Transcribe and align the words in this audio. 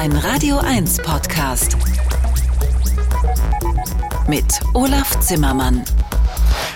Ein 0.00 0.16
Radio 0.16 0.56
1 0.56 1.02
Podcast. 1.02 1.76
Mit 4.26 4.46
Olaf 4.72 5.20
Zimmermann. 5.20 5.84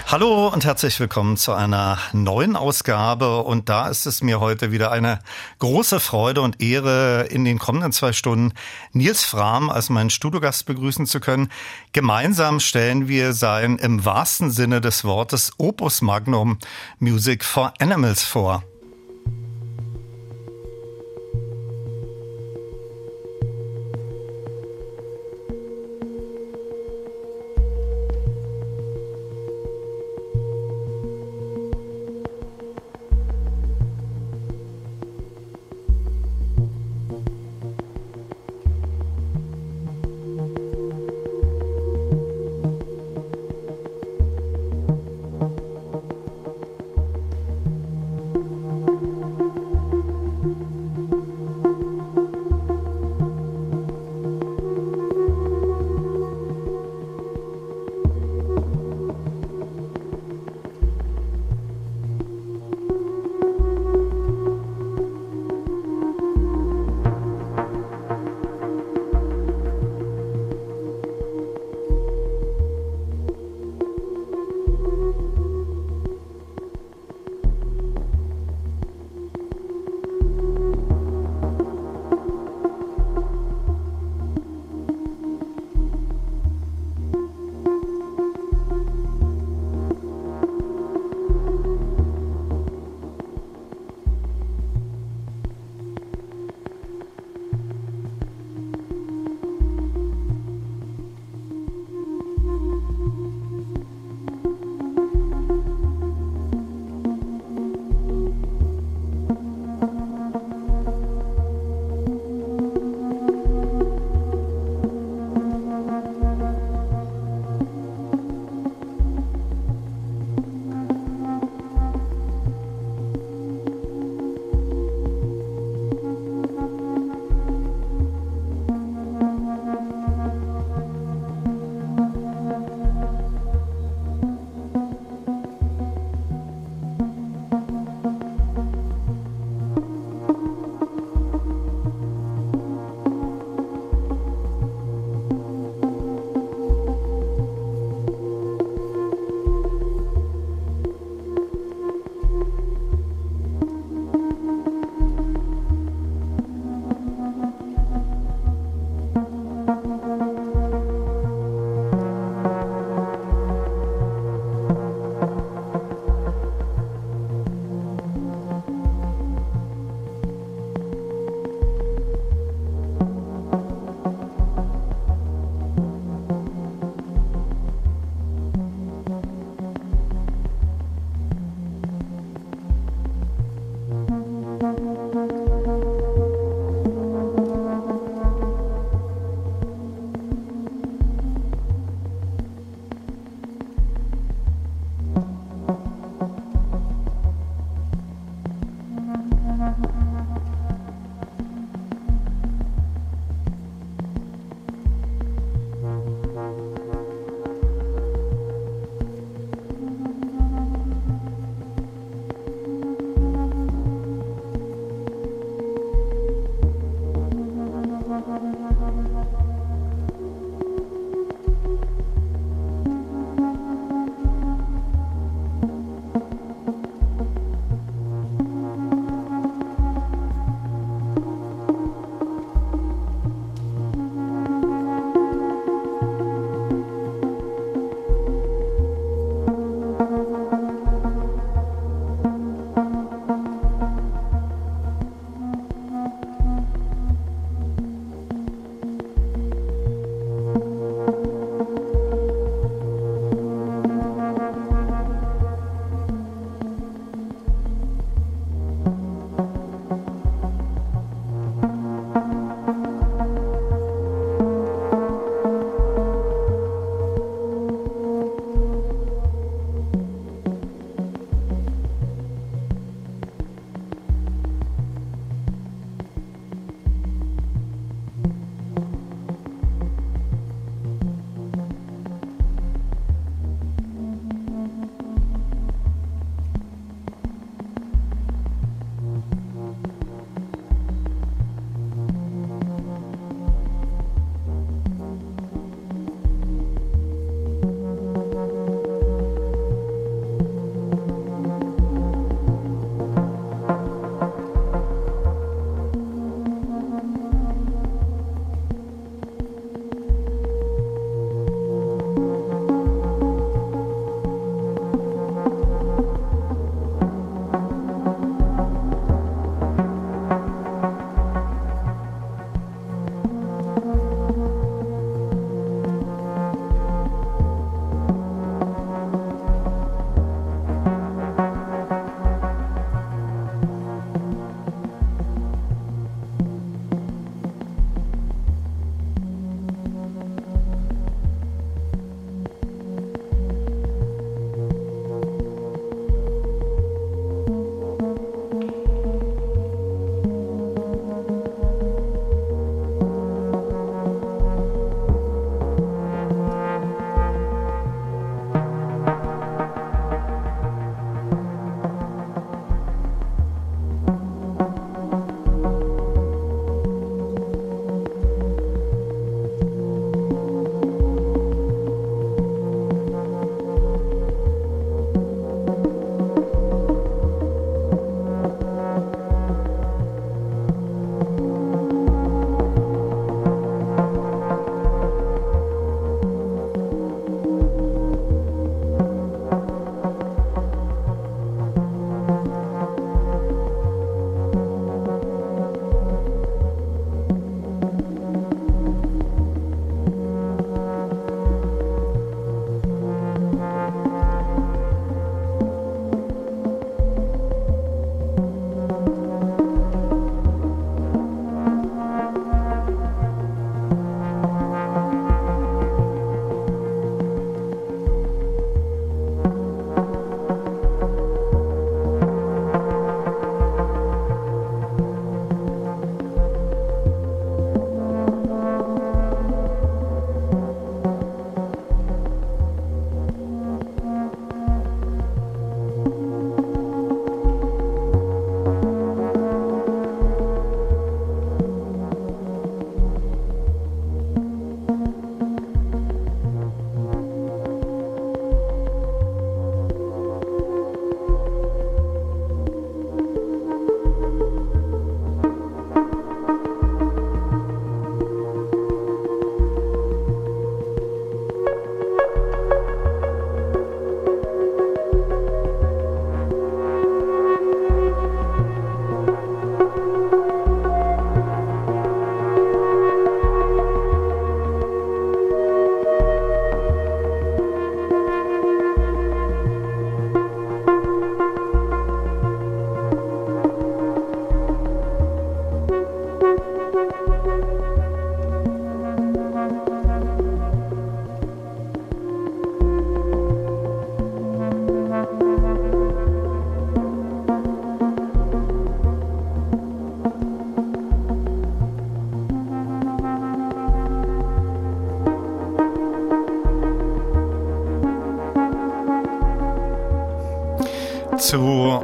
Hallo 0.08 0.48
und 0.48 0.66
herzlich 0.66 1.00
willkommen 1.00 1.38
zu 1.38 1.54
einer 1.54 1.96
neuen 2.12 2.54
Ausgabe. 2.54 3.38
Und 3.38 3.70
da 3.70 3.88
ist 3.88 4.04
es 4.04 4.22
mir 4.22 4.40
heute 4.40 4.72
wieder 4.72 4.92
eine 4.92 5.20
große 5.58 6.00
Freude 6.00 6.42
und 6.42 6.60
Ehre, 6.62 7.22
in 7.30 7.46
den 7.46 7.58
kommenden 7.58 7.92
zwei 7.92 8.12
Stunden 8.12 8.52
Nils 8.92 9.24
Fram 9.24 9.70
als 9.70 9.88
meinen 9.88 10.10
Studiogast 10.10 10.66
begrüßen 10.66 11.06
zu 11.06 11.18
können. 11.18 11.48
Gemeinsam 11.94 12.60
stellen 12.60 13.08
wir 13.08 13.32
sein 13.32 13.78
im 13.78 14.04
wahrsten 14.04 14.50
Sinne 14.50 14.82
des 14.82 15.02
Wortes 15.02 15.52
Opus 15.56 16.02
Magnum 16.02 16.58
Music 16.98 17.42
for 17.42 17.72
Animals 17.78 18.22
vor. 18.22 18.64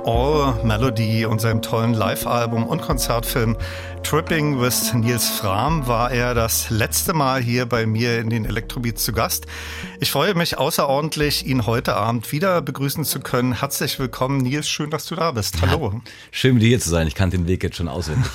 All 0.04 0.54
Melody 0.64 1.26
und 1.26 1.40
seinem 1.40 1.62
tollen 1.62 1.95
Live-Album 1.95 2.66
und 2.66 2.80
Konzertfilm 2.80 3.57
Tripping 4.02 4.61
with 4.61 4.95
Nils 4.95 5.28
Fram 5.28 5.87
war 5.87 6.11
er 6.11 6.35
das 6.35 6.71
letzte 6.71 7.12
Mal 7.12 7.40
hier 7.40 7.66
bei 7.66 7.87
mir 7.87 8.19
in 8.19 8.30
den 8.30 8.45
Elektrobeats 8.45 9.04
zu 9.04 9.12
Gast. 9.12 9.47
Ich 10.00 10.11
freue 10.11 10.35
mich 10.35 10.59
außerordentlich, 10.59 11.47
ihn 11.47 11.66
heute 11.66 11.95
Abend 11.95 12.33
wieder 12.33 12.62
begrüßen 12.62 13.04
zu 13.04 13.21
können. 13.21 13.52
Herzlich 13.52 13.99
willkommen, 13.99 14.38
Nils. 14.38 14.69
Schön, 14.69 14.90
dass 14.90 15.04
du 15.04 15.14
da 15.14 15.33
bist. 15.33 15.61
Hallo. 15.61 15.92
Ja, 15.92 16.00
schön, 16.33 16.54
mit 16.54 16.62
dir 16.62 16.69
hier 16.69 16.80
zu 16.80 16.90
sein. 16.90 17.07
Ich 17.07 17.14
kannte 17.14 17.37
den 17.37 17.47
Weg 17.47 17.62
jetzt 17.62 17.76
schon 17.76 17.88
auswendig. 17.88 18.26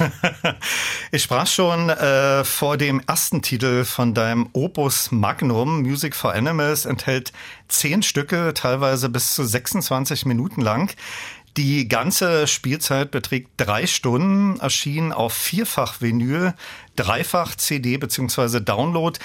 ich 1.11 1.23
sprach 1.23 1.47
schon 1.47 1.89
äh, 1.89 2.43
vor 2.43 2.77
dem 2.77 3.01
ersten 3.05 3.41
Titel 3.41 3.83
von 3.85 4.13
deinem 4.13 4.47
Opus 4.53 5.11
Magnum. 5.11 5.81
Music 5.81 6.15
for 6.15 6.33
Animals 6.33 6.85
enthält 6.85 7.33
zehn 7.67 8.03
Stücke, 8.03 8.53
teilweise 8.53 9.09
bis 9.09 9.33
zu 9.33 9.43
26 9.43 10.25
Minuten 10.25 10.61
lang. 10.61 10.91
Die 11.57 11.87
ganze 11.87 12.47
Spielzeit 12.47 13.11
beträgt 13.11 13.51
drei 13.55 13.87
Stunden, 13.87 14.59
erschien 14.59 15.13
auf 15.13 15.31
vierfach 15.31 16.01
Vinyl, 16.01 16.53
dreifach 16.97 17.55
CD 17.55 17.95
bzw. 17.95 18.59
Download. 18.59 19.17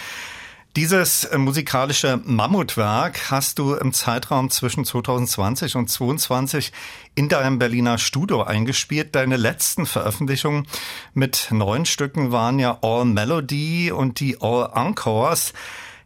Dieses 0.76 1.28
musikalische 1.36 2.20
Mammutwerk 2.24 3.32
hast 3.32 3.58
du 3.58 3.74
im 3.74 3.92
Zeitraum 3.92 4.50
zwischen 4.50 4.84
2020 4.84 5.74
und 5.74 5.90
2022 5.90 6.70
in 7.16 7.28
deinem 7.28 7.58
Berliner 7.58 7.98
Studio 7.98 8.44
eingespielt. 8.44 9.16
Deine 9.16 9.36
letzten 9.36 9.84
Veröffentlichungen 9.84 10.68
mit 11.12 11.48
neun 11.50 11.84
Stücken 11.84 12.30
waren 12.30 12.60
ja 12.60 12.78
All 12.82 13.06
Melody 13.06 13.90
und 13.90 14.20
die 14.20 14.40
All 14.40 14.70
Encores. 14.72 15.52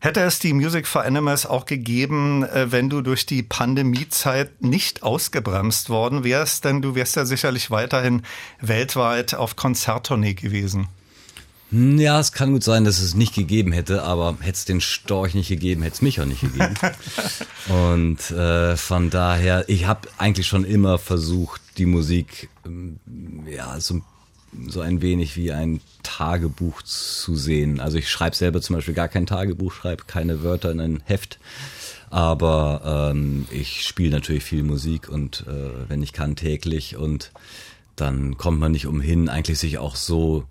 Hätte 0.05 0.21
es 0.21 0.39
die 0.39 0.53
Music 0.53 0.87
for 0.87 1.03
Animals 1.03 1.47
auch 1.47 1.65
gegeben, 1.65 2.43
äh, 2.43 2.71
wenn 2.71 2.91
du 2.91 3.01
durch 3.01 3.25
die 3.25 3.43
Pandemiezeit 3.43 4.61
nicht 4.63 5.03
ausgebremst 5.03 5.89
worden 5.89 6.25
wärst? 6.25 6.67
Denn 6.67 6.83
du 6.83 6.95
wärst 6.95 7.17
ja 7.17 7.25
sicherlich 7.25 7.71
weiterhin 7.71 8.21
weltweit 8.61 9.33
auf 9.33 9.57
Konzerttournee 9.57 10.35
gewesen. 10.35 10.89
Hm, 11.71 11.99
ja, 11.99 12.21
es 12.21 12.33
kann 12.33 12.53
gut 12.53 12.63
sein, 12.65 12.85
dass 12.85 12.99
es 12.99 13.15
nicht 13.15 13.35
gegeben 13.35 13.73
hätte, 13.73 14.03
aber 14.03 14.37
hätte 14.41 14.59
es 14.59 14.67
den 14.67 14.83
Storch 14.83 15.33
nicht 15.33 15.49
gegeben, 15.49 15.83
hätte 15.83 15.95
es 15.95 16.03
mich 16.03 16.21
auch 16.21 16.27
nicht 16.27 16.43
gegeben. 16.43 16.75
Und 17.69 18.31
äh, 18.31 18.77
von 18.77 19.09
daher, 19.09 19.65
ich 19.71 19.87
habe 19.87 20.07
eigentlich 20.19 20.47
schon 20.47 20.67
immer 20.67 20.99
versucht, 20.99 21.63
die 21.79 21.87
Musik 21.87 22.51
ähm, 22.67 22.99
ja 23.47 23.81
so 23.81 23.95
ein 23.95 24.03
so 24.69 24.81
ein 24.81 25.03
wenig 25.03 25.37
wie 25.37 25.53
ein 25.53 25.81
Tagebuch 26.03 26.83
zu 26.83 27.37
sehen. 27.37 27.81
Also 27.81 27.99
ich 27.99 28.09
schreibe 28.09 28.37
selber 28.37 28.61
zum 28.61 28.77
Beispiel 28.77 28.95
gar 28.95 29.09
kein 29.09 29.27
Tagebuch, 29.27 29.73
schreibe 29.73 30.05
keine 30.07 30.43
Wörter 30.43 30.71
in 30.71 30.81
ein 30.81 31.03
Heft. 31.05 31.39
Aber 32.11 33.11
ähm, 33.13 33.47
ich 33.51 33.85
spiele 33.85 34.11
natürlich 34.11 34.45
viel 34.45 34.63
Musik 34.63 35.09
und 35.09 35.45
äh, 35.49 35.89
wenn 35.89 36.03
ich 36.03 36.13
kann 36.13 36.37
täglich 36.37 36.97
und 36.97 37.33
dann 37.97 38.37
kommt 38.37 38.61
man 38.61 38.73
nicht 38.73 38.87
umhin, 38.87 39.29
eigentlich 39.29 39.59
sich 39.59 39.79
auch 39.79 39.97
so 39.97 40.45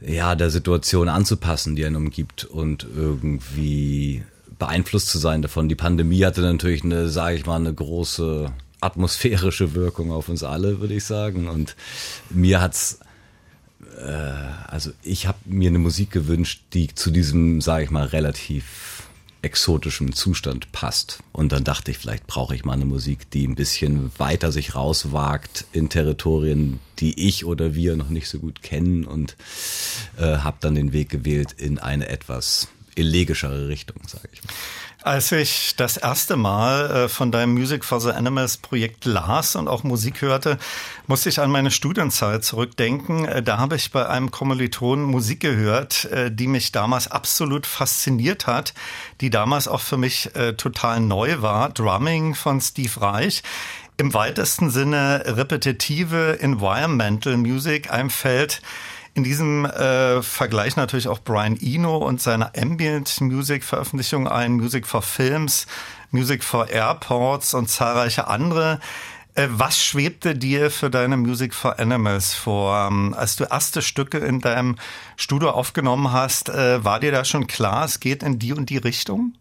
ja 0.00 0.34
der 0.34 0.50
Situation 0.50 1.08
anzupassen, 1.08 1.76
die 1.76 1.84
einen 1.84 1.96
umgibt 1.96 2.44
und 2.44 2.86
irgendwie 2.96 4.22
beeinflusst 4.58 5.08
zu 5.08 5.18
sein 5.18 5.42
davon. 5.42 5.68
Die 5.68 5.74
Pandemie 5.74 6.24
hatte 6.24 6.40
natürlich 6.40 6.84
eine, 6.84 7.08
sage 7.08 7.36
ich 7.36 7.46
mal, 7.46 7.56
eine 7.56 7.74
große 7.74 8.52
atmosphärische 8.80 9.74
Wirkung 9.74 10.10
auf 10.10 10.28
uns 10.28 10.42
alle, 10.42 10.80
würde 10.80 10.94
ich 10.94 11.04
sagen. 11.04 11.48
Und 11.48 11.76
mir 12.30 12.60
hat's 12.60 12.98
äh, 13.00 13.04
also 13.98 14.90
ich 15.02 15.26
habe 15.26 15.38
mir 15.44 15.68
eine 15.68 15.78
Musik 15.78 16.10
gewünscht, 16.10 16.62
die 16.72 16.94
zu 16.94 17.10
diesem, 17.10 17.60
sage 17.60 17.84
ich 17.84 17.90
mal, 17.90 18.06
relativ 18.06 19.02
exotischen 19.42 20.12
Zustand 20.12 20.70
passt. 20.72 21.18
Und 21.32 21.52
dann 21.52 21.64
dachte 21.64 21.90
ich, 21.90 21.98
vielleicht 21.98 22.26
brauche 22.26 22.54
ich 22.54 22.64
mal 22.64 22.74
eine 22.74 22.84
Musik, 22.84 23.28
die 23.30 23.46
ein 23.46 23.56
bisschen 23.56 24.12
weiter 24.16 24.52
sich 24.52 24.74
rauswagt 24.74 25.66
in 25.72 25.88
Territorien, 25.88 26.78
die 27.00 27.28
ich 27.28 27.44
oder 27.44 27.74
wir 27.74 27.96
noch 27.96 28.08
nicht 28.08 28.28
so 28.28 28.38
gut 28.38 28.62
kennen 28.62 29.04
und 29.04 29.36
äh, 30.16 30.38
habe 30.38 30.58
dann 30.60 30.76
den 30.76 30.92
Weg 30.92 31.08
gewählt 31.08 31.52
in 31.52 31.78
eine 31.78 32.08
etwas 32.08 32.68
elegischere 32.94 33.68
Richtung, 33.68 33.96
sage 34.06 34.28
ich 34.32 34.44
mal. 34.44 34.52
Als 35.04 35.32
ich 35.32 35.74
das 35.76 35.96
erste 35.96 36.36
Mal 36.36 36.90
äh, 36.90 37.08
von 37.08 37.32
deinem 37.32 37.54
Music 37.54 37.84
for 37.84 38.00
the 38.00 38.10
Animals 38.10 38.56
Projekt 38.56 39.04
las 39.04 39.56
und 39.56 39.66
auch 39.66 39.82
Musik 39.82 40.22
hörte, 40.22 40.58
musste 41.08 41.28
ich 41.28 41.40
an 41.40 41.50
meine 41.50 41.72
Studienzeit 41.72 42.44
zurückdenken. 42.44 43.24
Äh, 43.24 43.42
da 43.42 43.58
habe 43.58 43.74
ich 43.74 43.90
bei 43.90 44.08
einem 44.08 44.30
Kommilitonen 44.30 45.04
Musik 45.04 45.40
gehört, 45.40 46.04
äh, 46.04 46.30
die 46.30 46.46
mich 46.46 46.70
damals 46.70 47.10
absolut 47.10 47.66
fasziniert 47.66 48.46
hat, 48.46 48.74
die 49.20 49.30
damals 49.30 49.66
auch 49.66 49.80
für 49.80 49.96
mich 49.96 50.30
total 50.56 51.00
neu 51.00 51.42
war. 51.42 51.70
Drumming 51.70 52.34
von 52.34 52.60
Steve 52.60 53.00
Reich 53.00 53.42
im 53.96 54.14
weitesten 54.14 54.70
Sinne 54.70 55.22
repetitive 55.26 56.38
Environmental 56.40 57.36
Music, 57.36 57.90
ein 57.92 58.10
Feld, 58.10 58.62
in 59.14 59.24
diesem 59.24 59.66
äh, 59.66 60.22
Vergleich 60.22 60.76
natürlich 60.76 61.08
auch 61.08 61.20
Brian 61.20 61.58
Eno 61.60 61.98
und 61.98 62.20
seine 62.20 62.54
Ambient 62.54 63.20
Music 63.20 63.62
Veröffentlichung 63.62 64.26
ein, 64.26 64.52
Music 64.52 64.86
for 64.86 65.02
Films, 65.02 65.66
Music 66.10 66.42
for 66.42 66.68
Airports 66.70 67.54
und 67.54 67.68
zahlreiche 67.68 68.28
andere. 68.28 68.80
Äh, 69.34 69.48
was 69.50 69.82
schwebte 69.82 70.34
dir 70.34 70.70
für 70.70 70.90
deine 70.90 71.16
Music 71.16 71.54
for 71.54 71.78
Animals 71.78 72.34
vor? 72.34 72.88
Ähm, 72.90 73.14
als 73.16 73.36
du 73.36 73.44
erste 73.44 73.82
Stücke 73.82 74.18
in 74.18 74.40
deinem 74.40 74.76
Studio 75.16 75.50
aufgenommen 75.50 76.12
hast, 76.12 76.48
äh, 76.48 76.84
war 76.84 77.00
dir 77.00 77.12
da 77.12 77.24
schon 77.24 77.46
klar, 77.46 77.84
es 77.84 78.00
geht 78.00 78.22
in 78.22 78.38
die 78.38 78.52
und 78.52 78.70
die 78.70 78.78
Richtung? 78.78 79.34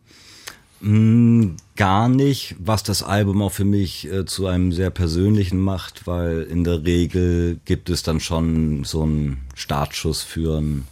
Mm, 0.81 1.55
gar 1.81 2.09
nicht, 2.09 2.55
was 2.59 2.83
das 2.83 3.01
Album 3.01 3.41
auch 3.41 3.53
für 3.53 3.65
mich 3.65 4.05
äh, 4.05 4.23
zu 4.23 4.45
einem 4.45 4.71
sehr 4.71 4.91
persönlichen 4.91 5.59
macht, 5.59 6.05
weil 6.05 6.43
in 6.43 6.63
der 6.63 6.85
Regel 6.85 7.59
gibt 7.65 7.89
es 7.89 8.03
dann 8.03 8.19
schon 8.19 8.83
so 8.83 9.01
einen 9.01 9.47
Startschuss 9.55 10.21
für 10.21 10.59
ein 10.61 10.85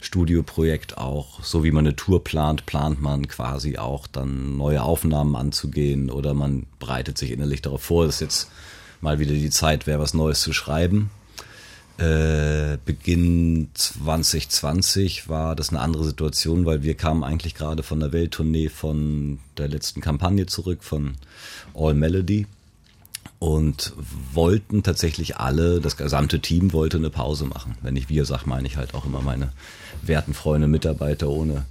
Studioprojekt 0.00 0.98
auch. 0.98 1.44
So 1.44 1.62
wie 1.62 1.70
man 1.70 1.86
eine 1.86 1.94
Tour 1.94 2.24
plant, 2.24 2.66
plant 2.66 3.00
man 3.00 3.28
quasi 3.28 3.78
auch 3.78 4.08
dann 4.08 4.56
neue 4.56 4.82
Aufnahmen 4.82 5.36
anzugehen 5.36 6.10
oder 6.10 6.34
man 6.34 6.66
bereitet 6.80 7.18
sich 7.18 7.30
innerlich 7.30 7.62
darauf 7.62 7.84
vor, 7.84 8.04
dass 8.04 8.18
jetzt 8.18 8.50
mal 9.00 9.20
wieder 9.20 9.32
die 9.32 9.50
Zeit 9.50 9.86
wäre, 9.86 10.00
was 10.00 10.12
Neues 10.12 10.40
zu 10.40 10.52
schreiben. 10.52 11.10
Äh, 11.98 12.76
Beginn 12.84 13.70
2020 13.72 15.30
war 15.30 15.56
das 15.56 15.70
eine 15.70 15.80
andere 15.80 16.04
Situation, 16.04 16.66
weil 16.66 16.82
wir 16.82 16.94
kamen 16.94 17.24
eigentlich 17.24 17.54
gerade 17.54 17.82
von 17.82 18.00
der 18.00 18.12
Welttournee 18.12 18.68
von 18.68 19.38
der 19.56 19.68
letzten 19.68 20.02
Kampagne 20.02 20.44
zurück, 20.44 20.84
von 20.84 21.14
All 21.74 21.94
Melody 21.94 22.46
und 23.38 23.94
wollten 24.32 24.82
tatsächlich 24.82 25.38
alle, 25.38 25.80
das 25.80 25.96
gesamte 25.96 26.40
Team 26.40 26.72
wollte 26.72 26.98
eine 26.98 27.10
Pause 27.10 27.46
machen. 27.46 27.76
Wenn 27.82 27.96
ich 27.96 28.08
wir 28.08 28.24
sage, 28.24 28.44
meine 28.46 28.66
ich 28.66 28.76
halt 28.76 28.94
auch 28.94 29.06
immer 29.06 29.22
meine 29.22 29.52
werten 30.02 30.34
Freunde, 30.34 30.68
Mitarbeiter, 30.68 31.28
ohne 31.28 31.64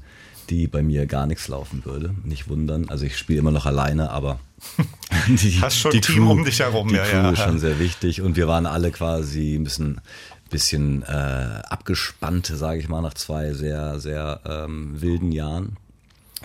die 0.49 0.67
bei 0.67 0.81
mir 0.81 1.05
gar 1.05 1.25
nichts 1.27 1.47
laufen 1.47 1.85
würde. 1.85 2.15
Nicht 2.23 2.49
wundern. 2.49 2.89
Also 2.89 3.05
ich 3.05 3.17
spiele 3.17 3.39
immer 3.39 3.51
noch 3.51 3.65
alleine, 3.65 4.09
aber 4.11 4.39
die, 5.27 5.59
Hast 5.61 5.77
schon 5.77 5.91
die 5.91 6.01
Team 6.01 6.25
Crew, 6.25 6.31
um 6.31 6.45
dich 6.45 6.59
herum. 6.59 6.87
Die 6.87 6.95
ja, 6.95 7.03
Crew 7.03 7.17
ja. 7.17 7.31
ist 7.31 7.41
schon 7.41 7.59
sehr 7.59 7.79
wichtig 7.79 8.21
und 8.21 8.35
wir 8.35 8.47
waren 8.47 8.65
alle 8.65 8.91
quasi 8.91 9.55
ein 9.55 9.63
bisschen 9.63 10.01
bisschen 10.49 11.03
äh, 11.03 11.61
abgespannt, 11.69 12.45
sage 12.45 12.79
ich 12.79 12.87
mal, 12.87 13.01
nach 13.01 13.15
zwei 13.15 13.53
sehr, 13.53 13.99
sehr 13.99 14.41
ähm, 14.45 15.01
wilden 15.01 15.31
Jahren 15.31 15.77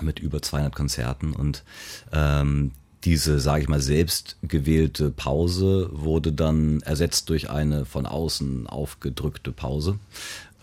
mit 0.00 0.19
über 0.19 0.40
200 0.40 0.75
Konzerten 0.75 1.33
und 1.33 1.62
ähm, 2.12 2.73
diese, 3.04 3.40
sage 3.40 3.62
ich 3.62 3.69
mal, 3.69 3.80
selbst 3.80 4.37
gewählte 4.42 5.11
Pause 5.11 5.88
wurde 5.92 6.33
dann 6.33 6.80
ersetzt 6.83 7.28
durch 7.30 7.50
eine 7.50 7.85
von 7.85 8.07
außen 8.07 8.66
aufgedrückte 8.66 9.52
Pause. 9.52 9.99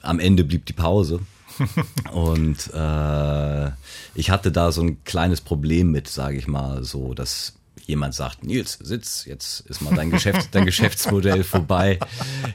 Am 0.02 0.20
Ende 0.20 0.44
blieb 0.44 0.66
die 0.66 0.74
Pause. 0.74 1.22
und 2.12 2.74
äh, 2.74 3.72
ich 4.16 4.30
hatte 4.30 4.52
da 4.52 4.72
so 4.72 4.82
ein 4.82 5.04
kleines 5.04 5.42
Problem 5.42 5.92
mit, 5.92 6.08
sage 6.08 6.38
ich 6.38 6.48
mal, 6.48 6.84
so, 6.84 7.14
dass 7.14 7.54
jemand 7.86 8.14
sagt, 8.14 8.44
Nils, 8.44 8.78
sitz, 8.82 9.26
jetzt 9.26 9.62
ist 9.62 9.82
mal 9.82 9.96
dein, 9.96 10.12
Geschäft, 10.12 10.50
dein 10.52 10.66
Geschäftsmodell 10.68 11.44
vorbei. 11.44 12.00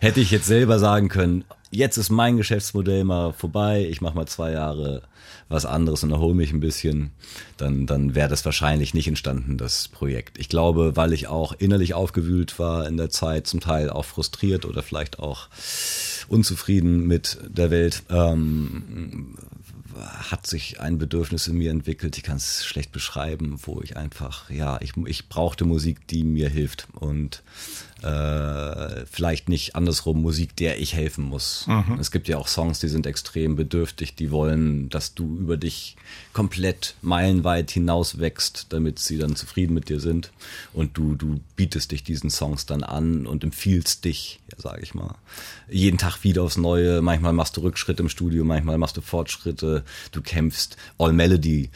Hätte 0.00 0.20
ich 0.20 0.30
jetzt 0.30 0.46
selber 0.46 0.78
sagen 0.78 1.08
können, 1.08 1.44
jetzt 1.70 1.96
ist 1.96 2.10
mein 2.10 2.36
Geschäftsmodell 2.36 3.04
mal 3.04 3.32
vorbei, 3.32 3.86
ich 3.88 4.00
mache 4.00 4.14
mal 4.14 4.26
zwei 4.26 4.52
Jahre 4.52 5.02
was 5.48 5.66
anderes 5.66 6.02
und 6.02 6.10
erhole 6.10 6.34
mich 6.34 6.52
ein 6.52 6.60
bisschen, 6.60 7.12
dann, 7.56 7.86
dann 7.86 8.14
wäre 8.14 8.28
das 8.28 8.44
wahrscheinlich 8.44 8.94
nicht 8.94 9.08
entstanden, 9.08 9.58
das 9.58 9.88
Projekt. 9.88 10.38
Ich 10.38 10.48
glaube, 10.48 10.96
weil 10.96 11.12
ich 11.12 11.28
auch 11.28 11.52
innerlich 11.52 11.94
aufgewühlt 11.94 12.58
war 12.58 12.86
in 12.86 12.96
der 12.96 13.10
Zeit, 13.10 13.46
zum 13.46 13.60
Teil 13.60 13.90
auch 13.90 14.04
frustriert 14.04 14.64
oder 14.64 14.82
vielleicht 14.82 15.18
auch 15.18 15.48
unzufrieden 16.28 17.06
mit 17.06 17.38
der 17.48 17.70
Welt, 17.70 18.02
ähm, 18.10 19.36
hat 19.96 20.46
sich 20.46 20.80
ein 20.80 20.98
Bedürfnis 20.98 21.46
in 21.46 21.56
mir 21.56 21.70
entwickelt, 21.70 22.16
ich 22.16 22.22
kann 22.22 22.36
es 22.36 22.64
schlecht 22.64 22.92
beschreiben, 22.92 23.58
wo 23.62 23.80
ich 23.82 23.96
einfach, 23.96 24.50
ja, 24.50 24.80
ich, 24.80 24.92
ich 25.06 25.28
brauchte 25.28 25.64
Musik, 25.64 26.06
die 26.08 26.24
mir 26.24 26.48
hilft. 26.48 26.88
Und 26.94 27.42
äh, 28.02 29.06
vielleicht 29.06 29.48
nicht 29.48 29.76
andersrum 29.76 30.20
Musik, 30.20 30.56
der 30.56 30.80
ich 30.80 30.94
helfen 30.94 31.24
muss. 31.24 31.66
Mhm. 31.66 31.98
Es 32.00 32.10
gibt 32.10 32.28
ja 32.28 32.36
auch 32.36 32.48
Songs, 32.48 32.80
die 32.80 32.88
sind 32.88 33.06
extrem 33.06 33.56
bedürftig, 33.56 34.14
die 34.14 34.30
wollen, 34.30 34.88
dass 34.88 35.14
du 35.14 35.38
über 35.38 35.56
dich 35.56 35.96
komplett 36.32 36.94
meilenweit 37.02 37.70
hinaus 37.70 38.18
wächst, 38.18 38.66
damit 38.70 38.98
sie 38.98 39.18
dann 39.18 39.36
zufrieden 39.36 39.74
mit 39.74 39.88
dir 39.88 40.00
sind. 40.00 40.32
Und 40.72 40.96
du, 40.96 41.14
du 41.14 41.40
bietest 41.56 41.92
dich 41.92 42.02
diesen 42.02 42.30
Songs 42.30 42.66
dann 42.66 42.82
an 42.82 43.26
und 43.26 43.44
empfiehlst 43.44 44.04
dich, 44.04 44.40
ja, 44.50 44.58
sage 44.60 44.82
ich 44.82 44.94
mal, 44.94 45.14
jeden 45.70 45.98
Tag 45.98 46.24
wieder 46.24 46.42
aufs 46.42 46.56
Neue. 46.56 47.02
Manchmal 47.02 47.32
machst 47.32 47.56
du 47.56 47.60
Rückschritte 47.60 48.02
im 48.02 48.08
Studio, 48.08 48.44
manchmal 48.44 48.78
machst 48.78 48.96
du 48.96 49.00
Fortschritte, 49.00 49.84
du 50.10 50.22
kämpfst. 50.22 50.76
All 50.98 51.12
Melody 51.12 51.70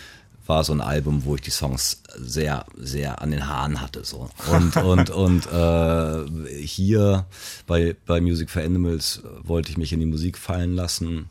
war 0.47 0.65
so 0.65 0.73
ein 0.73 0.81
Album, 0.81 1.25
wo 1.25 1.35
ich 1.35 1.41
die 1.41 1.51
Songs 1.51 2.03
sehr, 2.17 2.67
sehr 2.77 3.21
an 3.21 3.31
den 3.31 3.49
Haaren 3.49 3.81
hatte. 3.81 4.05
So. 4.05 4.31
Und, 4.51 4.77
und, 4.77 5.11
und 5.11 5.47
äh, 5.47 6.65
hier 6.65 7.27
bei, 7.67 7.97
bei 8.07 8.21
Music 8.21 8.51
for 8.51 8.63
Animals 8.63 9.23
wollte 9.43 9.71
ich 9.71 9.77
mich 9.77 9.93
in 9.93 10.01
die 10.01 10.07
Musik 10.07 10.39
fallen 10.39 10.75
lassen. 10.75 11.29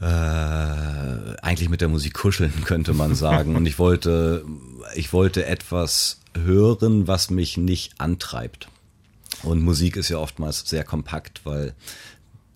Äh, 0.00 0.04
eigentlich 0.04 1.68
mit 1.68 1.80
der 1.80 1.88
Musik 1.88 2.14
kuscheln, 2.14 2.52
könnte 2.64 2.94
man 2.94 3.14
sagen. 3.14 3.56
Und 3.56 3.66
ich 3.66 3.78
wollte, 3.78 4.44
ich 4.94 5.12
wollte 5.12 5.44
etwas 5.46 6.20
hören, 6.34 7.06
was 7.06 7.30
mich 7.30 7.56
nicht 7.56 8.00
antreibt. 8.00 8.68
Und 9.42 9.62
Musik 9.62 9.96
ist 9.96 10.08
ja 10.08 10.18
oftmals 10.18 10.68
sehr 10.68 10.84
kompakt, 10.84 11.40
weil 11.44 11.74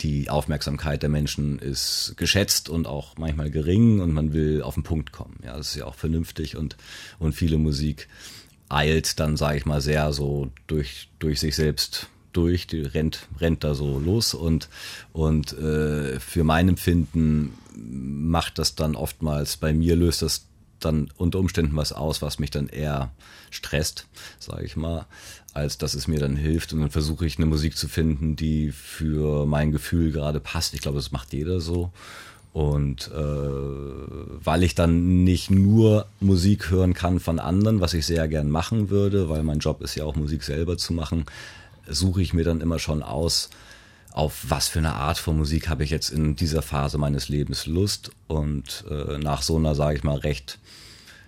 die 0.01 0.29
Aufmerksamkeit 0.29 1.03
der 1.03 1.09
Menschen 1.09 1.59
ist 1.59 2.15
geschätzt 2.17 2.69
und 2.69 2.87
auch 2.87 3.17
manchmal 3.17 3.51
gering 3.51 4.01
und 4.01 4.13
man 4.13 4.33
will 4.33 4.63
auf 4.63 4.75
den 4.75 4.83
Punkt 4.83 5.13
kommen. 5.13 5.39
Ja, 5.45 5.57
das 5.57 5.69
ist 5.69 5.77
ja 5.77 5.87
auch 5.87 5.95
vernünftig 5.95 6.57
und, 6.57 6.77
und 7.19 7.35
viele 7.35 7.59
Musik 7.59 8.09
eilt 8.69 9.21
dann, 9.21 9.37
sage 9.37 9.59
ich 9.59 9.67
mal, 9.67 9.81
sehr 9.81 10.13
so 10.13 10.51
durch, 10.67 11.09
durch 11.19 11.41
sich 11.41 11.55
selbst 11.55 12.09
durch, 12.33 12.67
die 12.67 12.81
rennt, 12.81 13.29
rennt 13.41 13.63
da 13.65 13.75
so 13.75 13.99
los 13.99 14.35
und, 14.35 14.69
und 15.13 15.53
äh, 15.53 16.19
für 16.19 16.45
mein 16.45 16.69
Empfinden 16.69 17.55
macht 17.77 18.59
das 18.59 18.75
dann 18.75 18.97
oftmals, 18.97 19.57
bei 19.57 19.73
mir 19.73 19.97
löst 19.97 20.23
das 20.23 20.47
dann 20.81 21.11
unter 21.17 21.39
Umständen 21.39 21.77
was 21.77 21.93
aus, 21.93 22.23
was 22.23 22.39
mich 22.39 22.51
dann 22.51 22.69
eher 22.69 23.11
stresst, 23.51 24.07
sage 24.39 24.65
ich 24.65 24.77
mal, 24.77 25.07
als 25.53 25.79
dass 25.79 25.95
es 25.95 26.09
mir 26.09 26.19
dann 26.19 26.37
hilft. 26.37 26.73
Und 26.73 26.81
dann 26.81 26.91
versuche 26.91 27.27
ich 27.27 27.39
eine 27.39 27.47
Musik 27.47 27.77
zu 27.77 27.89
finden, 27.89 28.37
die 28.37 28.73
für 28.73 29.47
mein 29.47 29.73
Gefühl 29.73 30.13
gerade 30.13 30.41
passt. 30.41 30.75
Ich 30.75 30.81
glaube, 30.81 30.99
das 30.99 31.13
macht 31.13 31.33
jeder 31.33 31.61
so. 31.61 31.93
Und 32.53 33.11
äh, 33.13 33.17
weil 33.17 34.63
ich 34.63 34.77
dann 34.77 35.25
nicht 35.25 35.51
nur 35.51 36.07
Musik 36.21 36.71
hören 36.71 36.95
kann 36.95 37.19
von 37.19 37.41
anderen, 37.41 37.81
was 37.81 37.95
ich 37.95 38.07
sehr 38.07 38.29
gern 38.29 38.49
machen 38.49 38.91
würde, 38.91 39.29
weil 39.29 39.43
mein 39.43 39.59
Job 39.59 39.83
ist 39.83 39.97
ja 39.97 40.05
auch 40.05 40.15
Musik 40.15 40.45
selber 40.45 40.79
zu 40.79 40.93
machen, 40.93 41.25
suche 41.89 42.23
ich 42.23 42.33
mir 42.33 42.45
dann 42.45 42.61
immer 42.61 42.79
schon 42.79 43.03
aus, 43.03 43.51
auf 44.13 44.45
was 44.49 44.69
für 44.69 44.79
eine 44.79 44.95
Art 44.95 45.19
von 45.19 45.37
Musik 45.37 45.69
habe 45.69 45.83
ich 45.83 45.91
jetzt 45.91 46.11
in 46.11 46.37
dieser 46.37 46.63
Phase 46.63 46.97
meines 46.97 47.29
Lebens 47.29 47.67
Lust. 47.67 48.13
Und 48.29 48.85
äh, 48.89 49.19
nach 49.19 49.43
so 49.43 49.57
einer, 49.57 49.75
sage 49.75 49.97
ich 49.97 50.05
mal, 50.05 50.19
recht 50.19 50.61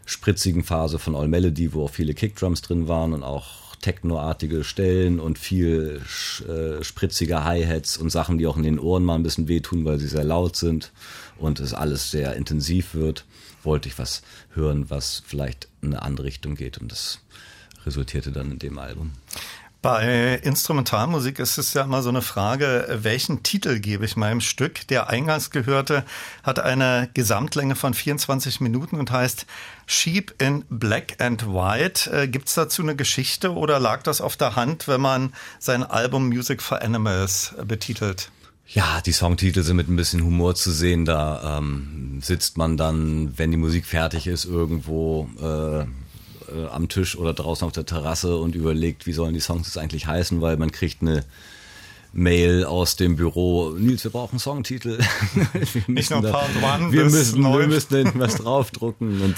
spritzigen 0.07 0.65
Phase 0.65 0.99
von 0.99 1.15
All 1.15 1.29
Melody, 1.29 1.73
wo 1.75 1.85
auch 1.85 1.91
viele 1.91 2.15
Kickdrums 2.15 2.63
drin 2.63 2.89
waren 2.89 3.13
und 3.13 3.23
auch 3.23 3.77
technoartige 3.83 4.65
Stellen 4.65 5.21
und 5.21 5.39
viel 5.39 6.01
äh, 6.49 6.83
spritzige 6.83 7.45
Hi-Hats 7.45 7.99
und 7.99 8.11
Sachen, 8.11 8.39
die 8.39 8.47
auch 8.47 8.57
in 8.57 8.63
den 8.63 8.79
Ohren 8.79 9.05
mal 9.05 9.17
ein 9.17 9.23
bisschen 9.23 9.49
wehtun, 9.49 9.85
weil 9.85 9.99
sie 9.99 10.09
sehr 10.09 10.25
laut 10.25 10.57
sind 10.57 10.93
und 11.37 11.61
es 11.61 11.75
alles 11.75 12.11
sehr 12.11 12.35
intensiv 12.37 12.95
wird, 12.95 13.25
wollte 13.63 13.89
ich 13.89 13.99
was 13.99 14.23
hören, 14.55 14.89
was 14.89 15.23
vielleicht 15.27 15.69
in 15.83 15.93
eine 15.93 16.03
andere 16.03 16.27
Richtung 16.27 16.55
geht 16.55 16.79
und 16.79 16.91
das 16.91 17.21
resultierte 17.85 18.33
dann 18.33 18.53
in 18.53 18.59
dem 18.59 18.79
Album. 18.79 19.13
Bei 19.87 20.41
Instrumentalmusik 20.43 21.39
ist 21.39 21.59
es 21.59 21.73
ja 21.73 21.83
immer 21.83 22.03
so 22.03 22.09
eine 22.09 22.21
Frage, 22.21 22.89
welchen 23.03 23.45
Titel 23.45 23.79
gebe 23.79 24.05
ich 24.05 24.17
meinem 24.17 24.41
Stück? 24.41 24.85
Der 24.89 25.11
eingangs 25.11 25.53
gehörte 25.53 26.05
hat 26.43 26.59
eine 26.59 27.09
Gesamtlänge 27.15 27.77
von 27.77 27.95
24 27.95 28.61
Minuten 28.61 28.99
und 28.99 29.13
heißt 29.13 29.47
Sheep 29.87 30.43
in 30.43 30.65
Black 30.69 31.21
and 31.21 31.47
White. 31.47 32.11
Äh, 32.11 32.27
Gibt 32.27 32.49
es 32.49 32.55
dazu 32.55 32.83
eine 32.83 32.97
Geschichte 32.97 33.55
oder 33.55 33.79
lag 33.79 34.03
das 34.03 34.21
auf 34.21 34.37
der 34.37 34.57
Hand, 34.57 34.89
wenn 34.89 35.01
man 35.01 35.33
sein 35.61 35.85
Album 35.85 36.31
Music 36.31 36.63
for 36.63 36.83
Animals 36.83 37.55
äh, 37.57 37.65
betitelt? 37.65 38.33
Ja, 38.67 39.01
die 39.03 39.13
Songtitel 39.13 39.63
sind 39.63 39.77
mit 39.77 39.89
ein 39.89 39.95
bisschen 39.95 40.25
Humor 40.25 40.57
zu 40.57 40.73
sehen. 40.73 41.05
Da 41.05 41.59
ähm, 41.59 42.19
sitzt 42.25 42.59
man 42.59 42.77
dann, 42.77 43.39
wenn 43.39 43.53
die 43.53 43.57
Musik 43.57 43.87
fertig 43.87 44.27
ist, 44.27 44.47
irgendwo 44.47 45.31
äh, 45.41 45.87
äh, 46.55 46.67
am 46.67 46.89
Tisch 46.89 47.17
oder 47.17 47.35
draußen 47.35 47.67
auf 47.67 47.73
der 47.73 47.87
Terrasse 47.87 48.37
und 48.37 48.55
überlegt, 48.55 49.07
wie 49.07 49.13
sollen 49.13 49.35
die 49.35 49.41
Songs 49.41 49.69
jetzt 49.69 49.79
eigentlich 49.79 50.07
heißen, 50.07 50.41
weil 50.41 50.57
man 50.57 50.73
kriegt 50.73 51.03
eine 51.03 51.25
Mail 52.17 52.65
aus 52.65 52.97
dem 52.97 53.17
Büro, 53.17 53.75
Nils, 53.79 54.05
wir 54.05 54.11
brauchen 54.11 54.39
Songtitel. 54.39 54.99
wir 55.35 55.83
Nicht 55.87 56.11
nur 56.11 56.23
Part 56.23 56.51
One 56.63 56.91
wir 56.91 57.05
müssen, 57.05 57.43
wir 57.43 57.67
müssen 57.67 57.95
irgendwas 57.95 58.37
draufdrucken. 58.37 59.21
Und 59.21 59.35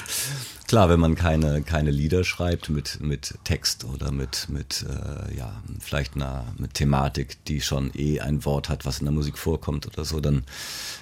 klar, 0.69 0.89
wenn 0.89 1.01
man 1.01 1.17
keine, 1.17 1.63
keine 1.63 1.91
Lieder 1.91 2.23
schreibt 2.23 2.69
mit, 2.69 3.01
mit 3.01 3.35
Text 3.43 3.85
oder 3.85 4.13
mit, 4.13 4.49
mit 4.49 4.87
äh, 4.89 5.37
ja, 5.37 5.61
vielleicht 5.81 6.15
einer 6.15 6.45
mit 6.57 6.75
Thematik, 6.75 7.45
die 7.47 7.61
schon 7.61 7.91
eh 7.95 8.21
ein 8.21 8.45
Wort 8.45 8.69
hat, 8.69 8.87
was 8.87 9.01
in 9.01 9.07
der 9.07 9.13
Musik 9.13 9.39
vorkommt 9.39 9.89
oder 9.89 10.05
so, 10.05 10.21
dann, 10.21 10.45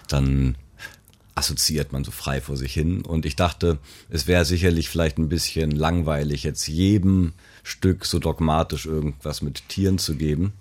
dann 0.08 0.56
assoziiert 1.36 1.92
man 1.92 2.02
so 2.02 2.10
frei 2.10 2.40
vor 2.40 2.56
sich 2.56 2.72
hin. 2.72 3.02
Und 3.02 3.26
ich 3.26 3.36
dachte, 3.36 3.78
es 4.08 4.26
wäre 4.26 4.44
sicherlich 4.44 4.88
vielleicht 4.88 5.18
ein 5.18 5.28
bisschen 5.28 5.70
langweilig, 5.70 6.42
jetzt 6.42 6.66
jedem 6.66 7.34
Stück 7.62 8.04
so 8.06 8.18
dogmatisch 8.18 8.86
irgendwas 8.86 9.42
mit 9.42 9.68
Tieren 9.68 9.98
zu 9.98 10.16
geben. 10.16 10.54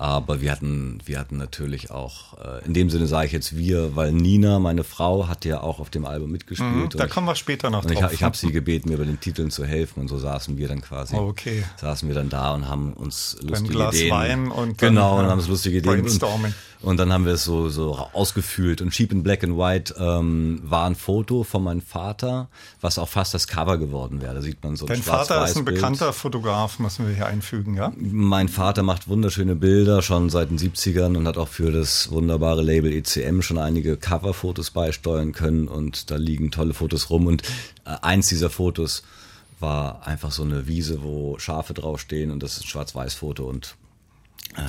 Aber 0.00 0.40
wir 0.40 0.52
hatten, 0.52 1.00
wir 1.04 1.18
hatten 1.18 1.36
natürlich 1.36 1.90
auch, 1.90 2.38
äh, 2.38 2.64
in 2.64 2.72
dem 2.72 2.88
Sinne 2.88 3.08
sage 3.08 3.26
ich 3.26 3.32
jetzt 3.32 3.56
wir, 3.56 3.96
weil 3.96 4.12
Nina, 4.12 4.60
meine 4.60 4.84
Frau, 4.84 5.26
hat 5.26 5.44
ja 5.44 5.60
auch 5.60 5.80
auf 5.80 5.90
dem 5.90 6.06
Album 6.06 6.30
mitgespielt. 6.30 6.94
Mhm, 6.94 6.98
da 6.98 7.08
kommen 7.08 7.26
wir 7.26 7.34
später 7.34 7.68
noch 7.68 7.84
drauf. 7.84 8.12
Ich, 8.12 8.18
ich 8.18 8.22
habe 8.22 8.36
sie 8.36 8.52
gebeten, 8.52 8.90
mir 8.90 8.98
bei 8.98 9.04
den 9.04 9.18
Titeln 9.18 9.50
zu 9.50 9.64
helfen 9.64 10.00
und 10.00 10.08
so 10.08 10.16
saßen 10.16 10.56
wir 10.56 10.68
dann 10.68 10.82
quasi. 10.82 11.16
Oh, 11.16 11.26
okay. 11.26 11.64
Saßen 11.78 12.06
wir 12.06 12.14
dann 12.14 12.28
da 12.28 12.54
und 12.54 12.68
haben 12.68 12.92
uns 12.92 13.38
lustige 13.40 13.70
Ein 13.70 13.74
Glas 13.74 13.94
Ideen. 13.96 14.10
Wein 14.12 14.50
und 14.52 14.78
genau, 14.78 15.16
dann, 15.16 15.24
und 15.24 15.30
haben 15.32 15.38
uns 15.40 15.48
lustige 15.48 15.78
Ideen. 15.78 16.02
Brainstorming. 16.02 16.54
Und, 16.80 16.90
und 16.90 16.96
dann 16.98 17.12
haben 17.12 17.24
wir 17.24 17.32
es 17.32 17.44
so, 17.44 17.68
so 17.68 17.96
ausgefühlt. 18.12 18.80
Und 18.80 18.90
Cheap 18.90 19.10
in 19.10 19.24
Black 19.24 19.42
and 19.42 19.58
White 19.58 19.96
ähm, 19.98 20.60
war 20.62 20.86
ein 20.86 20.94
Foto 20.94 21.42
von 21.42 21.64
meinem 21.64 21.80
Vater, 21.80 22.48
was 22.80 22.98
auch 22.98 23.08
fast 23.08 23.34
das 23.34 23.48
Cover 23.48 23.78
geworden 23.78 24.22
wäre. 24.22 24.34
Da 24.34 24.42
sieht 24.42 24.62
man 24.62 24.76
so 24.76 24.86
Dein 24.86 25.02
Vater 25.02 25.44
ist 25.44 25.56
ein 25.56 25.64
bekannter 25.64 26.12
Fotograf, 26.12 26.78
müssen 26.78 27.08
wir 27.08 27.14
hier 27.14 27.26
einfügen, 27.26 27.74
ja? 27.74 27.92
Mein 27.96 28.48
Vater 28.48 28.84
macht 28.84 29.08
wunderschöne 29.08 29.56
Bilder, 29.56 29.87
schon 30.02 30.30
seit 30.30 30.50
den 30.50 30.58
70ern 30.58 31.16
und 31.16 31.26
hat 31.26 31.38
auch 31.38 31.48
für 31.48 31.72
das 31.72 32.10
wunderbare 32.10 32.62
Label 32.62 32.92
ECM 32.92 33.40
schon 33.40 33.58
einige 33.58 33.96
Coverfotos 33.96 34.70
beisteuern 34.70 35.32
können 35.32 35.68
und 35.68 36.10
da 36.10 36.16
liegen 36.16 36.50
tolle 36.50 36.74
Fotos 36.74 37.10
rum. 37.10 37.26
Und 37.26 37.42
äh, 37.84 37.96
eins 38.02 38.28
dieser 38.28 38.50
Fotos 38.50 39.02
war 39.60 40.06
einfach 40.06 40.30
so 40.30 40.42
eine 40.42 40.66
Wiese, 40.66 41.02
wo 41.02 41.38
Schafe 41.38 41.74
draufstehen 41.74 42.30
und 42.30 42.42
das 42.42 42.56
ist 42.56 42.64
ein 42.64 42.68
Schwarz-Weiß-Foto 42.68 43.44
und 43.44 43.76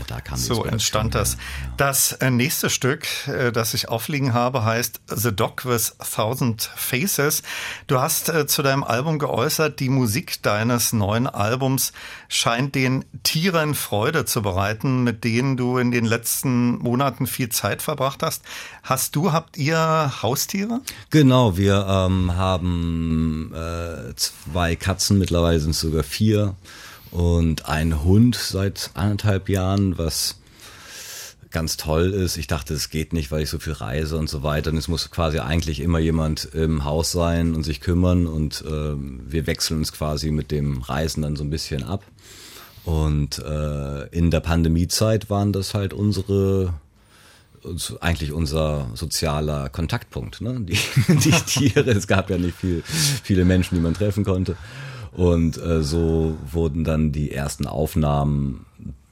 da 0.07 0.21
kam 0.21 0.37
so 0.37 0.65
entstand 0.65 1.15
das. 1.15 1.37
Das 1.77 2.13
äh, 2.13 2.29
nächste 2.29 2.69
Stück, 2.69 3.07
äh, 3.27 3.51
das 3.51 3.73
ich 3.73 3.89
aufliegen 3.89 4.33
habe, 4.33 4.63
heißt 4.63 5.01
The 5.07 5.35
Dog 5.35 5.65
with 5.65 5.95
Thousand 6.15 6.69
Faces. 6.75 7.43
Du 7.87 7.99
hast 7.99 8.31
zu 8.47 8.61
deinem 8.61 8.83
Album 8.83 9.19
geäußert, 9.19 9.79
die 9.79 9.89
Musik 9.89 10.41
deines 10.43 10.93
neuen 10.93 11.27
Albums 11.27 11.93
scheint 12.27 12.75
den 12.75 13.05
Tieren 13.23 13.73
Freude 13.73 14.25
zu 14.25 14.41
bereiten, 14.41 15.03
mit 15.03 15.23
denen 15.23 15.57
du 15.57 15.77
in 15.77 15.91
den 15.91 16.05
letzten 16.05 16.77
Monaten 16.77 17.27
viel 17.27 17.49
Zeit 17.49 17.81
verbracht 17.81 18.23
hast. 18.23 18.43
Hast 18.83 19.15
du, 19.15 19.31
habt 19.31 19.57
ihr 19.57 20.11
Haustiere? 20.21 20.81
Genau, 21.09 21.57
wir 21.57 21.85
ähm, 21.87 22.35
haben 22.35 23.53
äh, 23.53 24.15
zwei 24.15 24.75
Katzen, 24.75 25.17
mittlerweile 25.17 25.59
sind 25.59 25.71
es 25.71 25.79
sogar 25.79 26.03
vier 26.03 26.55
und 27.11 27.67
ein 27.67 28.03
Hund 28.03 28.35
seit 28.35 28.91
anderthalb 28.93 29.49
Jahren, 29.49 29.97
was 29.97 30.35
ganz 31.51 31.77
toll 31.77 32.11
ist. 32.11 32.37
Ich 32.37 32.47
dachte, 32.47 32.73
es 32.73 32.89
geht 32.89 33.13
nicht, 33.13 33.31
weil 33.31 33.43
ich 33.43 33.49
so 33.49 33.59
viel 33.59 33.73
reise 33.73 34.17
und 34.17 34.29
so 34.29 34.43
weiter. 34.43 34.69
Und 34.69 34.77
es 34.77 34.87
muss 34.87 35.09
quasi 35.09 35.39
eigentlich 35.39 35.79
immer 35.79 35.99
jemand 35.99 36.45
im 36.53 36.83
Haus 36.83 37.11
sein 37.11 37.55
und 37.55 37.63
sich 37.63 37.81
kümmern. 37.81 38.27
Und 38.27 38.63
äh, 38.67 38.93
wir 38.95 39.47
wechseln 39.47 39.79
uns 39.79 39.91
quasi 39.91 40.31
mit 40.31 40.51
dem 40.51 40.81
Reisen 40.81 41.23
dann 41.23 41.35
so 41.35 41.43
ein 41.43 41.49
bisschen 41.49 41.83
ab. 41.83 42.03
Und 42.85 43.39
äh, 43.39 44.07
in 44.09 44.31
der 44.31 44.39
Pandemiezeit 44.39 45.29
waren 45.29 45.51
das 45.51 45.73
halt 45.73 45.93
unsere 45.93 46.73
eigentlich 47.99 48.31
unser 48.31 48.89
sozialer 48.93 49.67
Kontaktpunkt, 49.67 50.39
ne? 50.39 50.61
Die, 50.61 50.77
die 51.07 51.31
Tiere. 51.31 51.89
Es 51.91 52.07
gab 52.07 52.29
ja 52.29 52.37
nicht 52.37 52.55
viel, 52.57 52.83
viele 52.85 53.43
Menschen, 53.43 53.75
die 53.75 53.81
man 53.81 53.93
treffen 53.93 54.23
konnte. 54.23 54.55
Und 55.11 55.57
äh, 55.57 55.83
so 55.83 56.37
wurden 56.51 56.83
dann 56.83 57.11
die 57.11 57.31
ersten 57.31 57.65
Aufnahmen, 57.65 58.65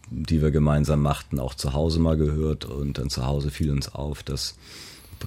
die 0.09 0.41
wir 0.41 0.51
gemeinsam 0.51 1.01
machten, 1.01 1.39
auch 1.39 1.53
zu 1.53 1.73
Hause 1.73 1.99
mal 1.99 2.17
gehört. 2.17 2.65
Und 2.65 2.97
dann 2.97 3.09
zu 3.09 3.25
Hause 3.25 3.51
fiel 3.51 3.71
uns 3.71 3.93
auf, 3.93 4.23
dass 4.23 4.55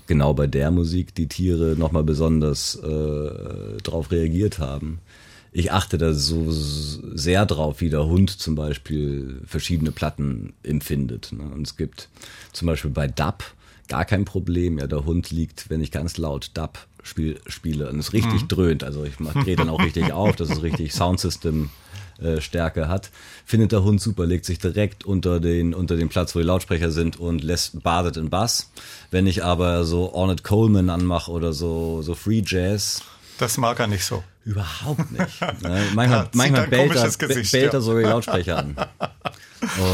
genau 0.07 0.35
bei 0.35 0.47
der 0.47 0.71
Musik 0.71 1.15
die 1.15 1.27
Tiere 1.27 1.77
nochmal 1.77 2.05
besonders 2.05 2.77
äh, 2.77 3.77
drauf 3.83 4.11
reagiert 4.11 4.59
haben. 4.59 5.01
Ich 5.53 5.73
achte 5.73 5.99
da 5.99 6.13
so 6.13 6.47
sehr 6.49 7.45
drauf, 7.45 7.81
wie 7.81 7.91
der 7.91 8.07
Hund 8.07 8.31
zum 8.31 8.55
Beispiel 8.55 9.41
verschiedene 9.45 9.91
Platten 9.91 10.53
empfindet. 10.63 11.33
Ne? 11.33 11.43
Und 11.43 11.67
es 11.67 11.77
gibt 11.77 12.09
zum 12.53 12.67
Beispiel 12.67 12.93
bei 12.93 13.09
Dub 13.09 13.43
gar 13.89 14.05
kein 14.05 14.25
Problem. 14.25 14.79
Ja, 14.79 14.87
der 14.87 15.05
Hund 15.05 15.31
liegt, 15.33 15.69
wenn 15.69 15.81
ich 15.81 15.91
ganz 15.91 16.19
laut 16.19 16.53
Dub 16.55 16.87
spiel, 17.03 17.41
spiele 17.47 17.89
und 17.89 17.99
es 17.99 18.13
richtig 18.13 18.43
mhm. 18.43 18.49
dröhnt. 18.49 18.85
Also 18.85 19.05
ich 19.05 19.17
drehe 19.17 19.57
dann 19.57 19.69
auch 19.69 19.83
richtig 19.83 20.13
auf, 20.13 20.37
dass 20.37 20.51
es 20.51 20.63
richtig 20.63 20.93
Soundsystem 20.93 21.71
äh, 22.21 22.41
Stärke 22.41 22.89
hat, 22.89 23.11
findet 23.47 23.73
der 23.73 23.83
Hund 23.83 24.01
super, 24.01 24.27
legt 24.27 24.45
sich 24.45 24.59
direkt 24.59 25.05
unter 25.05 25.41
den, 25.41 25.73
unter 25.73 25.97
den 25.97 26.11
Platz, 26.11 26.35
wo 26.35 26.39
die 26.39 26.45
Lautsprecher 26.45 26.91
sind 26.91 27.19
und 27.19 27.43
lässt, 27.43 27.83
badet 27.83 28.19
in 28.19 28.29
Bass. 28.29 28.71
Wenn 29.11 29.27
ich 29.27 29.43
aber 29.43 29.85
so 29.85 30.13
Ornette 30.13 30.43
Coleman 30.43 30.91
anmache 30.91 31.31
oder 31.31 31.55
so, 31.55 32.03
so 32.03 32.15
Free 32.15 32.43
Jazz. 32.45 33.03
Das 33.41 33.57
mag 33.57 33.81
er 33.81 33.87
nicht 33.87 34.05
so. 34.05 34.23
Überhaupt 34.45 35.11
nicht. 35.13 35.41
Ne? 35.63 35.83
Manchmal, 35.95 36.29
manchmal 36.35 36.67
bellt, 36.69 36.95
er, 36.95 37.09
Gesicht, 37.09 37.53
bellt 37.53 37.73
er 37.73 37.81
sogar 37.81 38.03
die 38.03 38.09
Lautsprecher 38.09 38.59
an. 38.59 38.77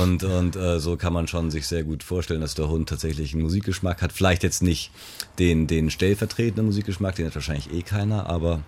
Und, 0.00 0.22
und 0.22 0.54
äh, 0.54 0.78
so 0.78 0.96
kann 0.96 1.12
man 1.12 1.26
schon 1.26 1.50
sich 1.50 1.66
sehr 1.66 1.82
gut 1.82 2.04
vorstellen, 2.04 2.40
dass 2.40 2.54
der 2.54 2.68
Hund 2.68 2.88
tatsächlich 2.88 3.32
einen 3.32 3.42
Musikgeschmack 3.42 4.00
hat. 4.00 4.12
Vielleicht 4.12 4.44
jetzt 4.44 4.62
nicht 4.62 4.92
den, 5.40 5.66
den 5.66 5.90
stellvertretenden 5.90 6.66
Musikgeschmack, 6.66 7.16
den 7.16 7.26
hat 7.26 7.35
wahrscheinlich 7.35 7.72
eh 7.72 7.82
keiner, 7.82 8.30
aber, 8.30 8.61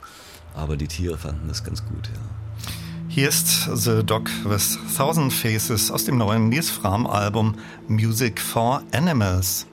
aber 0.57 0.77
die 0.77 0.89
Tiere 0.89 1.17
fanden 1.17 1.47
das 1.47 1.63
ganz 1.63 1.85
gut, 1.85 2.09
ja. 2.09 2.73
Hier 3.07 3.29
ist 3.29 3.69
The 3.73 4.03
Dog 4.05 4.29
with 4.45 4.77
Thousand 4.97 5.33
Faces 5.33 5.93
aus 5.93 6.05
dem 6.05 6.19
neuen 6.19 6.49
Nils 6.49 6.69
Fram 6.69 7.07
Album 7.07 7.55
Music 7.87 8.41
for 8.41 8.83
Animals. 8.93 9.67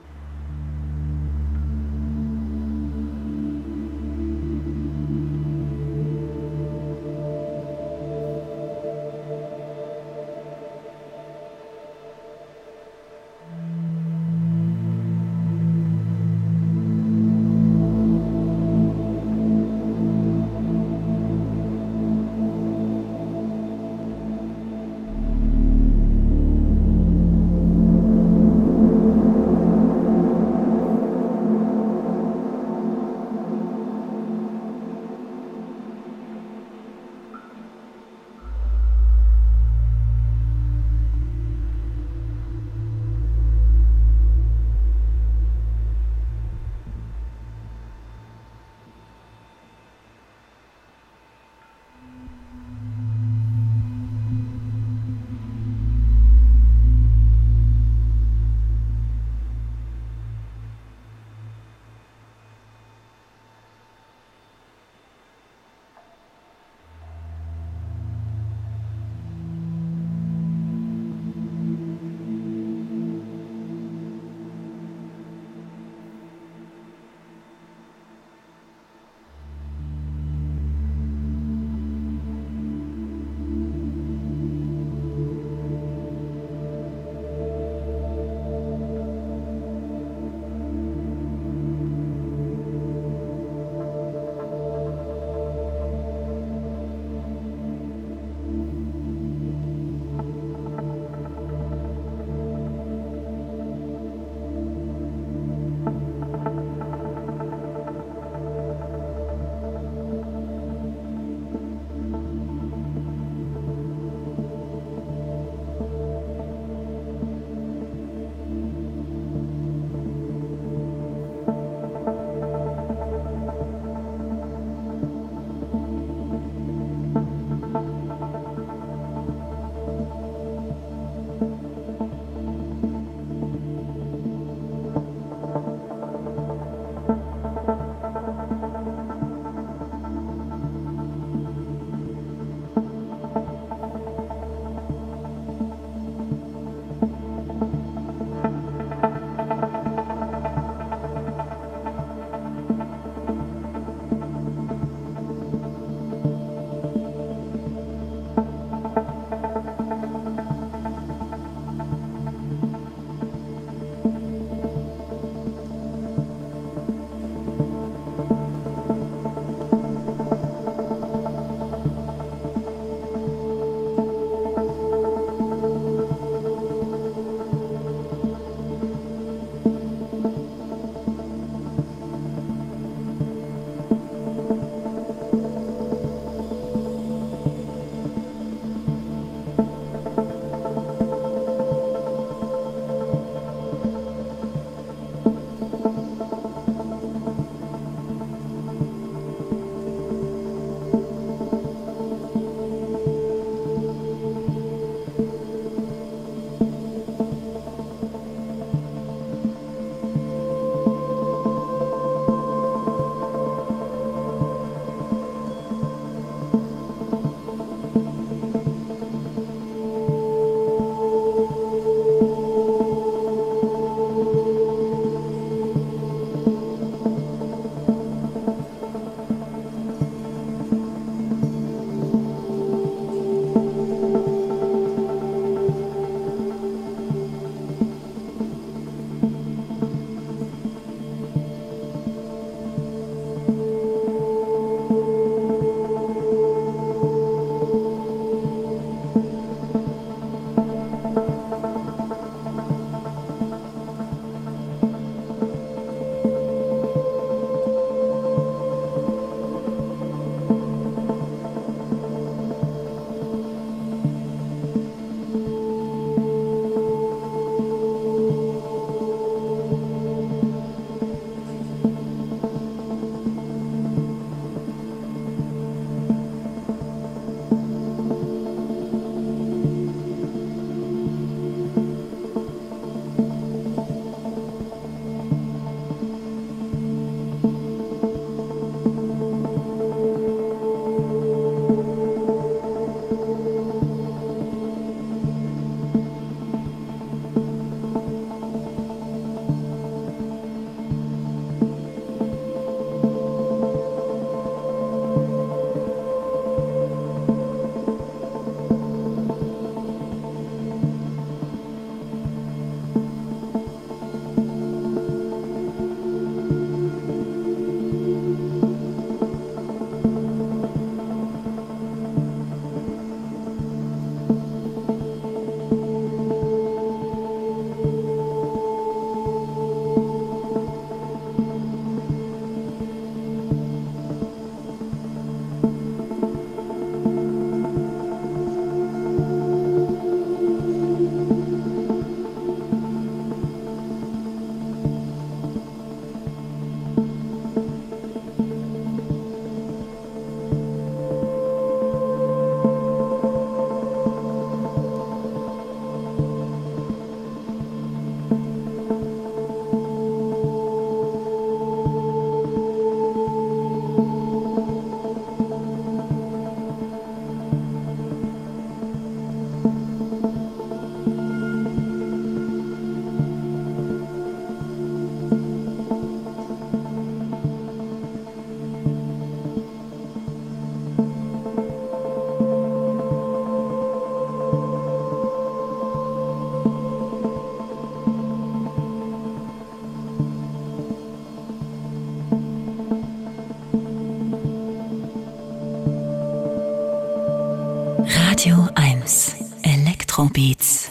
Radio 398.46 398.70
1 398.76 399.36
Elektrobeats. 399.64 400.85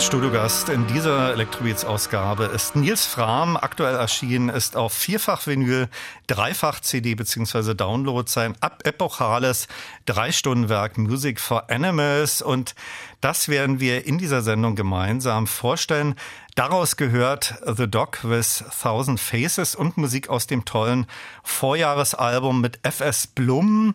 Studiogast 0.00 0.70
in 0.70 0.86
dieser 0.86 1.34
Electrobeats-Ausgabe 1.34 2.44
ist 2.44 2.74
Nils 2.74 3.04
Frahm. 3.04 3.58
Aktuell 3.58 3.96
erschienen 3.96 4.48
ist 4.48 4.74
auf 4.74 4.94
Vierfach-Vinyl, 4.94 5.88
Dreifach-CD 6.26 7.14
bzw. 7.14 7.74
Download 7.74 8.28
sein 8.28 8.56
epochales 8.82 9.68
Drei-Stunden-Werk 10.06 10.96
Music 10.96 11.38
for 11.38 11.70
Animals. 11.70 12.40
Und 12.40 12.74
das 13.20 13.48
werden 13.48 13.78
wir 13.78 14.06
in 14.06 14.16
dieser 14.16 14.40
Sendung 14.40 14.74
gemeinsam 14.74 15.46
vorstellen. 15.46 16.14
Daraus 16.54 16.96
gehört 16.96 17.54
The 17.66 17.88
Dog 17.88 18.20
with 18.22 18.64
Thousand 18.82 19.20
Faces 19.20 19.74
und 19.74 19.98
Musik 19.98 20.30
aus 20.30 20.46
dem 20.46 20.64
tollen 20.64 21.06
Vorjahresalbum 21.42 22.60
mit 22.60 22.80
FS 22.82 23.26
Blum. 23.26 23.94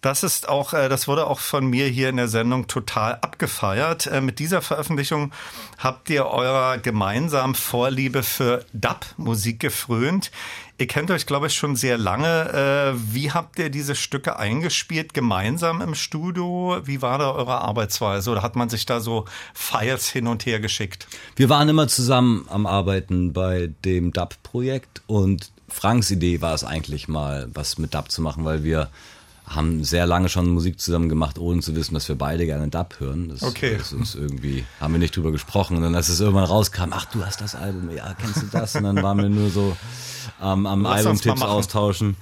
Das 0.00 0.22
ist 0.22 0.48
auch, 0.48 0.74
äh, 0.74 0.88
das 0.88 1.08
wurde 1.08 1.26
auch 1.26 1.40
von 1.40 1.66
mir 1.66 1.88
hier 1.88 2.08
in 2.08 2.16
der 2.16 2.28
Sendung 2.28 2.68
total 2.68 3.14
abgefeiert. 3.16 4.06
Äh, 4.06 4.20
mit 4.20 4.38
dieser 4.38 4.62
Veröffentlichung 4.62 5.32
habt 5.78 6.08
ihr 6.10 6.26
eurer 6.26 6.78
gemeinsamen 6.78 7.54
Vorliebe 7.54 8.22
für 8.22 8.64
Dub-Musik 8.72 9.58
gefrönt. 9.58 10.30
Ihr 10.80 10.86
kennt 10.86 11.10
euch, 11.10 11.26
glaube 11.26 11.48
ich, 11.48 11.54
schon 11.54 11.74
sehr 11.74 11.98
lange. 11.98 12.94
Äh, 12.94 12.98
wie 13.12 13.32
habt 13.32 13.58
ihr 13.58 13.68
diese 13.70 13.96
Stücke 13.96 14.38
eingespielt, 14.38 15.12
gemeinsam 15.12 15.80
im 15.80 15.96
Studio? 15.96 16.78
Wie 16.84 17.02
war 17.02 17.18
da 17.18 17.32
eure 17.32 17.60
Arbeitsweise? 17.62 18.30
Oder 18.30 18.42
hat 18.42 18.54
man 18.54 18.68
sich 18.68 18.86
da 18.86 19.00
so 19.00 19.24
Files 19.54 20.08
hin 20.08 20.28
und 20.28 20.46
her 20.46 20.60
geschickt? 20.60 21.08
Wir 21.34 21.48
waren 21.48 21.68
immer 21.68 21.88
zusammen 21.88 22.46
am 22.48 22.66
Arbeiten 22.66 23.32
bei 23.32 23.70
dem 23.84 24.12
Dub-Projekt 24.12 25.02
und 25.08 25.50
Franks 25.68 26.12
Idee 26.12 26.40
war 26.40 26.54
es 26.54 26.62
eigentlich 26.62 27.08
mal, 27.08 27.48
was 27.52 27.78
mit 27.78 27.94
Dub 27.94 28.10
zu 28.10 28.22
machen, 28.22 28.44
weil 28.44 28.62
wir 28.62 28.88
haben 29.48 29.84
sehr 29.84 30.06
lange 30.06 30.28
schon 30.28 30.48
Musik 30.48 30.80
zusammen 30.80 31.08
gemacht, 31.08 31.38
ohne 31.38 31.60
zu 31.60 31.74
wissen, 31.74 31.94
dass 31.94 32.08
wir 32.08 32.16
beide 32.16 32.46
gerne 32.46 32.68
Dub 32.68 32.96
hören. 32.98 33.28
Das, 33.30 33.42
okay. 33.42 33.76
Das 33.78 33.92
ist 33.92 34.14
irgendwie, 34.14 34.64
haben 34.80 34.94
wir 34.94 34.98
nicht 34.98 35.16
drüber 35.16 35.32
gesprochen. 35.32 35.76
Und 35.76 35.82
dann, 35.82 35.94
als 35.94 36.08
es 36.08 36.20
irgendwann 36.20 36.44
rauskam, 36.44 36.90
ach, 36.90 37.06
du 37.06 37.24
hast 37.24 37.40
das 37.40 37.54
Album, 37.54 37.90
ja, 37.94 38.14
kennst 38.14 38.42
du 38.42 38.46
das? 38.46 38.74
Und 38.74 38.84
dann 38.84 39.02
waren 39.02 39.18
wir 39.18 39.28
nur 39.28 39.50
so 39.50 39.76
ähm, 40.42 40.66
am 40.66 40.86
Album-Tipps 40.86 41.42
austauschen. 41.42 42.16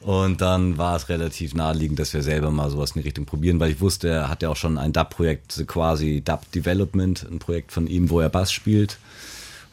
Und 0.00 0.40
dann 0.40 0.78
war 0.78 0.96
es 0.96 1.08
relativ 1.08 1.54
naheliegend, 1.54 1.98
dass 2.00 2.12
wir 2.12 2.22
selber 2.22 2.50
mal 2.50 2.70
sowas 2.70 2.90
in 2.90 3.02
die 3.02 3.06
Richtung 3.06 3.24
probieren, 3.24 3.60
weil 3.60 3.70
ich 3.70 3.80
wusste, 3.80 4.08
er 4.08 4.28
hat 4.28 4.42
ja 4.42 4.48
auch 4.48 4.56
schon 4.56 4.76
ein 4.76 4.92
Dub-Projekt, 4.92 5.64
quasi 5.68 6.22
Dub 6.24 6.50
Development, 6.50 7.24
ein 7.30 7.38
Projekt 7.38 7.70
von 7.70 7.86
ihm, 7.86 8.10
wo 8.10 8.20
er 8.20 8.28
Bass 8.28 8.52
spielt. 8.52 8.98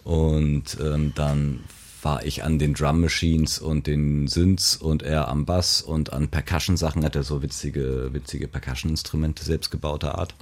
Und 0.03 0.77
ähm, 0.79 1.13
dann 1.15 1.61
war 2.01 2.25
ich 2.25 2.43
an 2.43 2.59
den 2.59 2.73
Drum 2.73 3.01
Machines 3.01 3.59
und 3.59 3.87
den 3.87 4.27
Synths 4.27 4.75
und 4.75 5.03
er 5.03 5.27
am 5.27 5.45
Bass 5.45 5.81
und 5.81 6.13
an 6.13 6.29
Percussion-Sachen 6.29 7.03
hat 7.03 7.15
er 7.15 7.23
so 7.23 7.41
witzige, 7.41 8.09
witzige 8.11 8.47
Percussion-Instrumente 8.47 9.43
selbstgebauter 9.43 10.17
Art. 10.17 10.35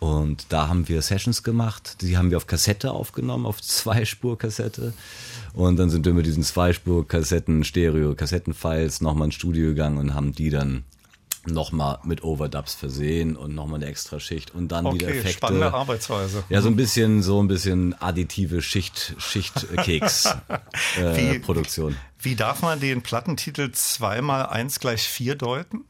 Und 0.00 0.46
da 0.50 0.68
haben 0.68 0.88
wir 0.88 1.00
Sessions 1.00 1.42
gemacht, 1.42 2.02
die 2.02 2.18
haben 2.18 2.30
wir 2.30 2.36
auf 2.36 2.46
Kassette 2.46 2.90
aufgenommen, 2.90 3.46
auf 3.46 3.62
Zweispur-Kassette. 3.62 4.92
Und 5.54 5.76
dann 5.78 5.88
sind 5.88 6.04
wir 6.04 6.12
mit 6.12 6.26
diesen 6.26 6.42
Zweispur-Kassetten, 6.42 7.64
Stereo-Kassettenfiles 7.64 9.00
nochmal 9.00 9.28
ins 9.28 9.36
Studio 9.36 9.68
gegangen 9.68 9.98
und 9.98 10.14
haben 10.14 10.32
die 10.32 10.50
dann 10.50 10.84
nochmal 11.46 11.98
mit 12.04 12.22
Overdubs 12.24 12.74
versehen 12.74 13.36
und 13.36 13.54
nochmal 13.54 13.76
eine 13.76 13.86
extra 13.86 14.20
Schicht 14.20 14.54
und 14.54 14.68
dann 14.68 14.86
okay, 14.86 14.94
wieder 15.00 15.08
Effekte. 15.08 15.32
Spannende 15.32 15.74
Arbeitsweise. 15.74 16.44
Ja, 16.48 16.60
so 16.62 16.68
ein 16.68 16.76
bisschen, 16.76 17.22
so 17.22 17.42
ein 17.42 17.48
bisschen 17.48 17.94
additive 18.00 18.62
Schicht, 18.62 19.14
Schichtkeks 19.18 20.26
äh, 20.98 21.34
Wie- 21.34 21.38
Produktion. 21.38 21.96
Wie 22.20 22.36
darf 22.36 22.62
man 22.62 22.80
den 22.80 23.02
Plattentitel 23.02 23.70
2 23.70 24.22
mal 24.22 24.46
1 24.46 24.80
gleich 24.80 25.02
4 25.02 25.34
deuten? 25.34 25.84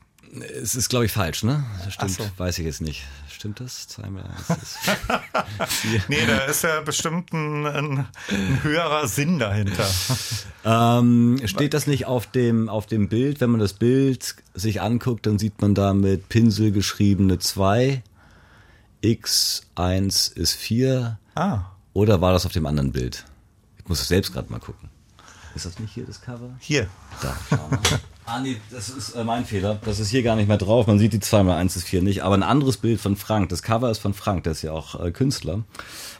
Es 0.60 0.74
ist, 0.74 0.88
glaube 0.88 1.04
ich, 1.04 1.12
falsch, 1.12 1.44
ne? 1.44 1.64
Das 1.84 1.94
stimmt, 1.94 2.10
so. 2.10 2.24
weiß 2.38 2.58
ich 2.58 2.64
jetzt 2.64 2.80
nicht. 2.80 3.04
Stimmt 3.30 3.60
das? 3.60 3.86
Zweimal 3.86 4.24
eins 4.24 4.50
ist 4.62 4.78
vier. 5.68 6.02
Nee, 6.08 6.26
da 6.26 6.38
ist 6.38 6.64
ja 6.64 6.80
bestimmt 6.80 7.32
ein, 7.32 7.66
ein, 7.66 8.06
ein 8.30 8.62
höherer 8.62 9.06
Sinn 9.06 9.38
dahinter. 9.38 9.86
Ähm, 10.66 11.38
steht 11.44 11.74
das 11.74 11.86
nicht 11.86 12.06
auf 12.06 12.26
dem, 12.26 12.70
auf 12.70 12.86
dem 12.86 13.10
Bild? 13.10 13.42
Wenn 13.42 13.50
man 13.50 13.60
das 13.60 13.74
Bild 13.74 14.34
sich 14.54 14.80
anguckt, 14.80 15.26
dann 15.26 15.38
sieht 15.38 15.60
man 15.60 15.74
da 15.74 15.92
mit 15.92 16.28
Pinsel 16.28 16.72
geschriebene 16.72 17.38
2. 17.38 18.02
X1 19.02 20.34
ist 20.36 20.54
4. 20.54 21.18
Ah, 21.34 21.64
Oder 21.92 22.20
war 22.20 22.32
das 22.32 22.46
auf 22.46 22.52
dem 22.52 22.66
anderen 22.66 22.92
Bild? 22.92 23.24
Ich 23.78 23.88
muss 23.88 24.06
selbst 24.08 24.32
gerade 24.32 24.50
mal 24.50 24.60
gucken. 24.60 24.88
Ist 25.54 25.66
das 25.66 25.78
nicht 25.78 25.92
hier 25.94 26.04
das 26.04 26.20
Cover? 26.20 26.50
hier. 26.58 26.88
Da, 27.22 27.36
schau 27.48 27.68
mal. 27.68 27.78
ah, 28.26 28.40
nee, 28.40 28.56
das 28.70 28.88
ist 28.88 29.12
äh, 29.12 29.22
mein 29.22 29.44
Fehler. 29.44 29.78
Das 29.84 30.00
ist 30.00 30.08
hier 30.08 30.22
gar 30.22 30.34
nicht 30.34 30.48
mehr 30.48 30.56
drauf. 30.56 30.86
Man 30.86 30.98
sieht 30.98 31.12
die 31.12 31.20
2 31.20 31.42
mal 31.44 31.56
1 31.56 31.76
ist 31.76 31.84
4 31.84 32.02
nicht. 32.02 32.22
Aber 32.24 32.34
ein 32.34 32.42
anderes 32.42 32.78
Bild 32.78 33.00
von 33.00 33.14
Frank. 33.14 33.50
Das 33.50 33.62
Cover 33.62 33.90
ist 33.90 33.98
von 33.98 34.14
Frank, 34.14 34.44
der 34.44 34.52
ist 34.52 34.62
ja 34.62 34.72
auch 34.72 34.98
äh, 35.00 35.12
Künstler. 35.12 35.62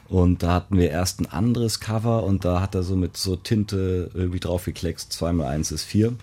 Und 0.07 0.43
da 0.43 0.53
hatten 0.53 0.77
wir 0.77 0.89
erst 0.89 1.19
ein 1.19 1.25
anderes 1.25 1.79
Cover 1.79 2.23
und 2.23 2.45
da 2.45 2.61
hat 2.61 2.75
er 2.75 2.83
so 2.83 2.95
mit 2.95 3.17
so 3.17 3.35
Tinte 3.35 4.11
irgendwie 4.13 4.39
draufgekleckst. 4.39 5.11
2 5.11 5.33
mal 5.33 5.47
1 5.47 5.71
ist 5.71 5.83
4. 5.83 6.13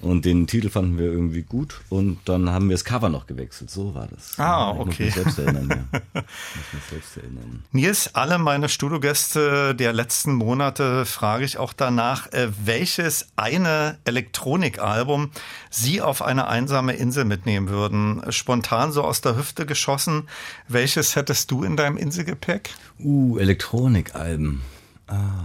Und 0.00 0.24
den 0.24 0.46
Titel 0.46 0.70
fanden 0.70 0.96
wir 0.96 1.06
irgendwie 1.06 1.42
gut 1.42 1.80
und 1.88 2.18
dann 2.24 2.50
haben 2.50 2.68
wir 2.68 2.74
das 2.74 2.84
Cover 2.84 3.08
noch 3.08 3.26
gewechselt. 3.26 3.70
So 3.70 3.94
war 3.94 4.06
das. 4.06 4.38
Ah, 4.38 4.72
ich 4.74 4.80
okay. 4.80 4.86
Muss 4.86 4.98
mich 4.98 5.14
selbst 5.14 5.38
erinnern, 5.38 5.68
ja. 5.68 6.00
Ich 6.14 6.56
muss 6.56 6.72
mich 6.72 6.84
selbst 6.90 7.16
erinnern. 7.16 7.64
Nils, 7.72 8.14
alle 8.14 8.38
meine 8.38 8.68
Studiogäste 8.68 9.74
der 9.74 9.92
letzten 9.92 10.34
Monate 10.34 11.04
frage 11.04 11.44
ich 11.44 11.58
auch 11.58 11.72
danach, 11.72 12.30
äh, 12.32 12.48
welches 12.64 13.28
eine 13.34 13.98
Elektronikalbum 14.04 15.30
Sie 15.70 16.00
auf 16.00 16.22
eine 16.22 16.46
einsame 16.46 16.92
Insel 16.94 17.24
mitnehmen 17.24 17.68
würden. 17.68 18.22
Spontan 18.30 18.92
so 18.92 19.02
aus 19.02 19.20
der 19.20 19.36
Hüfte 19.36 19.66
geschossen. 19.66 20.28
Welches 20.68 21.16
hättest 21.16 21.50
du 21.50 21.64
in 21.64 21.76
deinem 21.76 21.96
Inselgepäck? 21.96 22.70
Uh, 23.00 23.38
Elektronikalben. 23.38 24.62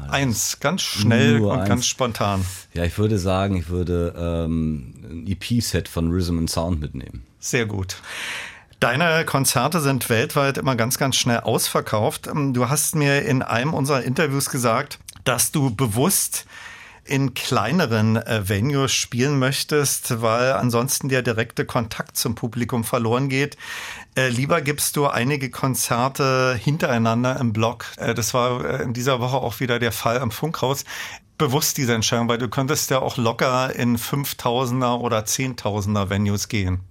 Eins, 0.10 0.60
ganz 0.60 0.82
schnell 0.82 1.40
und 1.42 1.60
eins. 1.60 1.70
ganz 1.70 1.86
spontan. 1.88 2.46
Ja, 2.74 2.84
ich 2.84 2.98
würde 2.98 3.18
sagen, 3.18 3.56
ich 3.58 3.70
würde 3.70 4.14
ähm, 4.18 4.94
ein 5.04 5.28
EP-Set 5.28 5.88
von 5.88 6.12
Rhythm 6.12 6.38
and 6.40 6.50
Sound 6.50 6.80
mitnehmen. 6.82 7.24
Sehr 7.40 7.66
gut. 7.66 7.98
Deine 8.80 9.24
Konzerte 9.26 9.80
sind 9.80 10.10
weltweit 10.10 10.58
immer 10.58 10.76
ganz, 10.76 10.98
ganz 10.98 11.16
schnell 11.16 11.40
ausverkauft. 11.40 12.28
Ähm, 12.28 12.54
Du 12.54 12.68
hast 12.70 12.96
mir 12.96 13.22
in 13.24 13.42
einem 13.42 13.74
unserer 13.74 14.04
Interviews 14.04 14.50
gesagt, 14.50 15.00
dass 15.24 15.52
du 15.52 15.74
bewusst 15.74 16.46
in 17.06 17.34
kleineren 17.34 18.16
äh, 18.16 18.48
Venues 18.48 18.94
spielen 18.94 19.38
möchtest, 19.40 20.22
weil 20.22 20.54
ansonsten 20.54 21.10
der 21.10 21.22
direkte 21.22 21.66
Kontakt 21.66 22.16
zum 22.18 22.36
Publikum 22.36 22.84
verloren 22.84 23.28
geht. 23.30 23.58
Äh, 24.16 24.30
lieber 24.30 24.62
gibst 24.62 24.96
du 24.96 25.08
einige 25.08 25.50
Konzerte 25.50 26.56
hintereinander 26.62 27.40
im 27.40 27.52
Block. 27.52 27.86
Äh, 27.98 28.14
das 28.14 28.34
war 28.34 28.64
äh, 28.64 28.84
in 28.84 28.94
dieser 28.94 29.20
Woche 29.20 29.38
auch 29.38 29.60
wieder 29.60 29.80
der 29.80 29.92
Fall 29.92 30.20
am 30.20 30.30
Funkhaus. 30.30 30.86
Bewusst 31.40 31.78
diese 31.78 31.96
Entscheidung, 31.96 32.28
weil 32.28 32.38
du 32.38 32.48
könntest 32.48 32.92
ja 32.92 33.02
auch 33.02 33.18
locker 33.18 33.76
in 33.76 33.98
5000er 33.98 35.00
oder 35.00 35.20
10.000er 35.22 36.12
Venues 36.12 36.48
gehen. 36.48 36.82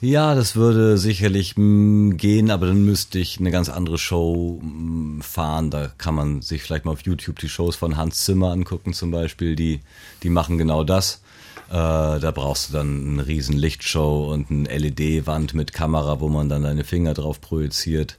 Ja, 0.00 0.34
das 0.34 0.54
würde 0.54 0.98
sicherlich 0.98 1.56
mh, 1.56 2.16
gehen, 2.16 2.50
aber 2.50 2.66
dann 2.66 2.84
müsste 2.84 3.18
ich 3.18 3.40
eine 3.40 3.50
ganz 3.50 3.70
andere 3.70 3.96
Show 3.96 4.60
mh, 4.62 5.22
fahren. 5.22 5.70
Da 5.70 5.92
kann 5.96 6.14
man 6.14 6.42
sich 6.42 6.62
vielleicht 6.62 6.84
mal 6.84 6.92
auf 6.92 7.06
YouTube 7.06 7.38
die 7.38 7.48
Shows 7.48 7.76
von 7.76 7.96
Hans 7.96 8.22
Zimmer 8.24 8.52
angucken 8.52 8.92
zum 8.92 9.10
Beispiel. 9.10 9.56
Die, 9.56 9.80
die 10.22 10.28
machen 10.28 10.58
genau 10.58 10.84
das. 10.84 11.22
Äh, 11.68 11.72
da 12.20 12.30
brauchst 12.34 12.68
du 12.68 12.74
dann 12.74 13.08
eine 13.08 13.26
riesen 13.26 13.56
Lichtshow 13.56 14.32
und 14.32 14.50
eine 14.50 14.68
LED-Wand 14.68 15.54
mit 15.54 15.72
Kamera, 15.72 16.20
wo 16.20 16.28
man 16.28 16.48
dann 16.48 16.62
deine 16.62 16.84
Finger 16.84 17.14
drauf 17.14 17.40
projiziert. 17.40 18.18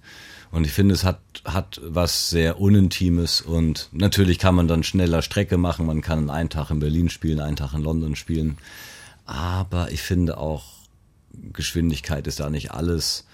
Und 0.52 0.66
ich 0.66 0.72
finde, 0.72 0.94
es 0.94 1.04
hat, 1.04 1.20
hat 1.44 1.82
was 1.84 2.30
sehr 2.30 2.60
Unintimes 2.60 3.42
und 3.42 3.90
natürlich 3.92 4.40
kann 4.40 4.56
man 4.56 4.68
dann 4.68 4.84
schneller 4.84 5.22
Strecke 5.22 5.58
machen. 5.58 5.86
Man 5.86 6.02
kann 6.02 6.30
einen 6.30 6.50
Tag 6.50 6.72
in 6.72 6.80
Berlin 6.80 7.10
spielen, 7.10 7.40
einen 7.40 7.58
Tag 7.58 7.74
in 7.74 7.84
London 7.84 8.16
spielen. 8.16 8.58
Aber 9.26 9.92
ich 9.92 10.02
finde 10.02 10.38
auch, 10.38 10.64
Geschwindigkeit 11.52 12.28
ist 12.28 12.40
da 12.40 12.50
nicht 12.50 12.72
alles. 12.72 13.26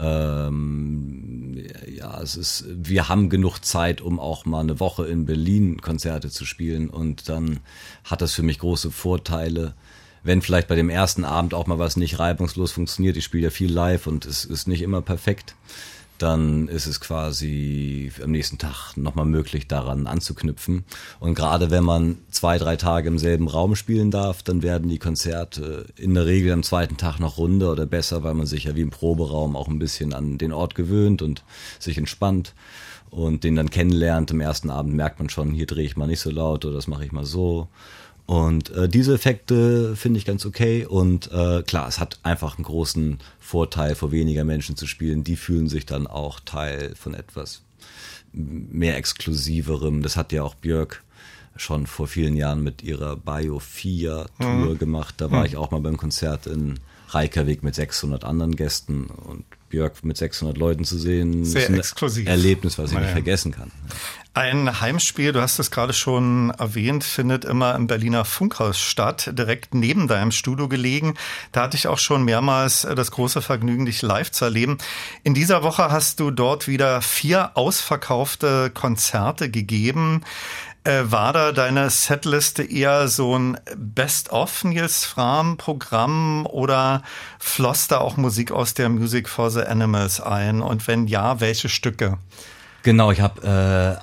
Ähm, 0.00 1.62
ja, 1.86 2.20
es 2.22 2.36
ist, 2.36 2.64
wir 2.68 3.08
haben 3.08 3.28
genug 3.28 3.60
Zeit, 3.60 4.00
um 4.00 4.18
auch 4.18 4.46
mal 4.46 4.60
eine 4.60 4.80
Woche 4.80 5.06
in 5.06 5.26
Berlin 5.26 5.80
Konzerte 5.80 6.30
zu 6.30 6.44
spielen. 6.44 6.88
Und 6.88 7.28
dann 7.28 7.60
hat 8.04 8.22
das 8.22 8.34
für 8.34 8.42
mich 8.42 8.58
große 8.58 8.90
Vorteile. 8.90 9.74
Wenn 10.22 10.42
vielleicht 10.42 10.68
bei 10.68 10.74
dem 10.74 10.90
ersten 10.90 11.24
Abend 11.24 11.54
auch 11.54 11.66
mal 11.66 11.78
was 11.78 11.96
nicht 11.96 12.18
reibungslos 12.18 12.72
funktioniert, 12.72 13.16
ich 13.16 13.24
spiele 13.24 13.44
ja 13.44 13.50
viel 13.50 13.72
live 13.72 14.06
und 14.06 14.26
es 14.26 14.44
ist 14.44 14.68
nicht 14.68 14.82
immer 14.82 15.00
perfekt, 15.02 15.54
dann 16.22 16.68
ist 16.68 16.86
es 16.86 17.00
quasi 17.00 18.12
am 18.22 18.30
nächsten 18.30 18.58
Tag 18.58 18.96
nochmal 18.96 19.24
möglich, 19.24 19.68
daran 19.68 20.06
anzuknüpfen. 20.06 20.84
Und 21.18 21.34
gerade 21.34 21.70
wenn 21.70 21.84
man 21.84 22.18
zwei, 22.30 22.58
drei 22.58 22.76
Tage 22.76 23.08
im 23.08 23.18
selben 23.18 23.48
Raum 23.48 23.74
spielen 23.74 24.10
darf, 24.10 24.42
dann 24.42 24.62
werden 24.62 24.88
die 24.88 24.98
Konzerte 24.98 25.86
in 25.96 26.14
der 26.14 26.26
Regel 26.26 26.52
am 26.52 26.62
zweiten 26.62 26.98
Tag 26.98 27.20
noch 27.20 27.38
runder 27.38 27.72
oder 27.72 27.86
besser, 27.86 28.22
weil 28.22 28.34
man 28.34 28.46
sich 28.46 28.64
ja 28.64 28.76
wie 28.76 28.82
im 28.82 28.90
Proberaum 28.90 29.56
auch 29.56 29.68
ein 29.68 29.78
bisschen 29.78 30.12
an 30.12 30.36
den 30.36 30.52
Ort 30.52 30.74
gewöhnt 30.74 31.22
und 31.22 31.42
sich 31.78 31.96
entspannt 31.96 32.54
und 33.10 33.42
den 33.42 33.56
dann 33.56 33.70
kennenlernt. 33.70 34.30
Am 34.30 34.40
ersten 34.40 34.70
Abend 34.70 34.94
merkt 34.94 35.18
man 35.18 35.30
schon, 35.30 35.52
hier 35.52 35.66
drehe 35.66 35.84
ich 35.84 35.96
mal 35.96 36.06
nicht 36.06 36.20
so 36.20 36.30
laut 36.30 36.64
oder 36.64 36.74
das 36.74 36.86
mache 36.86 37.04
ich 37.04 37.12
mal 37.12 37.24
so. 37.24 37.68
Und 38.30 38.70
äh, 38.70 38.88
diese 38.88 39.14
Effekte 39.14 39.96
finde 39.96 40.18
ich 40.18 40.24
ganz 40.24 40.46
okay. 40.46 40.86
Und 40.86 41.32
äh, 41.32 41.64
klar, 41.64 41.88
es 41.88 41.98
hat 41.98 42.20
einfach 42.22 42.58
einen 42.58 42.64
großen 42.64 43.18
Vorteil, 43.40 43.96
vor 43.96 44.12
weniger 44.12 44.44
Menschen 44.44 44.76
zu 44.76 44.86
spielen. 44.86 45.24
Die 45.24 45.34
fühlen 45.34 45.68
sich 45.68 45.84
dann 45.84 46.06
auch 46.06 46.38
Teil 46.38 46.94
von 46.94 47.14
etwas 47.14 47.62
mehr 48.32 48.96
exklusiverem. 48.96 50.02
Das 50.02 50.16
hat 50.16 50.30
ja 50.30 50.44
auch 50.44 50.54
Björk 50.54 51.02
schon 51.56 51.88
vor 51.88 52.06
vielen 52.06 52.36
Jahren 52.36 52.62
mit 52.62 52.84
ihrer 52.84 53.16
Biofia-Tour 53.16 54.74
mhm. 54.74 54.78
gemacht. 54.78 55.16
Da 55.18 55.32
war 55.32 55.40
mhm. 55.40 55.46
ich 55.46 55.56
auch 55.56 55.72
mal 55.72 55.80
beim 55.80 55.96
Konzert 55.96 56.46
in 56.46 56.78
Reykjavik 57.08 57.64
mit 57.64 57.74
600 57.74 58.24
anderen 58.24 58.54
Gästen 58.54 59.06
und 59.06 59.44
Björk 59.70 60.04
mit 60.04 60.16
600 60.16 60.58
Leuten 60.58 60.84
zu 60.84 60.98
sehen. 60.98 61.44
Sehr 61.44 61.62
ist 61.62 61.68
ein 61.70 61.78
exklusiv. 61.78 62.28
Erlebnis, 62.28 62.78
was 62.78 62.90
ich 62.90 62.94
ja. 62.94 63.00
nicht 63.00 63.12
vergessen 63.12 63.52
kann. 63.52 63.70
Ein 64.32 64.80
Heimspiel, 64.80 65.32
du 65.32 65.40
hast 65.40 65.58
es 65.58 65.72
gerade 65.72 65.92
schon 65.92 66.50
erwähnt, 66.50 67.02
findet 67.02 67.44
immer 67.44 67.74
im 67.74 67.88
Berliner 67.88 68.24
Funkhaus 68.24 68.78
statt, 68.78 69.32
direkt 69.36 69.74
neben 69.74 70.06
deinem 70.06 70.30
Studio 70.30 70.68
gelegen. 70.68 71.14
Da 71.50 71.62
hatte 71.62 71.76
ich 71.76 71.88
auch 71.88 71.98
schon 71.98 72.24
mehrmals 72.24 72.82
das 72.82 73.10
große 73.10 73.42
Vergnügen, 73.42 73.86
dich 73.86 74.02
live 74.02 74.30
zu 74.30 74.44
erleben. 74.44 74.78
In 75.24 75.34
dieser 75.34 75.64
Woche 75.64 75.90
hast 75.90 76.20
du 76.20 76.30
dort 76.30 76.68
wieder 76.68 77.02
vier 77.02 77.56
ausverkaufte 77.56 78.70
Konzerte 78.72 79.50
gegeben. 79.50 80.22
Äh, 80.82 81.10
war 81.10 81.34
da 81.34 81.52
deine 81.52 81.90
Setliste 81.90 82.62
eher 82.62 83.08
so 83.08 83.36
ein 83.36 83.58
Best-of 83.76 84.64
Nils 84.64 85.04
Fram 85.04 85.58
Programm 85.58 86.46
oder 86.46 87.02
floss 87.38 87.86
da 87.88 87.98
auch 87.98 88.16
Musik 88.16 88.50
aus 88.50 88.72
der 88.72 88.88
Music 88.88 89.28
for 89.28 89.50
the 89.50 89.60
Animals 89.60 90.22
ein? 90.22 90.62
Und 90.62 90.88
wenn 90.88 91.06
ja, 91.06 91.40
welche 91.40 91.68
Stücke? 91.68 92.16
Genau, 92.82 93.12
ich 93.12 93.20
habe 93.20 93.42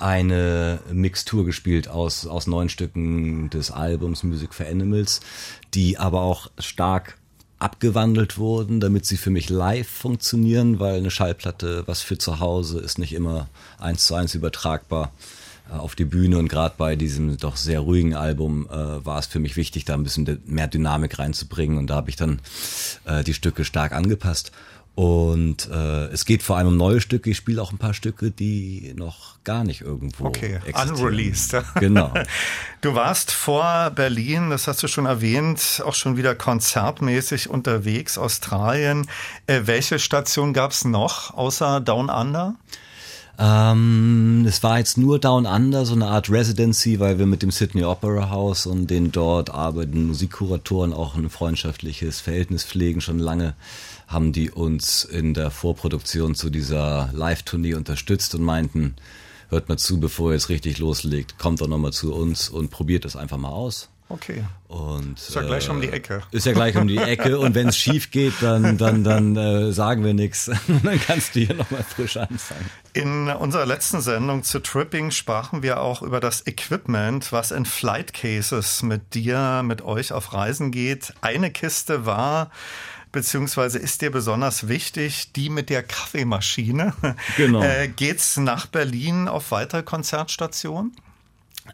eine 0.00 0.78
Mixtur 0.92 1.44
gespielt 1.44 1.88
aus, 1.88 2.28
aus 2.28 2.46
neun 2.46 2.68
Stücken 2.68 3.50
des 3.50 3.72
Albums 3.72 4.22
Music 4.22 4.54
for 4.54 4.66
Animals, 4.66 5.20
die 5.74 5.98
aber 5.98 6.20
auch 6.20 6.48
stark 6.60 7.18
abgewandelt 7.58 8.38
wurden, 8.38 8.78
damit 8.78 9.04
sie 9.04 9.16
für 9.16 9.30
mich 9.30 9.50
live 9.50 9.88
funktionieren, 9.88 10.78
weil 10.78 10.98
eine 10.98 11.10
Schallplatte, 11.10 11.82
was 11.86 12.02
für 12.02 12.18
zu 12.18 12.38
Hause, 12.38 12.78
ist 12.78 13.00
nicht 13.00 13.14
immer 13.14 13.48
eins 13.80 14.06
zu 14.06 14.14
eins 14.14 14.36
übertragbar 14.36 15.10
auf 15.70 15.94
die 15.94 16.04
Bühne 16.04 16.38
und 16.38 16.48
gerade 16.48 16.74
bei 16.78 16.96
diesem 16.96 17.36
doch 17.36 17.56
sehr 17.56 17.80
ruhigen 17.80 18.14
Album 18.14 18.66
äh, 18.70 19.04
war 19.04 19.18
es 19.18 19.26
für 19.26 19.38
mich 19.38 19.56
wichtig, 19.56 19.84
da 19.84 19.94
ein 19.94 20.02
bisschen 20.02 20.40
mehr 20.46 20.68
Dynamik 20.68 21.18
reinzubringen 21.18 21.78
und 21.78 21.88
da 21.88 21.96
habe 21.96 22.10
ich 22.10 22.16
dann 22.16 22.40
äh, 23.04 23.22
die 23.24 23.34
Stücke 23.34 23.64
stark 23.64 23.92
angepasst 23.92 24.52
und 24.98 25.70
äh, 25.70 26.06
es 26.06 26.24
geht 26.24 26.42
vor 26.42 26.56
allem 26.56 26.66
um 26.66 26.76
neue 26.76 27.00
Stücke. 27.00 27.30
Ich 27.30 27.36
spiele 27.36 27.62
auch 27.62 27.70
ein 27.70 27.78
paar 27.78 27.94
Stücke, 27.94 28.32
die 28.32 28.94
noch 28.96 29.36
gar 29.44 29.62
nicht 29.62 29.80
irgendwo 29.82 30.24
okay, 30.24 30.58
existieren. 30.66 30.90
unreleased. 30.90 31.56
Genau. 31.76 32.12
Du 32.80 32.96
warst 32.96 33.30
vor 33.30 33.90
Berlin, 33.90 34.50
das 34.50 34.66
hast 34.66 34.82
du 34.82 34.88
schon 34.88 35.06
erwähnt, 35.06 35.84
auch 35.86 35.94
schon 35.94 36.16
wieder 36.16 36.34
konzertmäßig 36.34 37.48
unterwegs, 37.48 38.18
Australien. 38.18 39.06
Äh, 39.46 39.60
welche 39.66 40.00
Station 40.00 40.52
gab 40.52 40.72
es 40.72 40.84
noch 40.84 41.32
außer 41.32 41.80
Down 41.80 42.10
Under? 42.10 42.56
Ähm, 43.40 44.44
es 44.48 44.62
war 44.64 44.78
jetzt 44.78 44.98
nur 44.98 45.20
Down 45.20 45.46
Under, 45.46 45.86
so 45.86 45.94
eine 45.94 46.08
Art 46.08 46.28
Residency, 46.28 46.98
weil 46.98 47.20
wir 47.20 47.26
mit 47.26 47.42
dem 47.42 47.52
Sydney 47.52 47.84
Opera 47.84 48.30
House 48.30 48.66
und 48.66 48.88
den 48.88 49.12
dort 49.12 49.50
arbeitenden 49.50 50.08
Musikkuratoren 50.08 50.92
auch 50.92 51.14
ein 51.14 51.30
freundschaftliches 51.30 52.20
Verhältnis 52.20 52.64
pflegen, 52.64 53.00
schon 53.00 53.20
lange 53.20 53.54
haben 54.08 54.32
die 54.32 54.50
uns 54.50 55.04
in 55.04 55.34
der 55.34 55.50
Vorproduktion 55.50 56.34
zu 56.34 56.50
dieser 56.50 57.10
Live-Tournee 57.12 57.74
unterstützt 57.74 58.34
und 58.34 58.42
meinten, 58.42 58.96
hört 59.50 59.68
mal 59.68 59.76
zu, 59.76 60.00
bevor 60.00 60.30
ihr 60.30 60.34
jetzt 60.34 60.48
richtig 60.48 60.78
loslegt, 60.78 61.38
kommt 61.38 61.60
doch 61.60 61.68
nochmal 61.68 61.92
zu 61.92 62.14
uns 62.14 62.48
und 62.48 62.70
probiert 62.70 63.04
es 63.04 63.16
einfach 63.16 63.36
mal 63.36 63.50
aus. 63.50 63.90
Okay. 64.10 64.44
Und, 64.68 65.18
ist 65.18 65.34
ja 65.34 65.42
gleich 65.42 65.68
um 65.68 65.80
die 65.82 65.90
Ecke. 65.90 66.22
Ist 66.30 66.46
ja 66.46 66.52
gleich 66.52 66.76
um 66.76 66.88
die 66.88 66.96
Ecke. 66.96 67.38
Und 67.38 67.54
wenn 67.54 67.68
es 67.68 67.76
schief 67.78 68.10
geht, 68.10 68.34
dann, 68.40 68.78
dann, 68.78 69.04
dann 69.04 69.36
äh, 69.36 69.72
sagen 69.72 70.02
wir 70.02 70.14
nichts. 70.14 70.46
dann 70.82 71.00
kannst 71.00 71.34
du 71.34 71.40
hier 71.40 71.54
nochmal 71.54 71.84
frisch 71.84 72.16
anfangen. 72.16 72.70
In 72.94 73.28
unserer 73.28 73.66
letzten 73.66 74.00
Sendung 74.00 74.44
zu 74.44 74.60
Tripping 74.60 75.10
sprachen 75.10 75.62
wir 75.62 75.80
auch 75.80 76.00
über 76.02 76.20
das 76.20 76.46
Equipment, 76.46 77.32
was 77.32 77.50
in 77.50 77.66
Flight 77.66 78.14
Cases 78.14 78.82
mit 78.82 79.14
dir, 79.14 79.62
mit 79.62 79.82
euch 79.82 80.12
auf 80.12 80.32
Reisen 80.32 80.70
geht. 80.70 81.12
Eine 81.20 81.50
Kiste 81.50 82.06
war 82.06 82.50
beziehungsweise 83.12 83.78
ist 83.78 84.02
dir 84.02 84.10
besonders 84.10 84.68
wichtig, 84.68 85.32
die 85.32 85.48
mit 85.48 85.70
der 85.70 85.82
Kaffeemaschine. 85.82 86.92
Genau. 87.36 87.62
Äh, 87.62 87.88
geht's 87.88 88.36
nach 88.36 88.66
Berlin 88.66 89.28
auf 89.28 89.50
weitere 89.50 89.82
Konzertstationen? 89.82 90.94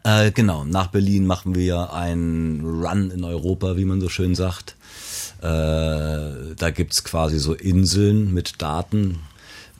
Äh, 0.03 0.31
genau, 0.31 0.63
nach 0.63 0.87
Berlin 0.87 1.25
machen 1.25 1.55
wir 1.55 1.93
einen 1.93 2.61
Run 2.63 3.11
in 3.11 3.23
Europa, 3.23 3.77
wie 3.77 3.85
man 3.85 4.01
so 4.01 4.09
schön 4.09 4.35
sagt. 4.35 4.75
Äh, 5.39 5.45
da 6.57 6.69
gibt's 6.73 7.03
quasi 7.03 7.39
so 7.39 7.53
Inseln 7.53 8.33
mit 8.33 8.61
Daten. 8.61 9.19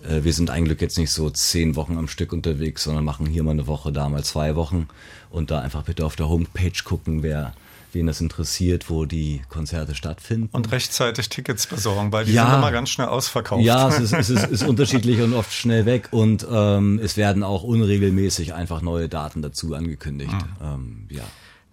Äh, 0.04 0.24
wir 0.24 0.34
sind 0.34 0.50
eigentlich 0.50 0.82
jetzt 0.82 0.98
nicht 0.98 1.12
so 1.12 1.30
zehn 1.30 1.76
Wochen 1.76 1.98
am 1.98 2.08
Stück 2.08 2.34
unterwegs, 2.34 2.84
sondern 2.84 3.04
machen 3.04 3.26
hier 3.26 3.44
mal 3.44 3.52
eine 3.52 3.68
Woche, 3.68 3.92
da 3.92 4.10
mal 4.10 4.24
zwei 4.24 4.56
Wochen. 4.56 4.88
Und 5.30 5.52
da 5.52 5.60
einfach 5.60 5.84
bitte 5.84 6.06
auf 6.06 6.16
der 6.16 6.30
Homepage 6.30 6.84
gucken, 6.84 7.24
wer 7.24 7.54
wen 7.96 8.06
das 8.06 8.22
interessiert, 8.22 8.90
wo 8.90 9.06
die 9.06 9.42
Konzerte 9.50 9.96
stattfinden. 9.96 10.50
Und 10.52 10.72
rechtzeitig 10.72 11.30
Tickets 11.30 11.66
besorgen, 11.66 12.12
weil 12.12 12.26
die 12.26 12.34
ja, 12.34 12.46
sind 12.46 12.60
immer 12.60 12.72
ganz 12.72 12.90
schnell 12.90 13.08
ausverkauft. 13.08 13.64
Ja, 13.64 13.90
es 13.90 14.00
ist, 14.00 14.14
es 14.14 14.30
ist, 14.30 14.46
ist 14.46 14.64
unterschiedlich 14.64 15.22
und 15.22 15.34
oft 15.34 15.52
schnell 15.52 15.88
weg 15.88 16.10
und 16.12 16.46
ähm, 16.50 17.00
es 17.02 17.18
werden 17.18 17.42
auch 17.42 17.64
unregelmäßig 17.64 18.54
einfach 18.54 18.82
neue 18.84 19.10
Daten 19.10 19.42
dazu 19.42 19.74
angekündigt. 19.74 20.32
Mhm. 20.32 20.66
Ähm, 20.66 21.08
ja. 21.10 21.24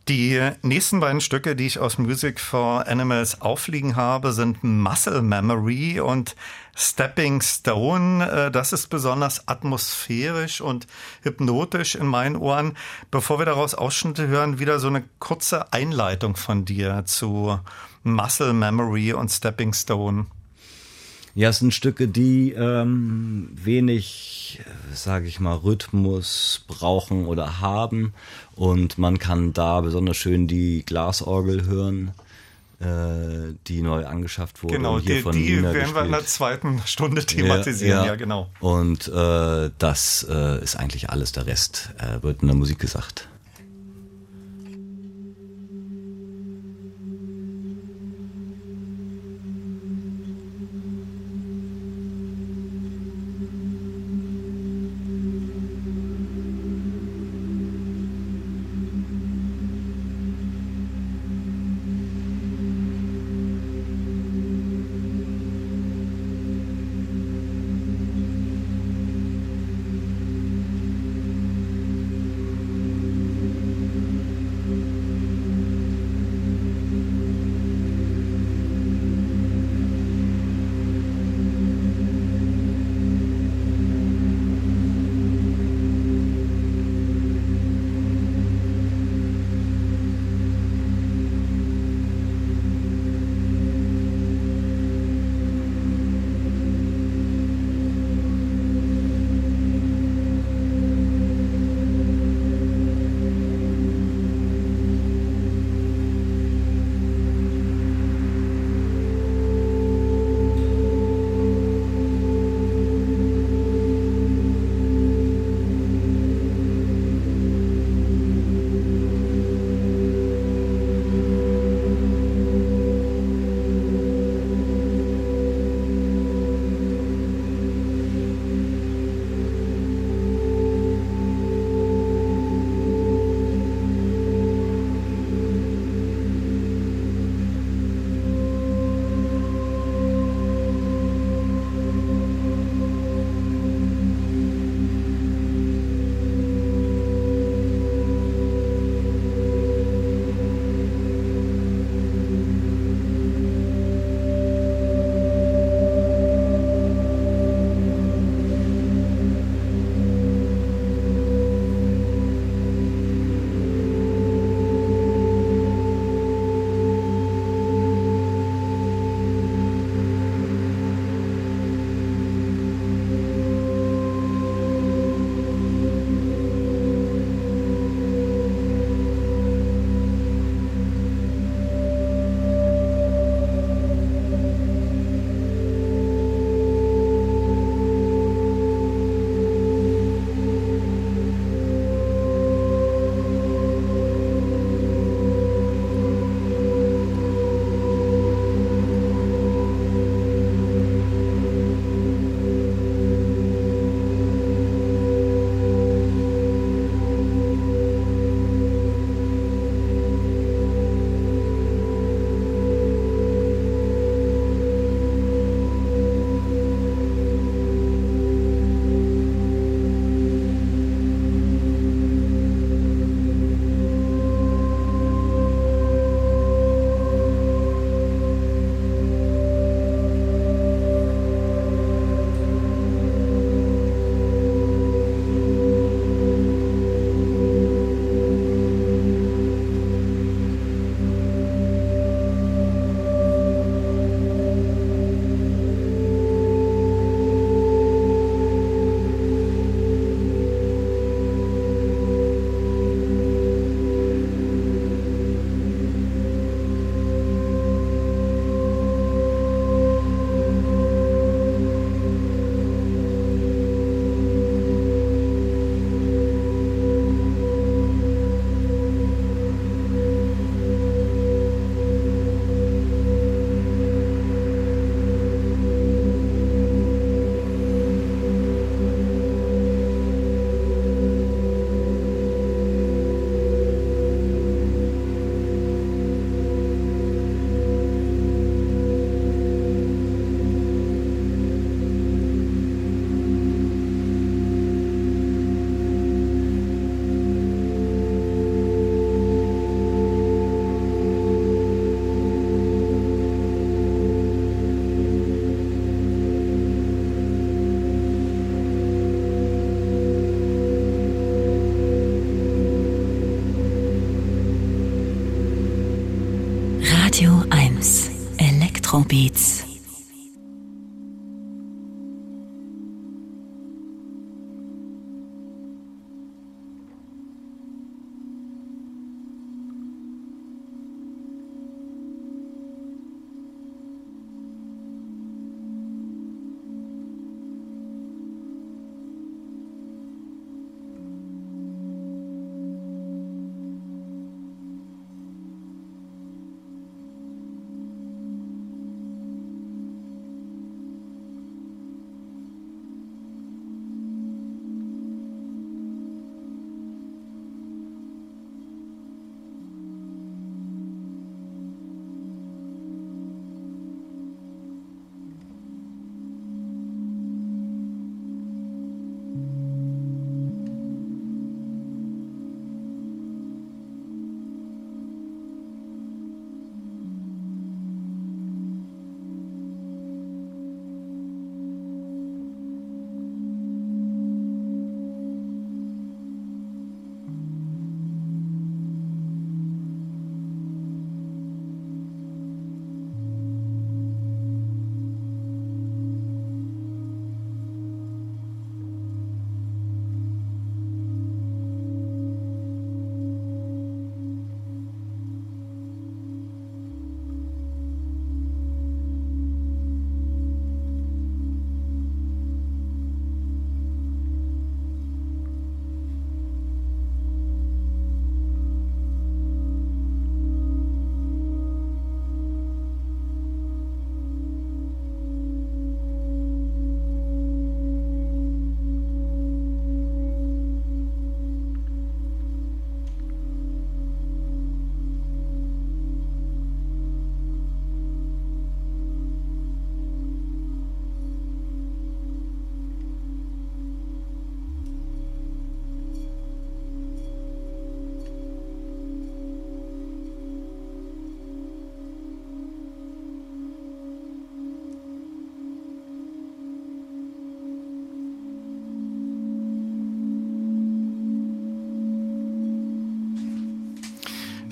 Die 0.08 0.40
nächsten 0.62 0.98
beiden 0.98 1.20
Stücke, 1.20 1.54
die 1.54 1.66
ich 1.66 1.78
aus 1.78 1.96
Music 1.96 2.40
for 2.40 2.88
Animals 2.88 3.40
aufliegen 3.40 3.94
habe, 3.94 4.32
sind 4.32 4.64
Muscle 4.64 5.22
Memory 5.22 6.00
und 6.00 6.34
Stepping 6.74 7.40
Stone. 7.42 8.30
Äh, 8.30 8.50
das 8.50 8.72
ist 8.72 8.88
besonders 8.88 9.48
atmosphärisch 9.48 10.60
und 10.60 10.86
hypnotisch 11.22 11.94
in 11.94 12.06
meinen 12.06 12.36
Ohren. 12.36 12.76
Bevor 13.10 13.38
wir 13.38 13.46
daraus 13.46 13.74
Ausschnitte 13.74 14.26
hören, 14.28 14.58
wieder 14.58 14.78
so 14.78 14.88
eine 14.88 15.04
kurze 15.18 15.72
Einleitung 15.72 16.36
von 16.36 16.64
dir 16.64 17.04
zu 17.06 17.58
Muscle 18.02 18.52
Memory 18.52 19.12
und 19.12 19.30
Stepping 19.30 19.72
Stone. 19.72 20.26
Ja, 21.34 21.48
es 21.48 21.60
sind 21.60 21.72
Stücke, 21.72 22.08
die 22.08 22.52
ähm, 22.52 23.48
wenig, 23.54 24.60
sage 24.92 25.28
ich 25.28 25.40
mal, 25.40 25.54
Rhythmus 25.54 26.64
brauchen 26.68 27.24
oder 27.26 27.60
haben. 27.60 28.12
Und 28.54 28.98
man 28.98 29.18
kann 29.18 29.54
da 29.54 29.80
besonders 29.80 30.18
schön 30.18 30.46
die 30.46 30.84
Glasorgel 30.84 31.64
hören, 31.64 32.12
äh, 32.82 33.54
die 33.66 33.82
neu 33.82 34.06
angeschafft 34.06 34.62
wurde. 34.62 34.76
Genau, 34.76 34.98
hier 34.98 35.16
die, 35.16 35.22
von 35.22 35.32
die 35.32 35.40
Nina 35.40 35.62
werden 35.62 35.74
gespielt. 35.74 35.94
wir 35.94 36.04
in 36.04 36.10
der 36.10 36.26
zweiten 36.26 36.82
Stunde 36.84 37.24
thematisieren, 37.24 37.98
ja, 37.98 38.04
ja. 38.04 38.10
ja 38.12 38.16
genau. 38.16 38.50
Und 38.60 39.08
äh, 39.08 39.70
das 39.78 40.26
äh, 40.28 40.62
ist 40.62 40.76
eigentlich 40.76 41.10
alles. 41.10 41.32
Der 41.32 41.46
Rest 41.46 41.90
äh, 41.98 42.22
wird 42.22 42.42
in 42.42 42.48
der 42.48 42.56
Musik 42.56 42.78
gesagt. 42.78 43.28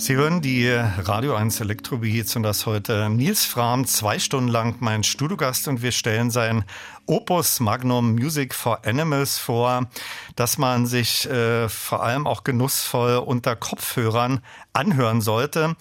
Sie 0.01 0.16
hören 0.16 0.40
die 0.40 0.66
Radio 0.66 1.34
1 1.34 1.61
Elektrobeats 1.61 2.34
und 2.34 2.42
das 2.42 2.64
heute 2.64 3.11
Nils 3.11 3.44
Frahm 3.44 3.84
zwei 3.84 4.18
Stunden 4.18 4.48
lang 4.48 4.76
mein 4.80 5.05
Studiogast 5.05 5.68
und 5.68 5.82
wir 5.82 5.92
stellen 5.92 6.30
sein 6.30 6.64
Opus 7.05 7.61
Magnum 7.61 8.14
Music 8.14 8.55
for 8.55 8.86
Animals 8.86 9.36
vor, 9.36 9.90
dass 10.36 10.57
man 10.57 10.86
sich 10.86 11.28
äh, 11.28 11.68
vor 11.68 12.03
allem 12.03 12.26
auch 12.26 12.44
genussvoll 12.44 13.16
unter 13.16 13.57
Kopfhörern 13.57 14.40
anhören 14.72 15.20
sollte. 15.20 15.76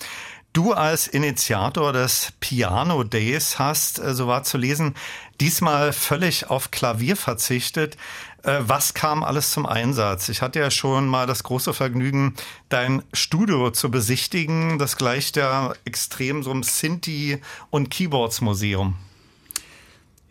Du 0.52 0.74
als 0.74 1.08
Initiator 1.08 1.94
des 1.94 2.34
Piano 2.40 3.04
Days 3.04 3.60
hast, 3.60 4.00
äh, 4.00 4.16
so 4.16 4.28
war 4.28 4.44
zu 4.44 4.58
lesen, 4.58 4.96
diesmal 5.40 5.94
völlig 5.94 6.50
auf 6.50 6.72
Klavier 6.72 7.16
verzichtet. 7.16 7.98
Äh, 8.44 8.60
was 8.62 8.96
kam 8.96 9.24
alles 9.24 9.52
zum 9.52 9.68
Einsatz? 9.68 10.28
Ich 10.30 10.42
hatte 10.42 10.60
ja 10.60 10.72
schon 10.72 11.08
mal 11.08 11.28
das 11.28 11.44
große 11.44 11.74
Vergnügen, 11.74 12.34
dein 12.70 13.04
Studio 13.14 13.70
zu 13.70 13.92
besichtigen. 13.92 14.80
Das 14.80 14.98
gleicht 14.98 15.36
ja 15.36 15.74
extrem 15.86 16.42
so 16.42 16.50
einem 16.50 16.64
Sinti- 16.64 17.42
und 17.70 17.90
Keyboards-Museum. 17.92 18.96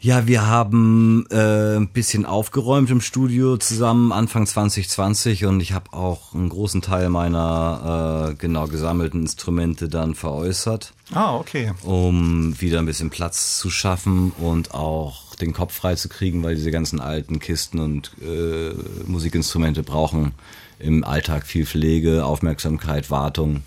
Ja, 0.01 0.29
wir 0.29 0.47
haben 0.47 1.27
äh, 1.31 1.77
ein 1.77 1.89
bisschen 1.89 2.25
aufgeräumt 2.25 2.89
im 2.91 3.01
Studio 3.01 3.57
zusammen 3.57 4.13
Anfang 4.13 4.47
2020 4.47 5.45
und 5.47 5.61
ich 5.61 5.73
habe 5.73 5.93
auch 5.93 6.35
einen 6.35 6.49
großen 6.49 6.83
Teil 6.83 7.09
meiner 7.09 8.31
äh, 8.31 8.35
genau 8.35 8.69
gesammelten 8.69 9.23
Instrumente 9.23 9.89
dann 9.89 10.15
veräußert. 10.15 10.93
Ah, 11.13 11.35
okay. 11.35 11.73
Um 11.83 12.61
wieder 12.61 12.79
ein 12.79 12.87
bisschen 12.87 13.11
Platz 13.11 13.59
zu 13.59 13.71
schaffen 13.71 14.31
und 14.39 14.73
auch 14.73 15.35
den 15.35 15.53
Kopf 15.53 15.75
frei 15.75 15.97
zu 15.97 16.09
kriegen, 16.09 16.45
weil 16.45 16.55
diese 16.55 16.71
ganzen 16.71 17.01
alten 17.01 17.41
Kisten 17.41 17.81
und 17.81 18.13
äh, 18.23 18.75
Musikinstrumente 19.05 19.83
brauchen 19.83 20.33
im 20.79 21.03
Alltag 21.03 21.45
viel 21.45 21.67
Pflege, 21.67 22.25
Aufmerksamkeit, 22.25 23.11
Wartung 23.11 23.63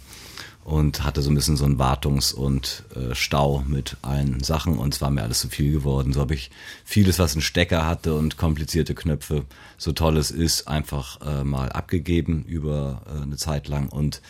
und 0.63 1.03
hatte 1.03 1.21
so 1.21 1.31
ein 1.31 1.35
bisschen 1.35 1.57
so 1.57 1.65
einen 1.65 1.79
Wartungs- 1.79 2.33
und 2.33 2.83
äh, 2.95 3.15
Stau 3.15 3.63
mit 3.67 3.97
allen 4.01 4.43
Sachen 4.43 4.77
und 4.77 4.93
es 4.93 5.01
war 5.01 5.09
mir 5.09 5.23
alles 5.23 5.39
zu 5.39 5.49
viel 5.49 5.71
geworden. 5.71 6.13
So 6.13 6.21
habe 6.21 6.35
ich 6.35 6.51
vieles, 6.85 7.19
was 7.19 7.33
einen 7.33 7.41
Stecker 7.41 7.85
hatte 7.85 8.13
und 8.13 8.37
komplizierte 8.37 8.93
Knöpfe, 8.93 9.45
so 9.77 9.91
toll 9.91 10.17
es 10.17 10.29
ist, 10.29 10.67
einfach 10.67 11.19
äh, 11.21 11.43
mal 11.43 11.71
abgegeben 11.71 12.43
über 12.43 13.01
äh, 13.07 13.23
eine 13.23 13.37
Zeit 13.37 13.67
lang 13.67 13.89
und 13.89 14.21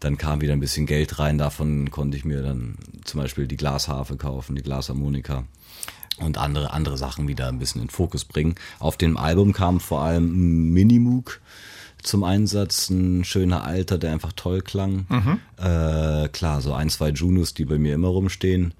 dann 0.00 0.18
kam 0.18 0.40
wieder 0.40 0.52
ein 0.52 0.60
bisschen 0.60 0.86
Geld 0.86 1.18
rein. 1.18 1.38
Davon 1.38 1.90
konnte 1.90 2.16
ich 2.16 2.24
mir 2.24 2.42
dann 2.42 2.76
zum 3.04 3.20
Beispiel 3.20 3.46
die 3.46 3.56
Glasharfe 3.56 4.16
kaufen, 4.16 4.56
die 4.56 4.62
Glasharmonika 4.62 5.44
und 6.18 6.36
andere 6.36 6.72
andere 6.72 6.98
Sachen 6.98 7.28
wieder 7.28 7.48
ein 7.48 7.58
bisschen 7.58 7.80
in 7.82 7.90
Fokus 7.90 8.24
bringen. 8.24 8.56
Auf 8.78 8.96
dem 8.96 9.16
Album 9.16 9.52
kam 9.52 9.80
vor 9.80 10.02
allem 10.02 10.72
Minimoog 10.72 11.40
zum 12.02 12.24
Einsatz, 12.24 12.90
ein 12.90 13.24
schöner 13.24 13.64
Alter, 13.64 13.98
der 13.98 14.12
einfach 14.12 14.32
toll 14.32 14.60
klang. 14.60 15.06
Mhm. 15.08 15.40
Äh, 15.56 16.28
klar, 16.28 16.60
so 16.60 16.72
ein, 16.72 16.90
zwei 16.90 17.10
Junos, 17.10 17.54
die 17.54 17.64
bei 17.64 17.78
mir 17.78 17.94
immer 17.94 18.08
rumstehen. 18.08 18.74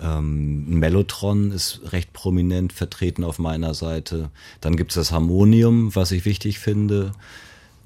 Ähm, 0.00 0.78
Mellotron 0.78 1.52
ist 1.52 1.80
recht 1.92 2.12
prominent 2.12 2.72
vertreten 2.72 3.24
auf 3.24 3.38
meiner 3.38 3.74
Seite. 3.74 4.30
Dann 4.60 4.76
gibt's 4.76 4.94
das 4.94 5.12
Harmonium, 5.12 5.94
was 5.94 6.10
ich 6.10 6.24
wichtig 6.24 6.58
finde. 6.58 7.12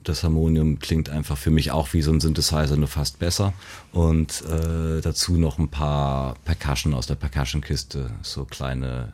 Das 0.05 0.24
Harmonium 0.24 0.78
klingt 0.78 1.11
einfach 1.11 1.36
für 1.36 1.51
mich 1.51 1.70
auch 1.70 1.93
wie 1.93 2.01
so 2.01 2.11
ein 2.11 2.20
Synthesizer, 2.20 2.76
nur 2.76 2.89
fast 2.89 3.18
besser. 3.18 3.53
Und 3.93 4.43
äh, 4.47 5.03
dazu 5.03 5.36
noch 5.36 5.59
ein 5.59 5.68
paar 5.68 6.34
Percussion 6.45 6.95
aus 6.95 7.07
der 7.07 7.16
Percussion-Kiste, 7.16 8.11
so 8.22 8.45
kleine 8.47 9.12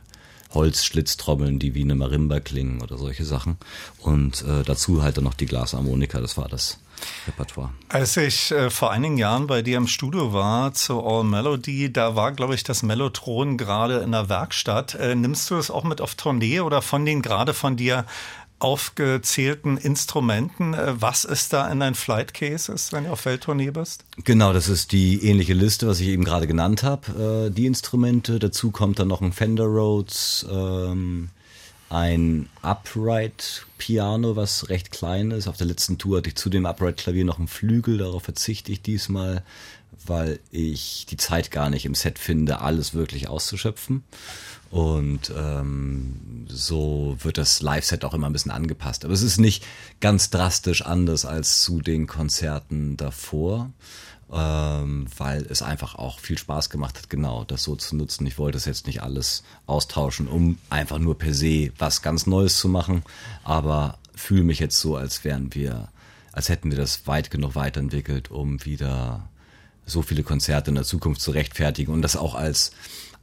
Holzschlitztrommeln, 0.54 1.58
die 1.58 1.74
wie 1.74 1.82
eine 1.82 1.94
Marimba 1.94 2.40
klingen 2.40 2.82
oder 2.82 2.98
solche 2.98 3.24
Sachen. 3.24 3.56
Und 3.98 4.42
äh, 4.42 4.62
dazu 4.64 5.02
halt 5.02 5.16
dann 5.16 5.24
noch 5.24 5.34
die 5.34 5.46
Glasharmonika, 5.46 6.20
das 6.20 6.36
war 6.36 6.48
das 6.48 6.78
Repertoire. 7.26 7.70
Als 7.88 8.16
ich 8.16 8.50
äh, 8.50 8.70
vor 8.70 8.90
einigen 8.90 9.18
Jahren 9.18 9.46
bei 9.46 9.62
dir 9.62 9.76
im 9.76 9.86
Studio 9.86 10.32
war 10.32 10.74
zu 10.74 11.04
All 11.04 11.24
Melody, 11.24 11.92
da 11.92 12.16
war, 12.16 12.32
glaube 12.32 12.54
ich, 12.54 12.62
das 12.62 12.82
Mellotron 12.82 13.56
gerade 13.56 13.98
in 13.98 14.12
der 14.12 14.28
Werkstatt. 14.28 14.94
Äh, 14.94 15.14
nimmst 15.14 15.50
du 15.50 15.56
es 15.56 15.70
auch 15.70 15.84
mit 15.84 16.00
auf 16.00 16.14
Tournee 16.14 16.60
oder 16.60 16.82
von 16.82 17.04
den 17.04 17.22
gerade 17.22 17.54
von 17.54 17.76
dir 17.76 18.06
aufgezählten 18.64 19.76
Instrumenten. 19.76 20.72
Äh, 20.72 21.00
was 21.00 21.24
ist 21.24 21.52
da 21.52 21.70
in 21.70 21.80
deinen 21.80 21.94
Flight 21.94 22.32
Cases, 22.32 22.92
wenn 22.92 23.04
du 23.04 23.10
auf 23.10 23.26
Welttournee 23.26 23.70
bist? 23.70 24.04
Genau, 24.24 24.54
das 24.54 24.68
ist 24.68 24.92
die 24.92 25.22
ähnliche 25.22 25.52
Liste, 25.52 25.86
was 25.86 26.00
ich 26.00 26.08
eben 26.08 26.24
gerade 26.24 26.46
genannt 26.46 26.82
habe. 26.82 27.48
Äh, 27.48 27.50
die 27.50 27.66
Instrumente. 27.66 28.38
Dazu 28.38 28.70
kommt 28.70 28.98
dann 28.98 29.08
noch 29.08 29.20
ein 29.20 29.32
Fender 29.32 29.66
Rhodes, 29.66 30.46
ähm, 30.50 31.28
ein 31.90 32.48
Upright 32.62 33.66
Piano, 33.76 34.34
was 34.34 34.70
recht 34.70 34.90
klein 34.90 35.30
ist. 35.30 35.46
Auf 35.46 35.58
der 35.58 35.66
letzten 35.66 35.98
Tour 35.98 36.18
hatte 36.18 36.30
ich 36.30 36.36
zu 36.36 36.48
dem 36.48 36.64
Upright 36.64 36.96
Klavier 36.96 37.26
noch 37.26 37.38
einen 37.38 37.48
Flügel. 37.48 37.98
Darauf 37.98 38.22
verzichte 38.22 38.72
ich 38.72 38.80
diesmal 38.80 39.42
weil 40.06 40.38
ich 40.50 41.06
die 41.08 41.16
Zeit 41.16 41.50
gar 41.50 41.70
nicht 41.70 41.86
im 41.86 41.94
Set 41.94 42.18
finde, 42.18 42.60
alles 42.60 42.94
wirklich 42.94 43.28
auszuschöpfen. 43.28 44.04
Und 44.74 45.32
ähm, 45.36 46.46
so 46.48 47.16
wird 47.20 47.38
das 47.38 47.62
Live-Set 47.62 48.04
auch 48.04 48.12
immer 48.12 48.26
ein 48.26 48.32
bisschen 48.32 48.50
angepasst. 48.50 49.04
Aber 49.04 49.14
es 49.14 49.22
ist 49.22 49.38
nicht 49.38 49.64
ganz 50.00 50.30
drastisch 50.30 50.82
anders 50.82 51.24
als 51.24 51.62
zu 51.62 51.80
den 51.80 52.08
Konzerten 52.08 52.96
davor, 52.96 53.70
ähm, 54.32 55.06
weil 55.16 55.46
es 55.48 55.62
einfach 55.62 55.94
auch 55.94 56.18
viel 56.18 56.36
Spaß 56.36 56.70
gemacht 56.70 56.98
hat, 56.98 57.08
genau 57.08 57.44
das 57.44 57.62
so 57.62 57.76
zu 57.76 57.94
nutzen. 57.94 58.26
Ich 58.26 58.36
wollte 58.36 58.58
es 58.58 58.64
jetzt 58.64 58.88
nicht 58.88 59.00
alles 59.00 59.44
austauschen, 59.66 60.26
um 60.26 60.58
einfach 60.70 60.98
nur 60.98 61.16
per 61.16 61.34
se 61.34 61.70
was 61.78 62.02
ganz 62.02 62.26
Neues 62.26 62.58
zu 62.58 62.68
machen, 62.68 63.04
aber 63.44 63.98
fühle 64.16 64.42
mich 64.42 64.58
jetzt 64.58 64.80
so, 64.80 64.96
als 64.96 65.22
wären 65.22 65.54
wir, 65.54 65.86
als 66.32 66.48
hätten 66.48 66.72
wir 66.72 66.78
das 66.78 67.06
weit 67.06 67.30
genug 67.30 67.54
weiterentwickelt, 67.54 68.32
um 68.32 68.64
wieder 68.64 69.28
so 69.86 70.02
viele 70.02 70.24
Konzerte 70.24 70.72
in 70.72 70.74
der 70.74 70.82
Zukunft 70.82 71.20
zu 71.20 71.30
rechtfertigen 71.30 71.92
und 71.92 72.02
das 72.02 72.16
auch 72.16 72.34
als 72.34 72.72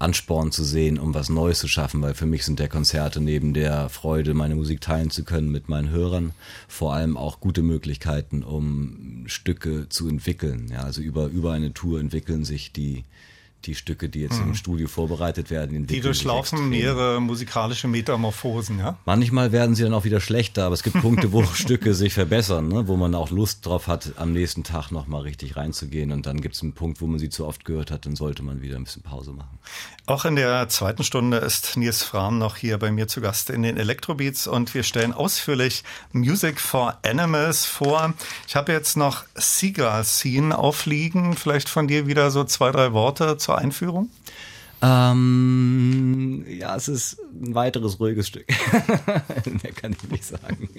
Ansporn 0.01 0.51
zu 0.51 0.63
sehen, 0.63 0.99
um 0.99 1.13
was 1.13 1.29
Neues 1.29 1.59
zu 1.59 1.67
schaffen, 1.67 2.01
weil 2.01 2.13
für 2.13 2.25
mich 2.25 2.43
sind 2.43 2.59
der 2.59 2.67
Konzerte 2.67 3.21
neben 3.21 3.53
der 3.53 3.89
Freude, 3.89 4.33
meine 4.33 4.55
Musik 4.55 4.81
teilen 4.81 5.09
zu 5.09 5.23
können 5.23 5.51
mit 5.51 5.69
meinen 5.69 5.89
Hörern, 5.89 6.31
vor 6.67 6.93
allem 6.93 7.17
auch 7.17 7.39
gute 7.39 7.61
Möglichkeiten, 7.61 8.43
um 8.43 9.23
Stücke 9.27 9.87
zu 9.89 10.09
entwickeln. 10.09 10.69
Ja, 10.71 10.83
also 10.83 11.01
über, 11.01 11.27
über 11.27 11.53
eine 11.53 11.73
Tour 11.73 11.99
entwickeln 11.99 12.43
sich 12.43 12.71
die, 12.71 13.03
die 13.65 13.75
Stücke, 13.75 14.09
die 14.09 14.21
jetzt 14.21 14.39
mhm. 14.41 14.49
im 14.49 14.55
Studio 14.55 14.87
vorbereitet 14.87 15.49
werden. 15.49 15.87
Die 15.87 16.01
durchlaufen 16.01 16.69
mehrere 16.69 17.19
musikalische 17.19 17.87
Metamorphosen, 17.87 18.79
ja? 18.79 18.97
Manchmal 19.05 19.51
werden 19.51 19.75
sie 19.75 19.83
dann 19.83 19.93
auch 19.93 20.03
wieder 20.03 20.19
schlechter, 20.19 20.65
aber 20.65 20.73
es 20.73 20.83
gibt 20.83 21.01
Punkte, 21.01 21.31
wo 21.31 21.43
Stücke 21.53 21.93
sich 21.93 22.13
verbessern, 22.13 22.67
ne? 22.67 22.87
wo 22.87 22.95
man 22.97 23.15
auch 23.15 23.29
Lust 23.29 23.65
drauf 23.65 23.87
hat, 23.87 24.13
am 24.17 24.33
nächsten 24.33 24.63
Tag 24.63 24.91
nochmal 24.91 25.21
richtig 25.21 25.55
reinzugehen. 25.55 26.11
Und 26.11 26.25
dann 26.25 26.41
gibt 26.41 26.55
es 26.55 26.61
einen 26.61 26.73
Punkt, 26.73 27.01
wo 27.01 27.07
man 27.07 27.19
sie 27.19 27.29
zu 27.29 27.45
oft 27.45 27.65
gehört 27.65 27.91
hat, 27.91 28.05
dann 28.05 28.15
sollte 28.15 28.43
man 28.43 28.61
wieder 28.61 28.75
ein 28.75 28.83
bisschen 28.83 29.03
Pause 29.03 29.31
machen. 29.31 29.59
Auch 30.07 30.25
in 30.25 30.35
der 30.35 30.67
zweiten 30.67 31.03
Stunde 31.03 31.37
ist 31.37 31.77
Nils 31.77 32.03
Fram 32.03 32.37
noch 32.37 32.57
hier 32.57 32.77
bei 32.77 32.91
mir 32.91 33.07
zu 33.07 33.21
Gast 33.21 33.49
in 33.49 33.63
den 33.63 33.77
Electrobeats 33.77 34.47
und 34.47 34.73
wir 34.73 34.83
stellen 34.83 35.13
ausführlich 35.13 35.83
Music 36.11 36.59
for 36.59 36.97
Animals 37.05 37.65
vor. 37.65 38.13
Ich 38.47 38.55
habe 38.55 38.71
jetzt 38.71 38.97
noch 38.97 39.23
Seagull 39.35 40.03
Scene 40.03 40.57
aufliegen. 40.57 41.35
Vielleicht 41.35 41.69
von 41.69 41.87
dir 41.87 42.07
wieder 42.07 42.31
so 42.31 42.43
zwei, 42.43 42.71
drei 42.71 42.93
Worte 42.93 43.37
zu 43.37 43.50
zur 43.51 43.57
Einführung? 43.57 44.09
Ähm, 44.81 46.45
ja, 46.47 46.75
es 46.75 46.87
ist 46.87 47.19
ein 47.19 47.53
weiteres 47.53 47.99
ruhiges 47.99 48.27
Stück. 48.27 48.47
Mehr 49.45 49.73
kann 49.73 49.93
ich 49.93 50.09
nicht 50.09 50.25
sagen. 50.25 50.69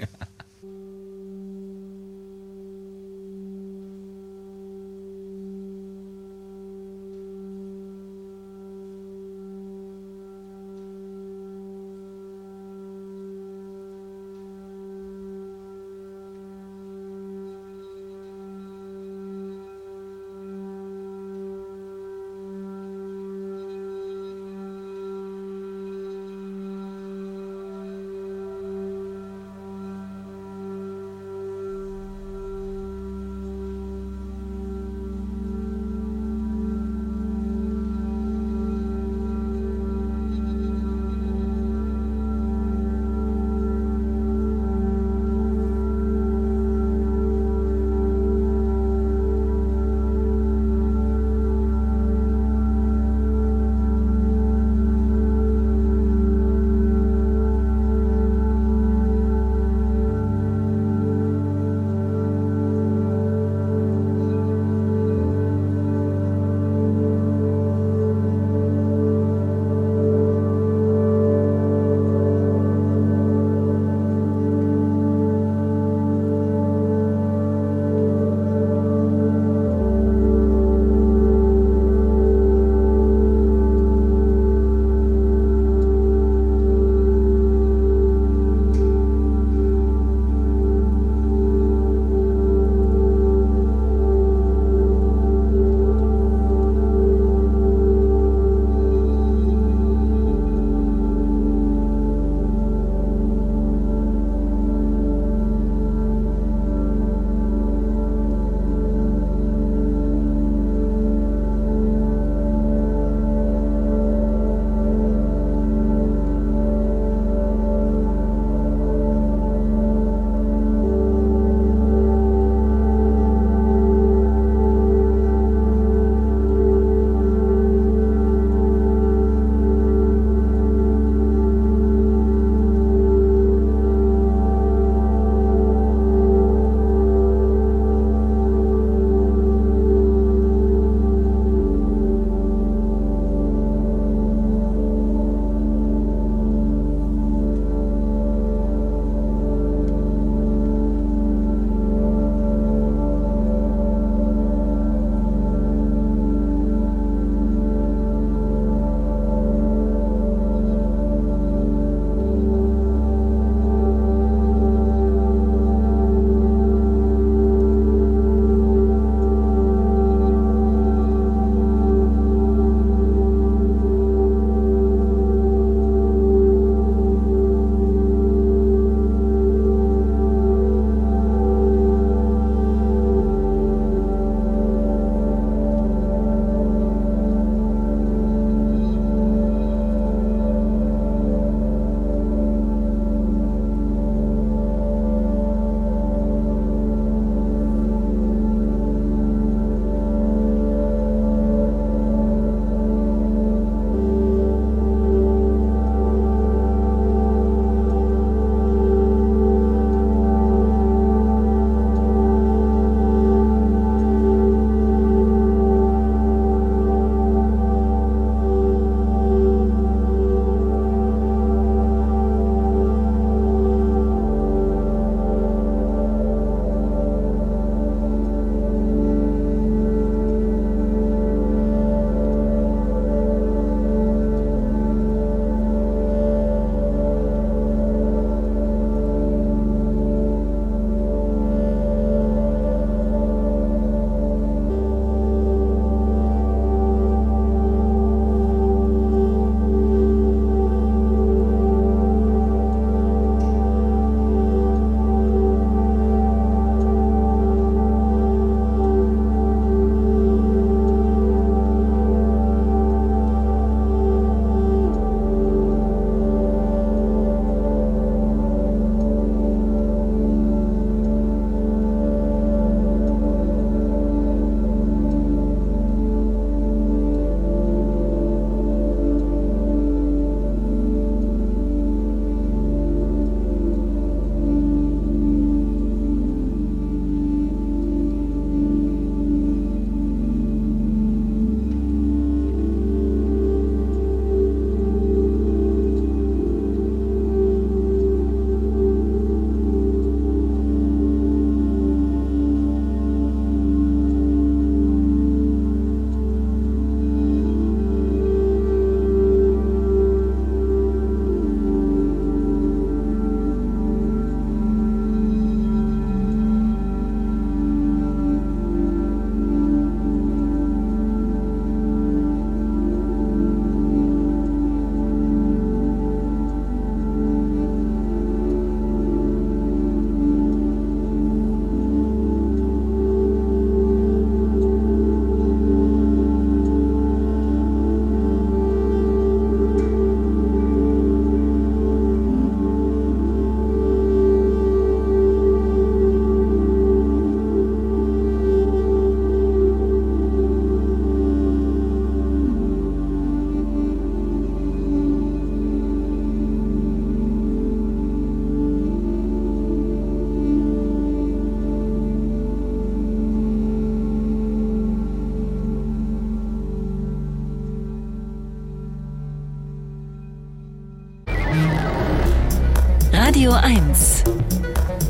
1 374.03 374.24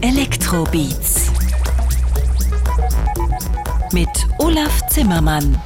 Elektrobeats 0.02 1.32
mit 3.90 4.08
Olaf 4.38 4.86
Zimmermann. 4.88 5.58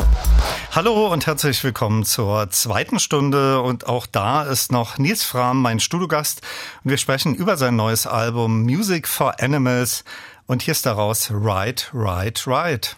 Hallo 0.71 1.13
und 1.13 1.27
herzlich 1.27 1.65
willkommen 1.65 2.05
zur 2.05 2.51
zweiten 2.51 3.01
Stunde. 3.01 3.63
Und 3.63 3.89
auch 3.89 4.07
da 4.07 4.45
ist 4.45 4.71
noch 4.71 4.99
Nils 4.99 5.25
Fram, 5.25 5.61
mein 5.61 5.81
Studiogast. 5.81 6.43
Und 6.85 6.91
wir 6.93 6.99
sprechen 6.99 7.35
über 7.35 7.57
sein 7.57 7.75
neues 7.75 8.07
Album 8.07 8.63
Music 8.63 9.09
for 9.09 9.43
Animals. 9.43 10.05
Und 10.47 10.63
hier 10.63 10.73
ist 10.73 10.87
daraus 10.87 11.33
Ride, 11.33 11.83
Ride, 11.93 12.41
Ride. 12.47 12.89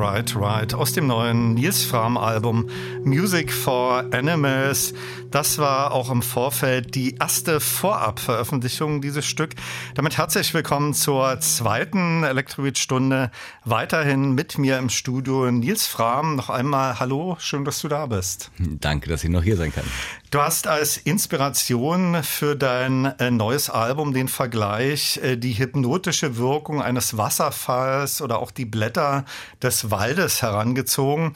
Right, 0.00 0.36
right. 0.36 0.74
Aus 0.74 0.92
dem 0.92 1.08
neuen 1.08 1.54
Nils 1.54 1.82
Fram 1.82 2.16
Album 2.16 2.68
Music 3.02 3.52
for 3.52 4.04
Animals. 4.12 4.94
Das 5.32 5.58
war 5.58 5.90
auch 5.90 6.08
im 6.12 6.22
Vorfeld 6.22 6.94
die 6.94 7.16
erste 7.16 7.58
Vorabveröffentlichung 7.58 9.00
dieses 9.00 9.26
Stück. 9.26 9.56
Damit 9.96 10.16
herzlich 10.16 10.54
willkommen 10.54 10.94
zur 10.94 11.40
zweiten 11.40 12.22
Elektrobeat-Stunde. 12.22 13.32
Weiterhin 13.64 14.36
mit 14.36 14.56
mir 14.56 14.78
im 14.78 14.88
Studio 14.88 15.50
Nils 15.50 15.88
Fram. 15.88 16.36
Noch 16.36 16.48
einmal 16.48 17.00
Hallo, 17.00 17.36
schön, 17.40 17.64
dass 17.64 17.80
du 17.80 17.88
da 17.88 18.06
bist. 18.06 18.52
Danke, 18.60 19.10
dass 19.10 19.24
ich 19.24 19.30
noch 19.30 19.42
hier 19.42 19.56
sein 19.56 19.72
kann. 19.72 19.84
Du 20.30 20.42
hast 20.42 20.66
als 20.66 20.98
Inspiration 20.98 22.22
für 22.22 22.54
dein 22.54 23.06
äh, 23.18 23.30
neues 23.30 23.70
Album 23.70 24.12
den 24.12 24.28
Vergleich, 24.28 25.18
äh, 25.22 25.38
die 25.38 25.54
hypnotische 25.58 26.36
Wirkung 26.36 26.82
eines 26.82 27.16
Wasserfalls 27.16 28.20
oder 28.20 28.38
auch 28.38 28.50
die 28.50 28.66
Blätter 28.66 29.24
des 29.62 29.90
Waldes 29.90 30.42
herangezogen. 30.42 31.32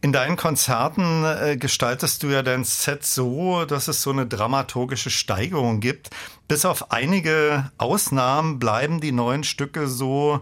In 0.00 0.12
deinen 0.12 0.36
Konzerten 0.36 1.24
äh, 1.24 1.56
gestaltest 1.56 2.22
du 2.22 2.28
ja 2.28 2.44
dein 2.44 2.62
Set 2.62 3.04
so, 3.04 3.64
dass 3.64 3.88
es 3.88 4.00
so 4.00 4.10
eine 4.10 4.28
dramaturgische 4.28 5.10
Steigerung 5.10 5.80
gibt. 5.80 6.10
Bis 6.46 6.64
auf 6.64 6.92
einige 6.92 7.72
Ausnahmen 7.78 8.60
bleiben 8.60 9.00
die 9.00 9.10
neuen 9.10 9.42
Stücke 9.42 9.88
so 9.88 10.40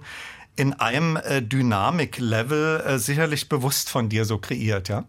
in 0.56 0.74
einem 0.74 1.16
äh, 1.16 1.40
Dynamiklevel 1.40 2.80
äh, 2.86 2.98
sicherlich 2.98 3.48
bewusst 3.48 3.88
von 3.88 4.10
dir 4.10 4.26
so 4.26 4.36
kreiert, 4.36 4.90
ja? 4.90 5.04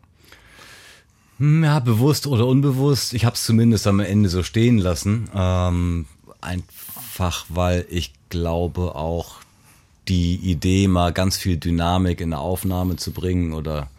Hm, 1.40 1.64
ja, 1.64 1.80
bewusst 1.80 2.28
oder 2.28 2.46
unbewusst. 2.46 3.14
Ich 3.14 3.26
habe 3.26 3.36
es 3.36 3.46
zumindest 3.46 3.88
am 3.88 4.00
Ende 4.00 4.30
so 4.30 4.44
stehen 4.44 4.78
lassen. 4.78 5.30
Ähm, 5.34 6.06
einfach, 6.42 7.46
weil 7.50 7.86
ich 7.90 8.14
glaube 8.30 8.96
auch 8.96 9.38
die 10.10 10.36
Idee, 10.36 10.88
mal 10.88 11.14
ganz 11.14 11.38
viel 11.38 11.58
Dynamik 11.58 12.20
in 12.20 12.34
eine 12.34 12.42
Aufnahme 12.42 12.98
zu 12.98 13.12
bringen 13.12 13.54
oder 13.54 13.90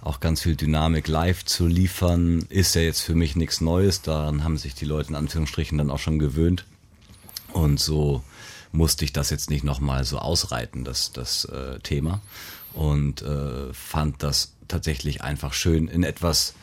auch 0.00 0.20
ganz 0.20 0.42
viel 0.42 0.56
Dynamik 0.56 1.06
live 1.06 1.44
zu 1.44 1.66
liefern, 1.66 2.44
ist 2.48 2.74
ja 2.74 2.82
jetzt 2.82 3.00
für 3.00 3.14
mich 3.14 3.36
nichts 3.36 3.60
Neues. 3.60 4.02
Daran 4.02 4.42
haben 4.42 4.58
sich 4.58 4.74
die 4.74 4.84
Leute 4.84 5.10
in 5.10 5.14
Anführungsstrichen 5.14 5.78
dann 5.78 5.90
auch 5.90 5.98
schon 5.98 6.18
gewöhnt. 6.18 6.64
Und 7.52 7.78
so 7.78 8.22
musste 8.72 9.04
ich 9.04 9.12
das 9.12 9.30
jetzt 9.30 9.48
nicht 9.48 9.64
nochmal 9.64 10.04
so 10.04 10.18
ausreiten, 10.18 10.84
das, 10.84 11.12
das 11.12 11.44
äh, 11.46 11.78
Thema. 11.80 12.20
Und 12.74 13.22
äh, 13.22 13.72
fand 13.72 14.22
das 14.22 14.53
tatsächlich 14.68 15.22
einfach 15.22 15.52
schön, 15.52 15.88
in 15.88 16.02
etwas 16.02 16.54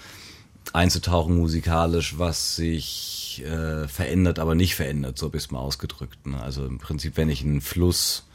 einzutauchen 0.73 1.37
musikalisch, 1.37 2.17
was 2.17 2.55
sich 2.55 3.43
äh, 3.45 3.87
verändert, 3.87 4.39
aber 4.39 4.55
nicht 4.55 4.75
verändert, 4.75 5.17
so 5.17 5.31
es 5.33 5.51
mal 5.51 5.59
ausgedrückt. 5.59 6.25
Ne? 6.27 6.41
Also 6.41 6.65
im 6.65 6.77
Prinzip, 6.77 7.17
wenn 7.17 7.29
ich 7.29 7.43
einen 7.43 7.61
Fluss 7.61 8.25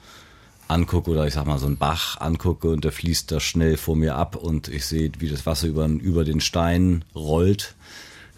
angucke 0.69 1.11
oder 1.11 1.27
ich 1.27 1.35
sag 1.35 1.47
mal 1.47 1.59
so 1.59 1.67
einen 1.67 1.77
Bach 1.77 2.21
angucke 2.21 2.69
und 2.69 2.85
der 2.85 2.93
fließt 2.93 3.31
da 3.31 3.41
schnell 3.41 3.77
vor 3.77 3.97
mir 3.97 4.17
ab 4.17 4.37
und 4.37 4.69
ich 4.69 4.85
sehe, 4.85 5.12
wie 5.19 5.29
das 5.29 5.47
Wasser 5.47 5.69
über, 5.69 5.87
über 5.87 6.25
den 6.25 6.41
Stein 6.41 7.05
rollt, 7.14 7.75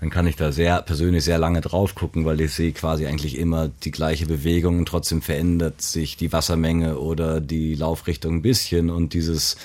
dann 0.01 0.11
kann 0.11 0.26
ich 0.26 0.37
da 0.37 0.53
sehr 0.53 0.83
persönlich 0.83 1.24
sehr 1.24 1.39
lange 1.39 1.61
drauf 1.61 1.95
gucken, 1.95 2.24
weil 2.24 2.41
ich 2.41 2.53
sehe 2.53 2.72
quasi 2.72 3.07
eigentlich 3.07 3.37
immer 3.37 3.68
die 3.68 3.91
gleiche 3.91 4.26
Bewegung 4.26 4.79
und 4.79 4.87
trotzdem 4.87 5.22
verändert 5.22 5.83
sich 5.83 6.16
die 6.16 6.33
Wassermenge 6.33 6.99
oder 6.99 7.41
die 7.41 7.74
Laufrichtung 7.74 8.37
ein 8.37 8.43
bisschen 8.43 8.91
und 8.91 9.12
dieses, 9.12 9.57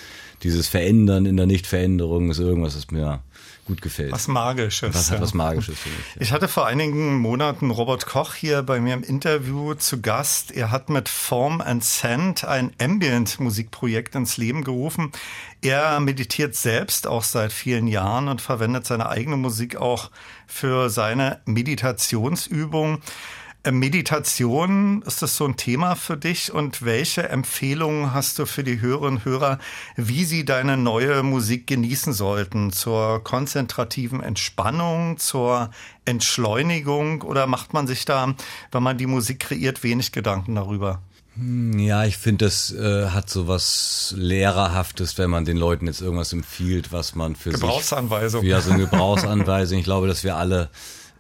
dieses 0.41 0.67
Verändern 0.67 1.25
in 1.25 1.37
der 1.37 1.45
Nichtveränderung 1.45 2.31
ist 2.31 2.39
irgendwas, 2.39 2.75
das 2.75 2.89
mir 2.91 3.21
gut 3.65 3.81
gefällt. 3.81 4.11
Was 4.11 4.27
Magisches. 4.27 4.93
Was 4.93 5.11
hat 5.11 5.21
was 5.21 5.33
Magisches 5.33 5.79
für 5.79 5.89
mich. 5.89 6.15
Ja. 6.15 6.21
Ich 6.21 6.31
hatte 6.31 6.47
vor 6.47 6.65
einigen 6.65 7.17
Monaten 7.17 7.71
Robert 7.71 8.05
Koch 8.05 8.33
hier 8.33 8.61
bei 8.61 8.79
mir 8.79 8.93
im 8.93 9.03
Interview 9.03 9.73
zu 9.73 10.01
Gast. 10.01 10.51
Er 10.51 10.71
hat 10.71 10.89
mit 10.89 11.07
Form 11.07 11.61
and 11.61 11.83
Sand 11.83 12.43
ein 12.43 12.71
Ambient-Musikprojekt 12.81 14.15
ins 14.15 14.37
Leben 14.37 14.63
gerufen. 14.63 15.11
Er 15.61 15.99
meditiert 15.99 16.55
selbst 16.55 17.07
auch 17.07 17.23
seit 17.23 17.53
vielen 17.53 17.87
Jahren 17.87 18.27
und 18.27 18.41
verwendet 18.41 18.85
seine 18.85 19.07
eigene 19.07 19.37
Musik 19.37 19.77
auch 19.77 20.11
für 20.45 20.89
seine 20.89 21.39
Meditationsübung. 21.45 23.01
Äh, 23.63 23.71
Meditation, 23.71 25.03
ist 25.03 25.21
das 25.21 25.37
so 25.37 25.45
ein 25.45 25.55
Thema 25.55 25.95
für 25.95 26.17
dich? 26.17 26.53
Und 26.53 26.83
welche 26.83 27.29
Empfehlungen 27.29 28.13
hast 28.13 28.37
du 28.37 28.45
für 28.45 28.63
die 28.63 28.81
Hörerinnen 28.81 29.19
und 29.19 29.25
Hörer, 29.25 29.57
wie 29.95 30.25
sie 30.25 30.43
deine 30.43 30.75
neue 30.75 31.23
Musik 31.23 31.67
genießen 31.67 32.11
sollten? 32.11 32.73
Zur 32.73 33.23
konzentrativen 33.23 34.21
Entspannung, 34.21 35.17
zur 35.17 35.69
Entschleunigung? 36.03 37.21
Oder 37.21 37.47
macht 37.47 37.73
man 37.73 37.87
sich 37.87 38.03
da, 38.03 38.35
wenn 38.73 38.83
man 38.83 38.97
die 38.97 39.07
Musik 39.07 39.39
kreiert, 39.39 39.81
wenig 39.81 40.11
Gedanken 40.11 40.55
darüber? 40.55 41.01
Hm, 41.35 41.79
ja, 41.79 42.03
ich 42.03 42.17
finde, 42.17 42.45
das 42.45 42.73
äh, 42.73 43.07
hat 43.11 43.29
so 43.29 43.47
was 43.47 44.13
Lehrerhaftes, 44.17 45.17
wenn 45.17 45.29
man 45.29 45.45
den 45.45 45.55
Leuten 45.55 45.87
jetzt 45.87 46.01
irgendwas 46.01 46.33
empfiehlt, 46.33 46.91
was 46.91 47.15
man 47.15 47.37
für 47.37 47.51
Gebrauchsanweisung. 47.51 48.41
sich... 48.41 48.49
Ja, 48.49 48.59
so 48.59 48.71
eine 48.71 48.83
Gebrauchsanweisung. 48.83 49.79
Ich 49.79 49.85
glaube, 49.85 50.07
dass 50.07 50.25
wir 50.25 50.35
alle 50.35 50.69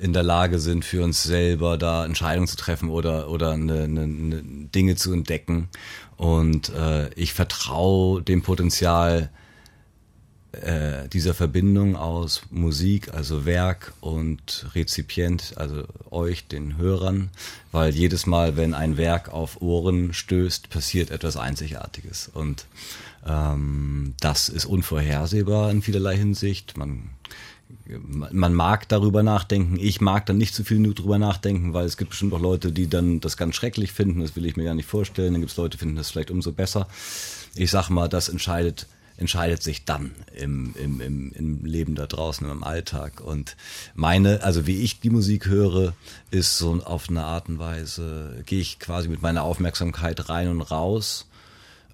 in 0.03 0.11
der 0.11 0.23
Lage 0.23 0.59
sind, 0.59 0.83
für 0.83 1.01
uns 1.01 1.23
selber 1.23 1.77
da 1.77 2.05
Entscheidungen 2.05 2.47
zu 2.47 2.57
treffen 2.57 2.89
oder, 2.89 3.29
oder 3.29 3.51
eine, 3.51 3.83
eine, 3.83 4.01
eine 4.01 4.41
Dinge 4.75 4.97
zu 4.97 5.13
entdecken. 5.13 5.69
Und 6.17 6.69
äh, 6.73 7.09
ich 7.13 7.31
vertraue 7.31 8.21
dem 8.21 8.41
Potenzial 8.41 9.29
äh, 10.51 11.07
dieser 11.07 11.33
Verbindung 11.33 11.95
aus 11.95 12.41
Musik, 12.51 13.13
also 13.13 13.45
Werk 13.45 13.93
und 14.01 14.67
Rezipient, 14.75 15.53
also 15.55 15.85
euch, 16.11 16.47
den 16.47 16.77
Hörern, 16.77 17.29
weil 17.71 17.95
jedes 17.95 18.25
Mal, 18.25 18.57
wenn 18.57 18.73
ein 18.73 18.97
Werk 18.97 19.29
auf 19.29 19.61
Ohren 19.61 20.13
stößt, 20.13 20.69
passiert 20.69 21.11
etwas 21.11 21.37
Einzigartiges. 21.37 22.29
Und 22.33 22.65
ähm, 23.25 24.15
das 24.19 24.49
ist 24.49 24.65
unvorhersehbar 24.65 25.71
in 25.71 25.81
vielerlei 25.81 26.17
Hinsicht. 26.17 26.75
Man 26.75 27.09
man 28.31 28.53
mag 28.53 28.87
darüber 28.89 29.23
nachdenken. 29.23 29.77
Ich 29.79 30.01
mag 30.01 30.25
dann 30.25 30.37
nicht 30.37 30.53
zu 30.53 30.63
viel 30.63 30.79
nur 30.79 30.93
drüber 30.93 31.17
nachdenken, 31.17 31.73
weil 31.73 31.85
es 31.85 31.97
gibt 31.97 32.11
bestimmt 32.11 32.33
auch 32.33 32.39
Leute, 32.39 32.71
die 32.71 32.87
dann 32.87 33.19
das 33.19 33.37
ganz 33.37 33.55
schrecklich 33.55 33.91
finden. 33.91 34.21
Das 34.21 34.35
will 34.35 34.45
ich 34.45 34.55
mir 34.55 34.63
ja 34.63 34.73
nicht 34.73 34.87
vorstellen. 34.87 35.33
Dann 35.33 35.41
gibt 35.41 35.51
es 35.51 35.57
Leute, 35.57 35.77
die 35.77 35.79
finden 35.79 35.95
das 35.95 36.11
vielleicht 36.11 36.31
umso 36.31 36.51
besser. 36.51 36.87
Ich 37.55 37.71
sag 37.71 37.89
mal, 37.89 38.07
das 38.07 38.29
entscheidet, 38.29 38.87
entscheidet 39.17 39.61
sich 39.61 39.85
dann 39.85 40.11
im, 40.35 40.73
im, 40.75 41.01
im, 41.01 41.31
im 41.33 41.65
Leben 41.65 41.95
da 41.95 42.07
draußen, 42.07 42.49
im 42.49 42.63
Alltag. 42.63 43.21
Und 43.21 43.55
meine, 43.95 44.43
also 44.43 44.65
wie 44.65 44.81
ich 44.81 44.99
die 44.99 45.09
Musik 45.09 45.47
höre, 45.47 45.93
ist 46.31 46.57
so 46.57 46.81
auf 46.83 47.09
eine 47.09 47.23
Art 47.23 47.49
und 47.49 47.59
Weise, 47.59 48.43
gehe 48.45 48.61
ich 48.61 48.79
quasi 48.79 49.09
mit 49.09 49.21
meiner 49.21 49.43
Aufmerksamkeit 49.43 50.29
rein 50.29 50.47
und 50.47 50.61
raus. 50.61 51.27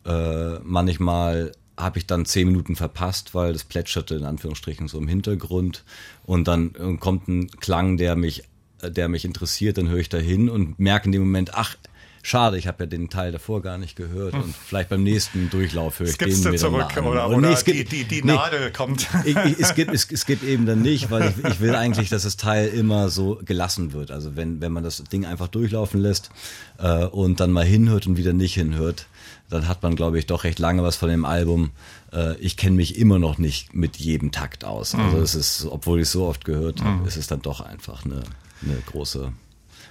Äh, 0.05 0.59
manchmal 0.59 1.51
habe 1.80 1.97
ich 1.97 2.05
dann 2.05 2.25
zehn 2.25 2.47
Minuten 2.47 2.75
verpasst, 2.75 3.34
weil 3.34 3.53
das 3.53 3.63
plätscherte 3.63 4.15
in 4.15 4.25
Anführungsstrichen 4.25 4.88
so 4.88 4.97
im 4.97 5.07
Hintergrund 5.07 5.84
und 6.23 6.47
dann 6.47 6.75
äh, 6.75 6.97
kommt 6.97 7.27
ein 7.27 7.49
Klang, 7.49 7.97
der 7.97 8.15
mich, 8.15 8.43
äh, 8.82 8.91
der 8.91 9.07
mich 9.07 9.25
interessiert, 9.25 9.77
dann 9.77 9.88
höre 9.88 9.99
ich 9.99 10.09
da 10.09 10.17
hin 10.17 10.49
und 10.49 10.80
merke 10.80 11.05
in 11.05 11.13
dem 11.13 11.21
Moment, 11.21 11.53
ach, 11.53 11.75
schade, 12.21 12.57
ich 12.57 12.67
habe 12.67 12.84
ja 12.84 12.88
den 12.88 13.09
Teil 13.09 13.32
davor 13.32 13.61
gar 13.61 13.77
nicht 13.77 13.95
gehört 13.95 14.34
und 14.34 14.53
vielleicht 14.55 14.89
beim 14.89 15.03
nächsten 15.03 15.49
Durchlauf 15.49 15.99
höre 15.99 16.07
ich 16.07 16.13
Skippst 16.13 16.45
den 16.45 16.51
du 16.51 16.57
zurück 16.57 16.97
an. 16.97 17.05
oder, 17.05 17.30
oder 17.30 17.47
nee, 17.47 17.53
es 17.53 17.63
die, 17.63 17.73
gibt, 17.73 17.91
die, 17.91 18.03
die 18.03 18.23
nee, 18.23 18.34
Nadel 18.34 18.71
kommt. 18.71 19.07
Ich, 19.25 19.36
ich, 19.36 19.59
es, 19.59 19.75
gibt, 19.75 19.93
es, 19.93 20.09
es 20.11 20.25
gibt 20.25 20.43
eben 20.43 20.65
dann 20.65 20.82
nicht, 20.82 21.11
weil 21.11 21.30
ich, 21.30 21.45
ich 21.45 21.59
will 21.59 21.75
eigentlich, 21.75 22.09
dass 22.09 22.23
das 22.23 22.38
Teil 22.38 22.67
immer 22.67 23.09
so 23.09 23.39
gelassen 23.43 23.93
wird. 23.93 24.11
Also 24.11 24.36
wenn, 24.36 24.61
wenn 24.61 24.71
man 24.71 24.84
das 24.84 25.03
Ding 25.03 25.25
einfach 25.25 25.47
durchlaufen 25.47 25.99
lässt 25.99 26.30
äh, 26.77 27.05
und 27.05 27.39
dann 27.39 27.51
mal 27.51 27.65
hinhört 27.65 28.07
und 28.07 28.17
wieder 28.17 28.34
nicht 28.34 28.53
hinhört, 28.53 29.07
dann 29.50 29.68
hat 29.68 29.84
man, 29.84 29.95
glaube 29.95 30.20
ich, 30.20 30.28
doch 30.28 30.43
recht 30.43 30.60
lange 30.60 30.84
was 30.84 30.95
von 30.95 31.10
dem 31.10 31.26
Album. 31.26 31.72
Äh, 32.14 32.38
ich 32.38 32.56
kenne 32.56 32.76
mich 32.76 32.97
immer 32.97 33.20
noch 33.20 33.38
nicht 33.38 33.74
mit 33.74 33.97
jedem 33.97 34.32
Takt 34.32 34.64
aus. 34.64 34.95
Also 34.95 35.18
mhm. 35.18 35.24
es 35.24 35.36
ist, 35.36 35.66
obwohl 35.66 36.00
ich 36.00 36.04
es 36.04 36.12
so 36.12 36.26
oft 36.26 36.45
gehört 36.45 36.82
habe, 36.84 37.02
mhm. 37.02 37.08
ist 37.08 37.18
es 37.18 37.28
dann 37.28 37.41
doch 37.41 37.62
einfach 37.62 38.06
eine, 38.06 38.24
eine 38.62 38.78
große 38.86 39.32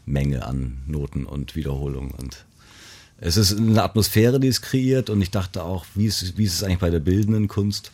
Menge 0.07 0.47
an 0.47 0.79
Noten 0.87 1.27
und 1.27 1.57
Wiederholungen 1.57 2.13
und 2.13 2.45
es 3.21 3.37
ist 3.37 3.59
eine 3.59 3.83
Atmosphäre, 3.83 4.39
die 4.39 4.47
es 4.47 4.63
kreiert 4.63 5.11
und 5.11 5.21
ich 5.21 5.33
dachte 5.33 5.65
auch, 5.65 5.85
wie 5.97 6.07
ist, 6.07 6.39
wie 6.39 6.45
ist 6.45 6.55
es 6.55 6.63
eigentlich 6.63 6.79
bei 6.79 6.91
der 6.91 7.01
bildenden 7.01 7.49
Kunst? 7.49 7.91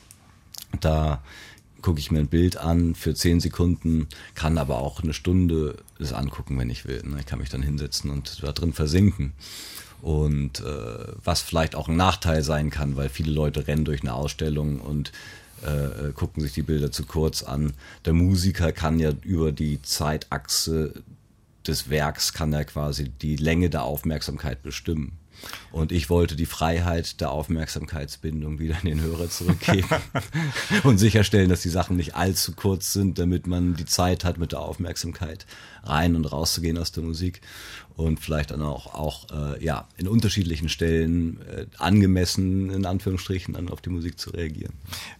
Da 0.82 1.22
gucke 1.80 1.98
ich 1.98 2.10
mir 2.10 2.18
ein 2.18 2.28
Bild 2.28 2.58
an 2.58 2.94
für 2.94 3.14
zehn 3.14 3.40
Sekunden, 3.40 4.06
kann 4.34 4.58
aber 4.58 4.78
auch 4.78 5.02
eine 5.02 5.14
Stunde 5.14 5.76
es 5.98 6.12
angucken, 6.12 6.58
wenn 6.58 6.68
ich 6.68 6.86
will. 6.86 7.02
Ne? 7.04 7.20
Ich 7.20 7.26
kann 7.26 7.38
mich 7.38 7.48
dann 7.48 7.62
hinsetzen 7.62 8.10
und 8.10 8.42
da 8.42 8.52
drin 8.52 8.74
versinken 8.74 9.32
und 10.04 10.60
äh, 10.60 10.64
was 11.24 11.40
vielleicht 11.40 11.74
auch 11.74 11.88
ein 11.88 11.96
Nachteil 11.96 12.42
sein 12.42 12.68
kann, 12.68 12.94
weil 12.94 13.08
viele 13.08 13.32
Leute 13.32 13.66
rennen 13.66 13.86
durch 13.86 14.02
eine 14.02 14.12
Ausstellung 14.12 14.78
und 14.78 15.12
äh, 15.62 16.12
gucken 16.12 16.42
sich 16.42 16.52
die 16.52 16.62
Bilder 16.62 16.92
zu 16.92 17.06
kurz 17.06 17.42
an. 17.42 17.72
Der 18.04 18.12
Musiker 18.12 18.70
kann 18.72 18.98
ja 18.98 19.12
über 19.22 19.50
die 19.50 19.80
Zeitachse 19.80 20.92
des 21.66 21.88
Werks 21.88 22.34
kann 22.34 22.52
er 22.52 22.66
quasi 22.66 23.08
die 23.08 23.36
Länge 23.36 23.70
der 23.70 23.84
Aufmerksamkeit 23.84 24.62
bestimmen. 24.62 25.18
Und 25.72 25.90
ich 25.90 26.10
wollte 26.10 26.36
die 26.36 26.46
Freiheit 26.46 27.20
der 27.20 27.30
Aufmerksamkeitsbindung 27.30 28.58
wieder 28.58 28.76
in 28.82 28.88
den 28.88 29.00
Hörer 29.00 29.28
zurückgeben 29.28 29.88
und 30.84 30.98
sicherstellen, 30.98 31.48
dass 31.48 31.62
die 31.62 31.70
Sachen 31.70 31.96
nicht 31.96 32.14
allzu 32.14 32.52
kurz 32.52 32.92
sind, 32.92 33.18
damit 33.18 33.46
man 33.46 33.74
die 33.74 33.86
Zeit 33.86 34.24
hat, 34.24 34.38
mit 34.38 34.52
der 34.52 34.60
Aufmerksamkeit 34.60 35.46
rein 35.82 36.16
und 36.16 36.26
rauszugehen 36.26 36.78
aus 36.78 36.92
der 36.92 37.02
Musik 37.02 37.40
und 37.96 38.18
vielleicht 38.18 38.50
dann 38.50 38.62
auch, 38.62 38.94
auch 38.94 39.26
äh, 39.30 39.64
ja, 39.64 39.86
in 39.96 40.08
unterschiedlichen 40.08 40.68
Stellen 40.68 41.40
äh, 41.42 41.66
angemessen, 41.78 42.70
in 42.70 42.86
Anführungsstrichen, 42.86 43.54
dann 43.54 43.68
auf 43.68 43.80
die 43.80 43.90
Musik 43.90 44.18
zu 44.18 44.30
reagieren. 44.30 44.72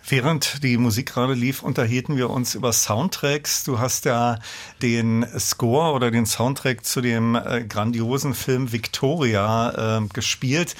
Während 0.09 0.63
die 0.65 0.77
Musik 0.77 1.13
gerade 1.13 1.35
lief, 1.35 1.63
unterhielten 1.63 2.17
wir 2.17 2.31
uns 2.31 2.55
über 2.55 2.73
Soundtracks. 2.73 3.65
Du 3.65 3.79
hast 3.79 4.05
ja 4.07 4.39
den 4.83 5.25
Score 5.39 5.93
oder 5.93 6.11
den 6.11 6.27
Soundtrack 6.27 6.85
zu 6.85 7.01
dem 7.01 7.37
äh, 7.37 7.65
grandiosen 7.65 8.35
Film 8.35 8.73
Victoria 8.73 9.99
äh, 9.99 10.07
gespielt. 10.13 10.75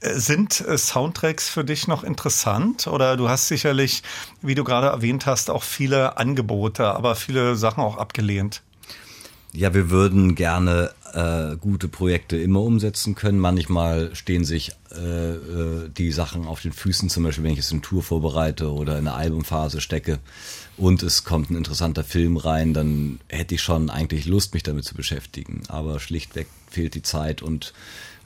Äh, 0.00 0.18
sind 0.18 0.60
äh, 0.60 0.78
Soundtracks 0.78 1.48
für 1.48 1.64
dich 1.64 1.88
noch 1.88 2.04
interessant? 2.04 2.86
Oder 2.86 3.16
du 3.16 3.28
hast 3.28 3.48
sicherlich, 3.48 4.02
wie 4.42 4.54
du 4.54 4.64
gerade 4.64 4.88
erwähnt 4.88 5.26
hast, 5.26 5.50
auch 5.50 5.62
viele 5.62 6.16
Angebote, 6.16 6.86
aber 6.86 7.16
viele 7.16 7.56
Sachen 7.56 7.82
auch 7.82 7.96
abgelehnt. 7.96 8.62
Ja, 9.56 9.72
wir 9.72 9.88
würden 9.88 10.34
gerne 10.34 10.90
äh, 11.12 11.56
gute 11.56 11.86
Projekte 11.86 12.36
immer 12.36 12.60
umsetzen 12.60 13.14
können. 13.14 13.38
Manchmal 13.38 14.12
stehen 14.16 14.44
sich 14.44 14.72
äh, 14.90 15.34
äh, 15.34 15.88
die 15.96 16.10
Sachen 16.10 16.46
auf 16.46 16.60
den 16.60 16.72
Füßen, 16.72 17.08
zum 17.08 17.22
Beispiel 17.22 17.44
wenn 17.44 17.52
ich 17.52 17.60
es 17.60 17.70
in 17.70 17.80
Tour 17.80 18.02
vorbereite 18.02 18.72
oder 18.72 18.98
in 18.98 19.06
eine 19.06 19.14
Albumphase 19.14 19.80
stecke 19.80 20.18
und 20.76 21.04
es 21.04 21.22
kommt 21.22 21.50
ein 21.50 21.56
interessanter 21.56 22.02
Film 22.02 22.36
rein, 22.36 22.74
dann 22.74 23.20
hätte 23.28 23.54
ich 23.54 23.62
schon 23.62 23.90
eigentlich 23.90 24.26
Lust, 24.26 24.54
mich 24.54 24.64
damit 24.64 24.86
zu 24.86 24.96
beschäftigen. 24.96 25.62
Aber 25.68 26.00
schlichtweg 26.00 26.48
fehlt 26.68 26.96
die 26.96 27.02
Zeit 27.02 27.40
und 27.40 27.74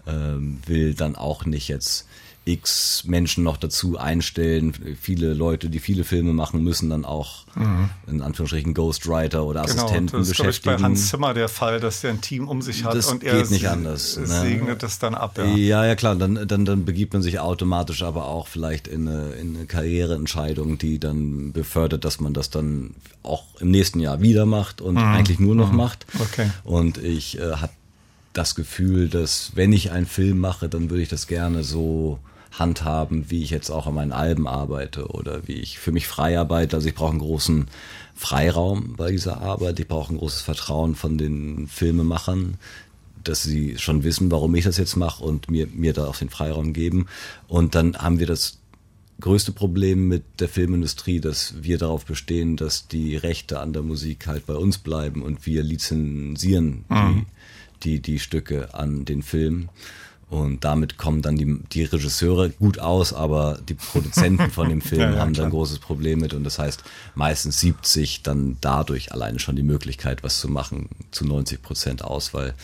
äh, 0.07 0.13
will 0.13 0.95
dann 0.95 1.15
auch 1.15 1.45
nicht 1.45 1.69
jetzt 1.69 2.07
x 2.49 3.05
Menschen 3.05 3.45
noch 3.45 3.57
dazu 3.57 3.99
einstellen. 3.99 4.73
Viele 5.01 5.35
Leute, 5.35 5.71
die 5.71 5.79
viele 5.79 6.05
Filme 6.05 6.33
machen, 6.33 6.65
müssen 6.65 6.91
dann 6.91 7.05
auch 7.05 7.45
mhm. 7.55 7.91
in 8.07 8.23
Anführungsstrichen 8.23 8.75
Ghostwriter 8.75 9.45
oder 9.45 9.63
genau, 9.63 9.85
Assistenten 9.85 10.19
das 10.19 10.29
ist, 10.29 10.39
beschäftigen. 10.39 10.73
Das 10.73 10.77
ist 10.77 10.83
bei 10.83 10.83
Hans 10.83 11.09
Zimmer 11.09 11.35
der 11.35 11.49
Fall, 11.49 11.81
dass 11.81 12.01
der 12.01 12.11
ein 12.11 12.21
Team 12.21 12.49
um 12.49 12.63
sich 12.63 12.85
hat 12.85 12.95
das 12.95 13.07
und 13.07 13.23
er 13.23 13.37
geht 13.39 13.51
nicht 13.51 13.69
anders. 13.69 14.17
Ne? 14.17 14.27
segnet 14.27 14.83
es 14.83 14.99
dann 14.99 15.15
ab. 15.15 15.39
Ja. 15.39 15.45
ja, 15.45 15.87
ja, 15.87 15.95
klar. 15.95 16.17
Dann, 16.17 16.47
dann, 16.49 16.65
dann 16.65 16.85
begibt 16.85 17.13
man 17.13 17.23
sich 17.23 17.39
automatisch 17.39 18.03
aber 18.03 18.27
auch 18.27 18.49
vielleicht 18.49 18.89
in 18.89 19.07
eine, 19.07 19.33
in 19.33 19.57
eine 19.57 19.67
Karriereentscheidung, 19.67 20.79
die 20.79 20.99
dann 20.99 21.53
befördert, 21.53 22.05
dass 22.05 22.21
man 22.21 22.35
das 22.35 22.51
dann 22.51 22.95
auch 23.23 23.45
im 23.61 23.71
nächsten 23.71 24.01
Jahr 24.01 24.21
wieder 24.21 24.47
macht 24.47 24.81
und 24.81 24.95
mhm. 24.95 25.01
eigentlich 25.01 25.39
nur 25.39 25.55
noch 25.55 25.71
mhm. 25.71 25.77
macht. 25.77 26.07
Okay. 26.19 26.51
Und 26.65 26.99
ich 26.99 27.39
äh, 27.39 27.53
habe 27.53 27.73
das 28.33 28.55
Gefühl, 28.55 29.09
dass 29.09 29.53
wenn 29.55 29.73
ich 29.73 29.91
einen 29.91 30.07
Film 30.07 30.39
mache, 30.39 30.69
dann 30.69 30.91
würde 30.91 31.03
ich 31.03 31.09
das 31.09 31.27
gerne 31.27 31.65
so 31.65 32.19
handhaben, 32.53 33.31
wie 33.31 33.43
ich 33.43 33.51
jetzt 33.51 33.71
auch 33.71 33.87
an 33.87 33.95
meinen 33.95 34.13
Alben 34.13 34.47
arbeite 34.47 35.09
oder 35.09 35.47
wie 35.47 35.55
ich 35.55 35.79
für 35.79 35.93
mich 35.93 36.07
frei 36.07 36.39
arbeite. 36.39 36.77
Also 36.77 36.89
ich 36.89 36.95
brauche 36.95 37.11
einen 37.11 37.21
großen 37.21 37.67
Freiraum 38.15 38.95
bei 38.97 39.11
dieser 39.11 39.41
Arbeit. 39.41 39.79
Ich 39.81 39.89
brauche 39.89 40.13
ein 40.13 40.19
großes 40.19 40.43
Vertrauen 40.43 40.95
von 40.95 41.19
den 41.19 41.69
Filmemachern, 41.69 42.57
dass 43.23 43.43
sie 43.43 43.79
schon 43.79 44.03
wissen, 44.05 44.31
warum 44.31 44.55
ich 44.55 44.65
das 44.65 44.77
jetzt 44.77 44.97
mache 44.97 45.23
und 45.23 45.51
mir, 45.51 45.67
mir 45.67 45.93
da 45.93 46.07
auch 46.07 46.17
den 46.17 46.31
Freiraum 46.31 46.73
geben. 46.73 47.07
Und 47.47 47.75
dann 47.75 47.97
haben 47.97 48.19
wir 48.19 48.27
das 48.27 48.59
größte 49.21 49.53
Problem 49.53 50.09
mit 50.09 50.23
der 50.41 50.49
Filmindustrie, 50.49 51.21
dass 51.21 51.55
wir 51.63 51.79
darauf 51.79 52.05
bestehen, 52.05 52.57
dass 52.57 52.89
die 52.89 53.17
Rechte 53.17 53.61
an 53.61 53.73
der 53.73 53.83
Musik 53.83 54.27
halt 54.27 54.47
bei 54.47 54.55
uns 54.55 54.79
bleiben 54.79 55.23
und 55.23 55.45
wir 55.47 55.63
lizenzieren 55.63 56.85
mhm. 56.89 57.27
die, 57.83 57.97
die, 57.97 58.01
die 58.01 58.19
Stücke 58.19 58.75
an 58.75 59.05
den 59.05 59.23
Film. 59.23 59.69
Und 60.31 60.65
damit 60.65 60.99
kommen 60.99 61.23
dann 61.23 61.37
die, 61.37 61.59
die 61.73 61.85
Regisseure 61.85 62.51
gut 62.51 62.79
aus, 62.79 63.15
aber 63.15 63.59
die 63.67 63.75
Produzenten 63.75 64.51
von 64.51 64.69
dem 64.69 64.81
Film 64.83 65.01
ja, 65.01 65.13
ja, 65.13 65.21
haben 65.21 65.33
da 65.33 65.45
ein 65.45 65.51
großes 65.51 65.79
Problem 65.79 66.21
mit. 66.21 66.35
Und 66.35 66.45
das 66.45 66.59
heißt, 66.59 66.85
meistens 67.15 67.61
70 67.61 68.23
dann 68.23 68.57
dadurch 68.61 69.13
alleine 69.13 69.39
schon 69.39 69.57
die 69.57 69.63
Möglichkeit, 69.63 70.23
was 70.23 70.39
zu 70.39 70.49
machen, 70.49 70.91
zu 71.13 71.25
90 71.25 71.63
Prozent 71.63 72.05
aus, 72.05 72.35
weil 72.35 72.55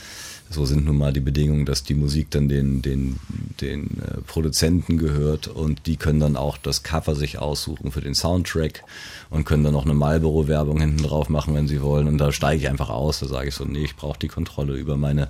so 0.50 0.66
sind 0.66 0.84
nun 0.84 0.98
mal 0.98 1.12
die 1.12 1.20
Bedingungen, 1.20 1.64
dass 1.64 1.84
die 1.84 1.94
Musik 1.94 2.30
dann 2.30 2.48
den, 2.48 2.82
den, 2.82 3.18
den 3.60 3.98
äh, 4.00 4.20
Produzenten 4.26 4.98
gehört 4.98 5.48
und 5.48 5.86
die 5.86 5.96
können 5.96 6.20
dann 6.20 6.36
auch 6.36 6.58
das 6.58 6.82
Cover 6.82 7.14
sich 7.14 7.38
aussuchen 7.38 7.90
für 7.90 8.02
den 8.02 8.14
Soundtrack 8.14 8.84
und 9.30 9.44
können 9.44 9.64
dann 9.64 9.72
noch 9.72 9.84
eine 9.84 9.94
Marlboro-Werbung 9.94 10.80
hinten 10.80 11.02
drauf 11.02 11.28
machen, 11.28 11.54
wenn 11.54 11.66
sie 11.66 11.80
wollen. 11.80 12.08
Und 12.08 12.18
da 12.18 12.30
steige 12.30 12.62
ich 12.62 12.68
einfach 12.68 12.90
aus, 12.90 13.20
da 13.20 13.26
sage 13.26 13.48
ich 13.48 13.54
so, 13.54 13.64
nee, 13.64 13.84
ich 13.84 13.96
brauche 13.96 14.18
die 14.18 14.28
Kontrolle 14.28 14.76
über 14.76 14.96
meine 14.96 15.28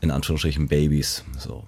in 0.00 0.10
Anführungsstrichen 0.10 0.68
Babys. 0.68 1.24
So. 1.38 1.64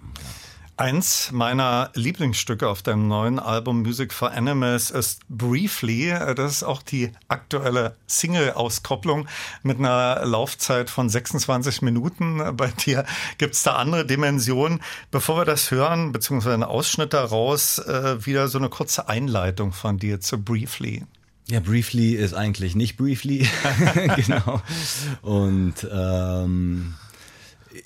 Eins 0.78 1.30
meiner 1.32 1.90
Lieblingsstücke 1.94 2.66
auf 2.66 2.82
deinem 2.82 3.06
neuen 3.06 3.38
Album 3.38 3.82
Music 3.82 4.12
for 4.12 4.32
Animals 4.32 4.90
ist 4.90 5.20
Briefly. 5.28 6.12
Das 6.34 6.50
ist 6.50 6.62
auch 6.64 6.82
die 6.82 7.12
aktuelle 7.28 7.94
Single-Auskopplung 8.06 9.28
mit 9.62 9.78
einer 9.78 10.24
Laufzeit 10.24 10.88
von 10.88 11.10
26 11.10 11.82
Minuten. 11.82 12.56
Bei 12.56 12.68
dir 12.68 13.04
gibt 13.36 13.54
es 13.54 13.62
da 13.62 13.76
andere 13.76 14.06
Dimensionen. 14.06 14.80
Bevor 15.10 15.36
wir 15.36 15.44
das 15.44 15.70
hören, 15.70 16.10
beziehungsweise 16.10 16.54
einen 16.54 16.64
Ausschnitt 16.64 17.12
daraus, 17.12 17.78
äh, 17.78 18.24
wieder 18.24 18.48
so 18.48 18.58
eine 18.58 18.70
kurze 18.70 19.08
Einleitung 19.08 19.72
von 19.72 19.98
dir 19.98 20.20
zu 20.20 20.42
Briefly. 20.42 21.04
Ja, 21.48 21.60
Briefly 21.60 22.14
ist 22.14 22.32
eigentlich 22.32 22.74
nicht 22.74 22.96
Briefly. 22.96 23.46
genau. 24.16 24.62
Und 25.20 25.86
ähm, 25.92 26.94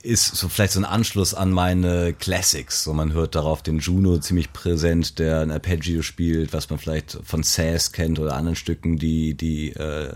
ist 0.07 0.37
so 0.37 0.49
vielleicht 0.49 0.73
so 0.73 0.81
ein 0.81 0.85
Anschluss 0.85 1.35
an 1.35 1.51
meine 1.51 2.13
Classics. 2.13 2.85
So 2.85 2.93
man 2.93 3.13
hört 3.13 3.35
darauf 3.35 3.63
den 3.63 3.81
Juno 3.81 4.19
ziemlich 4.19 4.53
präsent, 4.53 5.19
der 5.19 5.41
ein 5.41 5.51
Arpeggio 5.51 6.03
spielt, 6.03 6.53
was 6.53 6.71
man 6.71 6.79
vielleicht 6.79 7.19
von 7.25 7.43
Sass 7.43 7.93
kennt 7.93 8.19
oder 8.19 8.37
anderen 8.37 8.57
Stücken, 8.57 8.99
die 8.99 9.35
die 9.35 9.73
äh, 9.73 10.15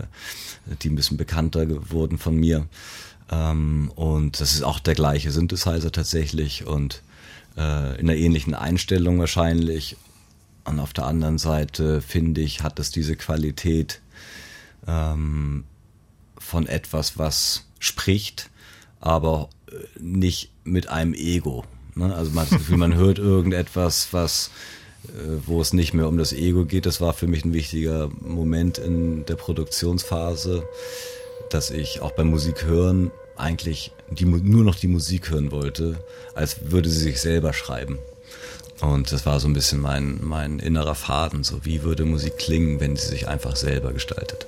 die 0.81 0.89
ein 0.89 0.95
bisschen 0.95 1.17
bekannter 1.17 1.65
geworden 1.65 2.17
von 2.17 2.35
mir. 2.35 2.67
Ähm, 3.29 3.91
und 3.95 4.39
das 4.39 4.53
ist 4.53 4.63
auch 4.63 4.79
der 4.79 4.95
gleiche 4.95 5.31
Synthesizer 5.31 5.91
tatsächlich 5.91 6.65
und 6.65 7.01
äh, 7.57 7.99
in 7.99 8.09
einer 8.09 8.15
ähnlichen 8.15 8.53
Einstellung 8.53 9.19
wahrscheinlich. 9.19 9.97
Und 10.63 10.79
auf 10.79 10.93
der 10.93 11.05
anderen 11.05 11.37
Seite 11.37 12.01
finde 12.01 12.41
ich, 12.41 12.61
hat 12.61 12.79
es 12.79 12.91
diese 12.91 13.15
Qualität 13.15 13.99
ähm, 14.87 15.65
von 16.37 16.67
etwas, 16.67 17.17
was 17.17 17.65
spricht, 17.79 18.49
aber 18.99 19.49
nicht 19.99 20.49
mit 20.63 20.87
einem 20.87 21.13
Ego. 21.13 21.63
Ne? 21.95 22.13
Also 22.13 22.31
man 22.31 22.45
hat 22.45 22.51
das 22.51 22.59
Gefühl, 22.59 22.77
man 22.77 22.95
hört 22.95 23.19
irgendetwas, 23.19 24.09
was 24.11 24.51
äh, 25.07 25.37
wo 25.45 25.61
es 25.61 25.73
nicht 25.73 25.93
mehr 25.93 26.07
um 26.07 26.17
das 26.17 26.33
Ego 26.33 26.65
geht. 26.65 26.85
Das 26.85 27.01
war 27.01 27.13
für 27.13 27.27
mich 27.27 27.43
ein 27.43 27.53
wichtiger 27.53 28.09
Moment 28.21 28.77
in 28.77 29.25
der 29.25 29.35
Produktionsphase, 29.35 30.63
dass 31.49 31.71
ich 31.71 32.01
auch 32.01 32.11
beim 32.11 32.29
Musik 32.29 32.65
hören 32.65 33.11
eigentlich 33.35 33.91
die, 34.11 34.25
nur 34.25 34.63
noch 34.63 34.75
die 34.75 34.87
Musik 34.87 35.31
hören 35.31 35.51
wollte, 35.51 36.03
als 36.35 36.71
würde 36.71 36.89
sie 36.89 36.99
sich 36.99 37.19
selber 37.19 37.53
schreiben. 37.53 37.97
Und 38.81 39.11
das 39.11 39.25
war 39.25 39.39
so 39.39 39.47
ein 39.47 39.53
bisschen 39.53 39.79
mein, 39.79 40.19
mein 40.21 40.59
innerer 40.59 40.95
Faden, 40.95 41.43
so 41.43 41.65
wie 41.65 41.83
würde 41.83 42.05
Musik 42.05 42.37
klingen, 42.37 42.79
wenn 42.79 42.95
sie 42.95 43.07
sich 43.07 43.27
einfach 43.27 43.55
selber 43.55 43.93
gestaltet. 43.93 44.47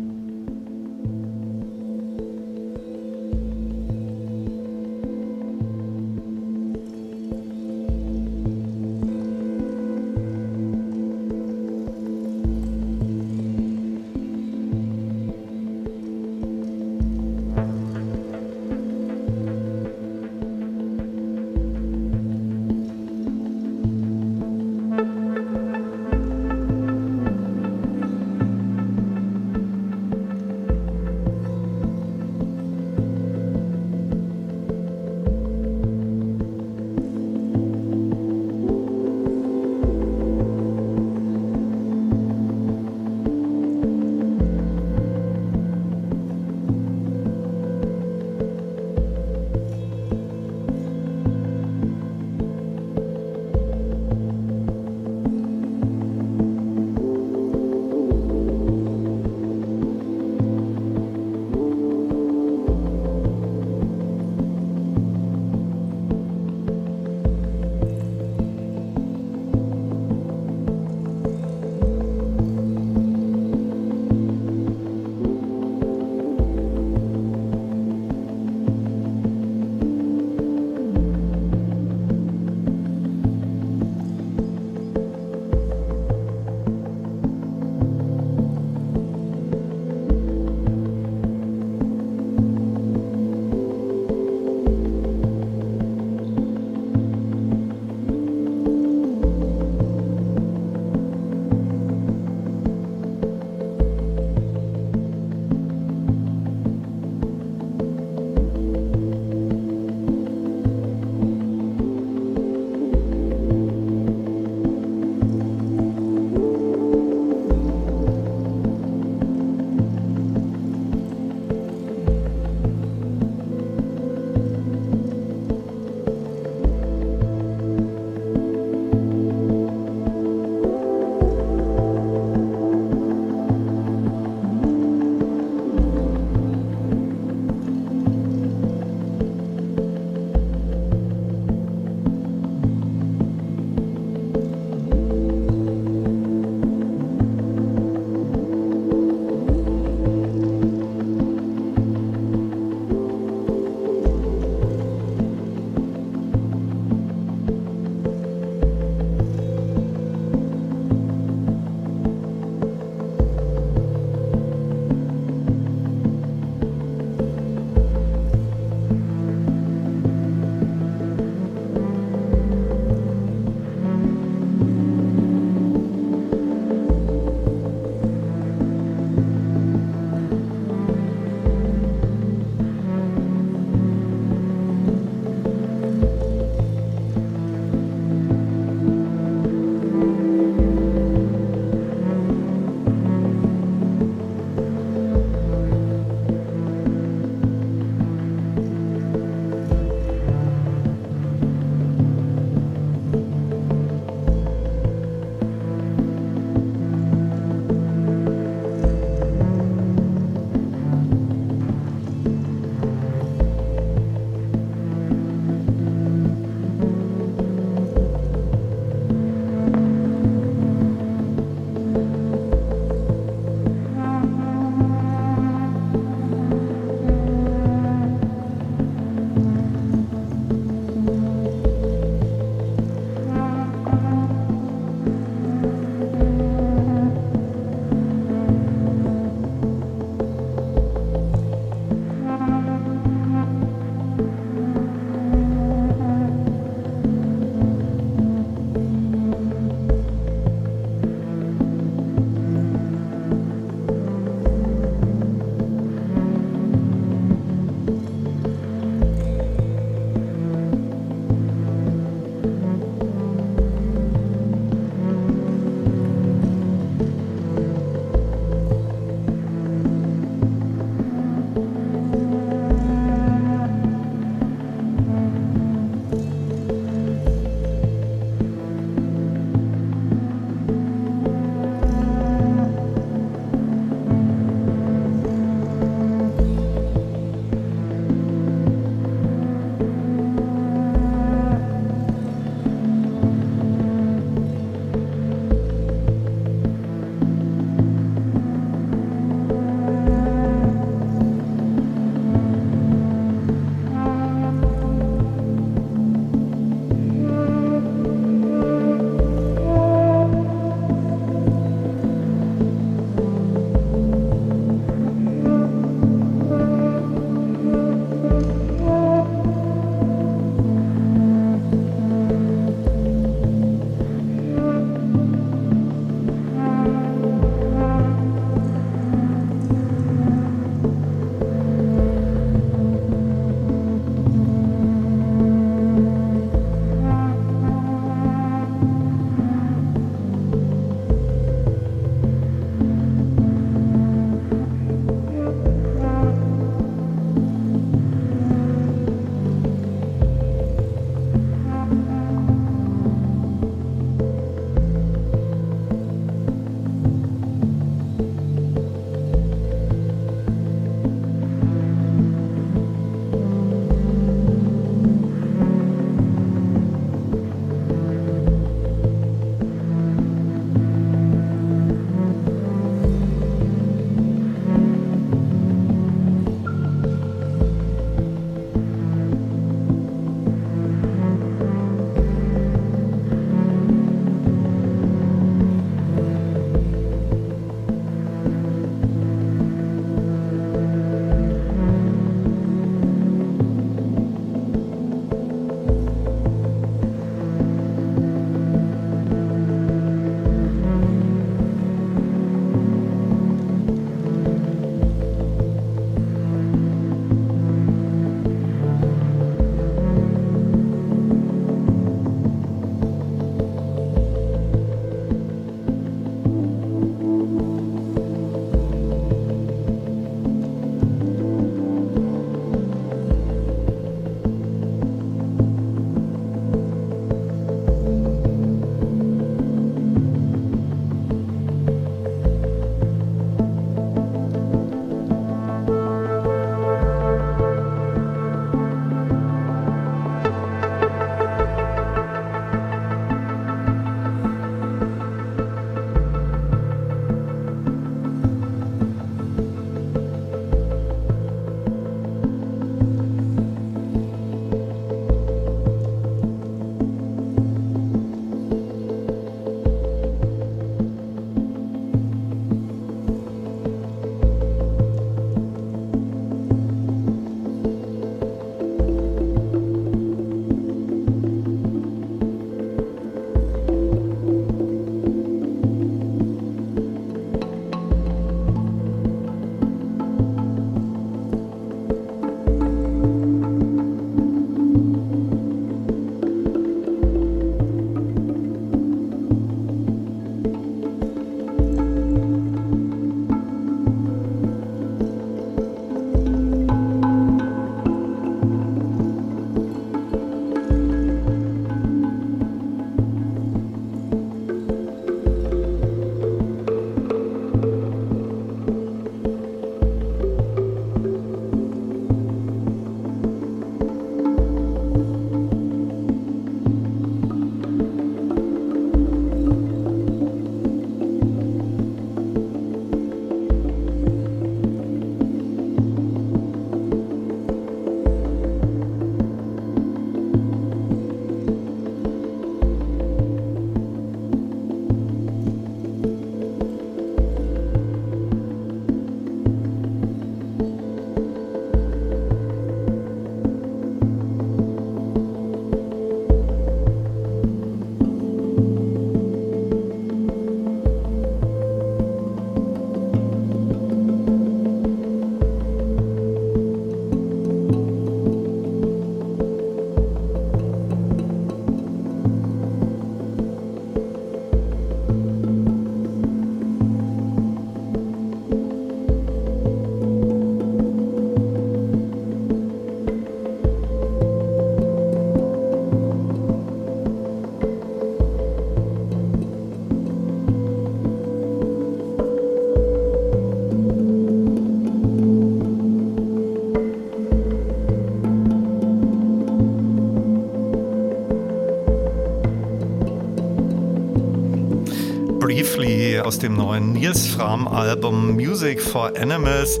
Aus 596.48 596.58
dem 596.58 596.76
neuen 596.76 597.12
Nils 597.12 597.46
Fram 597.46 597.86
Album 597.86 598.52
Music 598.52 599.02
for 599.02 599.36
Animals. 599.36 600.00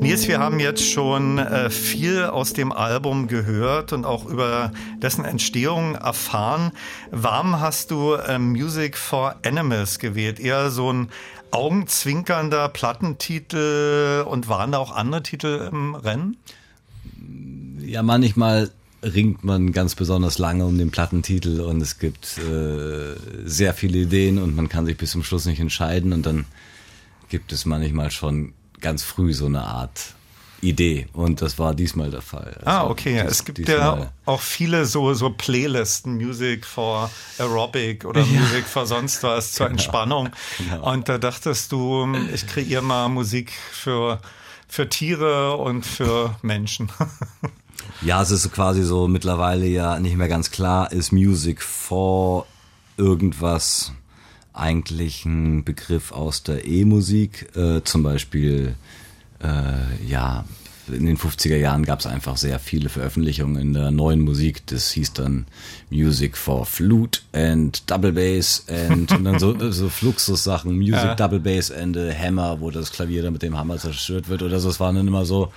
Nils, 0.00 0.26
wir 0.26 0.40
haben 0.40 0.58
jetzt 0.58 0.84
schon 0.84 1.38
äh, 1.38 1.70
viel 1.70 2.24
aus 2.24 2.52
dem 2.52 2.72
Album 2.72 3.28
gehört 3.28 3.92
und 3.92 4.04
auch 4.04 4.26
über 4.26 4.72
dessen 4.96 5.24
Entstehung 5.24 5.94
erfahren. 5.94 6.72
Warum 7.12 7.60
hast 7.60 7.92
du 7.92 8.14
äh, 8.14 8.40
Music 8.40 8.96
for 8.96 9.36
Animals 9.46 10.00
gewählt? 10.00 10.40
Eher 10.40 10.72
so 10.72 10.92
ein 10.92 11.10
augenzwinkernder 11.52 12.70
Plattentitel 12.70 14.24
und 14.26 14.48
waren 14.48 14.72
da 14.72 14.78
auch 14.78 14.90
andere 14.90 15.22
Titel 15.22 15.68
im 15.70 15.94
Rennen? 15.94 16.38
Ja, 17.78 18.02
manchmal 18.02 18.72
ringt 19.04 19.44
man 19.44 19.72
ganz 19.72 19.94
besonders 19.94 20.38
lange 20.38 20.64
um 20.64 20.78
den 20.78 20.90
Plattentitel 20.90 21.60
und 21.60 21.80
es 21.80 21.98
gibt 21.98 22.38
äh, 22.38 23.14
sehr 23.44 23.74
viele 23.74 23.98
Ideen 23.98 24.38
und 24.38 24.56
man 24.56 24.68
kann 24.68 24.86
sich 24.86 24.96
bis 24.96 25.10
zum 25.10 25.22
Schluss 25.22 25.46
nicht 25.46 25.60
entscheiden 25.60 26.12
und 26.12 26.24
dann 26.24 26.46
gibt 27.28 27.52
es 27.52 27.66
manchmal 27.66 28.10
schon 28.10 28.54
ganz 28.80 29.02
früh 29.02 29.32
so 29.32 29.46
eine 29.46 29.62
Art 29.62 30.14
Idee 30.60 31.08
und 31.12 31.42
das 31.42 31.58
war 31.58 31.74
diesmal 31.74 32.10
der 32.10 32.22
Fall. 32.22 32.58
Ah, 32.64 32.78
also 32.78 32.88
ah, 32.88 32.90
okay. 32.90 33.22
Dies, 33.22 33.32
es 33.32 33.44
gibt 33.44 33.68
ja 33.68 34.10
auch 34.24 34.40
viele 34.40 34.86
so, 34.86 35.12
so 35.12 35.30
Playlisten, 35.30 36.16
Music 36.16 36.64
for 36.64 37.10
Aerobic 37.38 38.04
oder 38.04 38.22
ja. 38.22 38.40
Music 38.40 38.64
for 38.64 38.86
sonst 38.86 39.22
was 39.22 39.52
zur 39.52 39.66
genau. 39.66 39.74
Entspannung. 39.74 40.30
Genau. 40.58 40.92
Und 40.92 41.08
da 41.08 41.18
dachtest 41.18 41.70
du, 41.72 42.08
ich 42.32 42.46
kreiere 42.46 42.82
mal 42.82 43.08
Musik 43.08 43.52
für, 43.52 44.20
für 44.66 44.88
Tiere 44.88 45.56
und 45.56 45.84
für 45.84 46.36
Menschen. 46.42 46.90
Ja, 48.02 48.22
es 48.22 48.30
ist 48.30 48.52
quasi 48.52 48.82
so 48.82 49.08
mittlerweile 49.08 49.66
ja 49.66 49.98
nicht 49.98 50.16
mehr 50.16 50.28
ganz 50.28 50.50
klar, 50.50 50.92
ist 50.92 51.12
Music 51.12 51.62
for 51.62 52.46
irgendwas 52.96 53.92
eigentlich 54.52 55.24
ein 55.24 55.64
Begriff 55.64 56.12
aus 56.12 56.42
der 56.42 56.66
E-Musik, 56.66 57.54
äh, 57.56 57.82
zum 57.82 58.02
Beispiel, 58.02 58.76
äh, 59.42 60.06
ja, 60.06 60.44
in 60.88 61.06
den 61.06 61.16
50er 61.16 61.56
Jahren 61.56 61.84
gab 61.84 62.00
es 62.00 62.06
einfach 62.06 62.36
sehr 62.36 62.58
viele 62.58 62.88
Veröffentlichungen 62.88 63.60
in 63.60 63.72
der 63.72 63.90
neuen 63.90 64.20
Musik. 64.20 64.66
Das 64.66 64.90
hieß 64.92 65.12
dann 65.14 65.46
Music 65.90 66.36
for 66.36 66.66
Flute 66.66 67.20
and 67.32 67.90
Double 67.90 68.12
Bass 68.12 68.64
and, 68.68 69.10
und 69.12 69.24
dann 69.24 69.38
so, 69.38 69.56
so 69.70 69.88
Fluxus-Sachen, 69.88 70.76
Music 70.76 70.94
ja. 70.94 71.14
Double 71.14 71.40
Bass 71.40 71.70
and 71.70 71.96
a 71.96 72.12
Hammer, 72.12 72.60
wo 72.60 72.70
das 72.70 72.92
Klavier 72.92 73.22
dann 73.22 73.32
mit 73.32 73.42
dem 73.42 73.56
Hammer 73.56 73.78
zerstört 73.78 74.28
wird 74.28 74.42
oder 74.42 74.60
so. 74.60 74.68
Es 74.68 74.80
waren 74.80 74.96
dann 74.96 75.08
immer 75.08 75.24
so, 75.24 75.52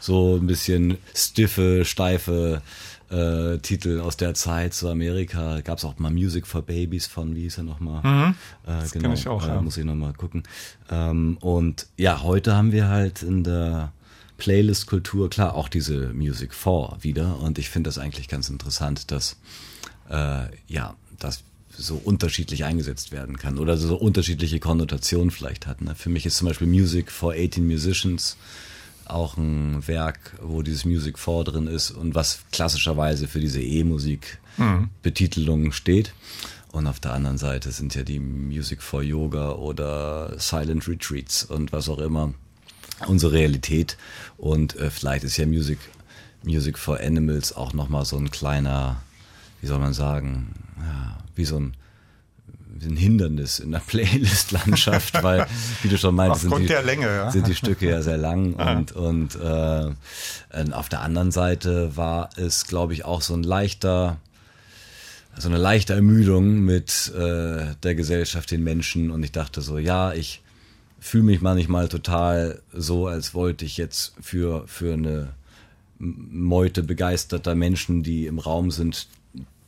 so 0.00 0.36
ein 0.36 0.46
bisschen 0.46 0.98
stiffe, 1.14 1.84
steife 1.84 2.62
äh, 3.10 3.58
Titel 3.58 4.00
aus 4.00 4.16
der 4.16 4.34
Zeit 4.34 4.72
zu 4.74 4.88
Amerika. 4.88 5.60
Gab 5.60 5.78
es 5.78 5.84
auch 5.84 5.98
mal 5.98 6.10
Music 6.10 6.46
for 6.46 6.62
Babies 6.62 7.06
von, 7.06 7.34
wie 7.34 7.42
hieß 7.42 7.58
er 7.58 7.64
nochmal? 7.64 8.02
Mhm. 8.02 8.34
Äh, 8.66 8.80
das 8.80 8.92
genau, 8.92 9.12
ich 9.12 9.28
auch, 9.28 9.44
äh, 9.44 9.48
ja. 9.48 9.60
muss 9.60 9.76
ich 9.76 9.84
nochmal 9.84 10.12
gucken. 10.14 10.44
Ähm, 10.90 11.36
und 11.40 11.86
ja, 11.96 12.22
heute 12.22 12.54
haben 12.54 12.72
wir 12.72 12.88
halt 12.88 13.22
in 13.22 13.44
der 13.44 13.92
Playlist-Kultur, 14.40 15.30
klar, 15.30 15.54
auch 15.54 15.68
diese 15.68 16.12
Music 16.14 16.54
4 16.54 16.96
wieder. 17.02 17.38
Und 17.38 17.58
ich 17.58 17.70
finde 17.70 17.88
das 17.88 17.98
eigentlich 17.98 18.26
ganz 18.26 18.48
interessant, 18.48 19.12
dass, 19.12 19.36
äh, 20.08 20.46
ja, 20.66 20.96
das 21.18 21.44
so 21.76 21.96
unterschiedlich 21.96 22.64
eingesetzt 22.64 23.12
werden 23.12 23.36
kann 23.36 23.58
oder 23.58 23.76
so 23.76 23.96
unterschiedliche 23.96 24.58
Konnotationen 24.58 25.30
vielleicht 25.30 25.66
hat. 25.66 25.82
Ne? 25.82 25.94
Für 25.94 26.08
mich 26.08 26.24
ist 26.26 26.38
zum 26.38 26.48
Beispiel 26.48 26.66
Music 26.66 27.12
for 27.12 27.32
18 27.32 27.66
Musicians 27.66 28.36
auch 29.04 29.36
ein 29.36 29.86
Werk, 29.86 30.38
wo 30.42 30.62
dieses 30.62 30.84
Music 30.84 31.18
4 31.18 31.44
drin 31.44 31.66
ist 31.66 31.90
und 31.90 32.14
was 32.14 32.40
klassischerweise 32.50 33.28
für 33.28 33.40
diese 33.40 33.60
E-Musik-Betitelung 33.60 35.64
mhm. 35.64 35.72
steht. 35.72 36.14
Und 36.72 36.86
auf 36.86 37.00
der 37.00 37.12
anderen 37.12 37.38
Seite 37.38 37.72
sind 37.72 37.94
ja 37.94 38.04
die 38.04 38.20
Music 38.20 38.82
for 38.82 39.02
Yoga 39.02 39.52
oder 39.52 40.38
Silent 40.38 40.88
Retreats 40.88 41.44
und 41.44 41.72
was 41.72 41.88
auch 41.88 41.98
immer 41.98 42.34
unsere 43.06 43.32
Realität. 43.32 43.96
Und 44.36 44.76
äh, 44.76 44.90
vielleicht 44.90 45.24
ist 45.24 45.36
ja 45.36 45.46
Music, 45.46 45.78
Music 46.42 46.78
for 46.78 46.98
Animals 47.00 47.54
auch 47.54 47.72
nochmal 47.72 48.04
so 48.04 48.16
ein 48.16 48.30
kleiner, 48.30 49.02
wie 49.60 49.66
soll 49.66 49.78
man 49.78 49.92
sagen, 49.92 50.54
ja, 50.78 51.18
wie 51.34 51.44
so 51.44 51.58
ein, 51.58 51.74
ein 52.82 52.96
Hindernis 52.96 53.58
in 53.58 53.72
der 53.72 53.78
Playlist-Landschaft, 53.86 55.22
weil, 55.22 55.46
wie 55.82 55.88
du 55.88 55.98
schon 55.98 56.14
meinst, 56.14 56.42
sind 56.42 56.58
die, 56.58 56.66
Länge, 56.66 57.06
ja. 57.06 57.30
sind 57.30 57.46
die 57.46 57.54
Stücke 57.54 57.90
ja 57.90 58.02
sehr 58.02 58.16
lang 58.16 58.54
und, 58.76 58.92
und 58.92 59.36
äh, 59.36 60.72
auf 60.72 60.88
der 60.88 61.00
anderen 61.02 61.30
Seite 61.30 61.96
war 61.96 62.30
es, 62.36 62.66
glaube 62.66 62.94
ich, 62.94 63.04
auch 63.04 63.20
so 63.22 63.34
ein 63.34 63.42
leichter, 63.42 64.16
so 65.36 65.48
eine 65.48 65.58
leichte 65.58 65.94
Ermüdung 65.94 66.60
mit 66.60 67.12
äh, 67.14 67.74
der 67.82 67.94
Gesellschaft, 67.94 68.50
den 68.50 68.64
Menschen 68.64 69.10
und 69.10 69.22
ich 69.22 69.32
dachte 69.32 69.60
so, 69.60 69.78
ja, 69.78 70.12
ich 70.12 70.42
fühle 71.00 71.24
mich 71.24 71.40
manchmal 71.40 71.88
total 71.88 72.62
so, 72.72 73.06
als 73.06 73.34
wollte 73.34 73.64
ich 73.64 73.76
jetzt 73.78 74.12
für, 74.20 74.68
für 74.68 74.92
eine 74.92 75.30
Meute 75.98 76.82
begeisterter 76.82 77.54
Menschen, 77.54 78.02
die 78.02 78.26
im 78.26 78.38
Raum 78.38 78.70
sind, 78.70 79.08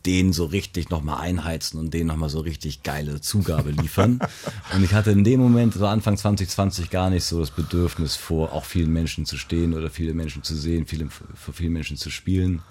den 0.06 0.32
so 0.32 0.44
richtig 0.46 0.90
nochmal 0.90 1.20
einheizen 1.20 1.78
und 1.78 1.94
denen 1.94 2.08
nochmal 2.08 2.28
so 2.28 2.40
richtig 2.40 2.82
geile 2.82 3.20
Zugabe 3.20 3.70
liefern. 3.70 4.20
und 4.74 4.84
ich 4.84 4.94
hatte 4.94 5.10
in 5.10 5.24
dem 5.24 5.40
Moment, 5.40 5.74
so 5.74 5.86
Anfang 5.86 6.16
2020, 6.16 6.90
gar 6.90 7.10
nicht 7.10 7.24
so 7.24 7.40
das 7.40 7.50
Bedürfnis 7.50 8.16
vor, 8.16 8.52
auch 8.52 8.64
vielen 8.64 8.92
Menschen 8.92 9.26
zu 9.26 9.36
stehen 9.36 9.74
oder 9.74 9.90
viele 9.90 10.14
Menschen 10.14 10.42
zu 10.42 10.54
sehen, 10.54 10.86
viele, 10.86 11.08
für 11.08 11.52
viele 11.52 11.70
Menschen 11.70 11.96
zu 11.96 12.10
spielen. 12.10 12.62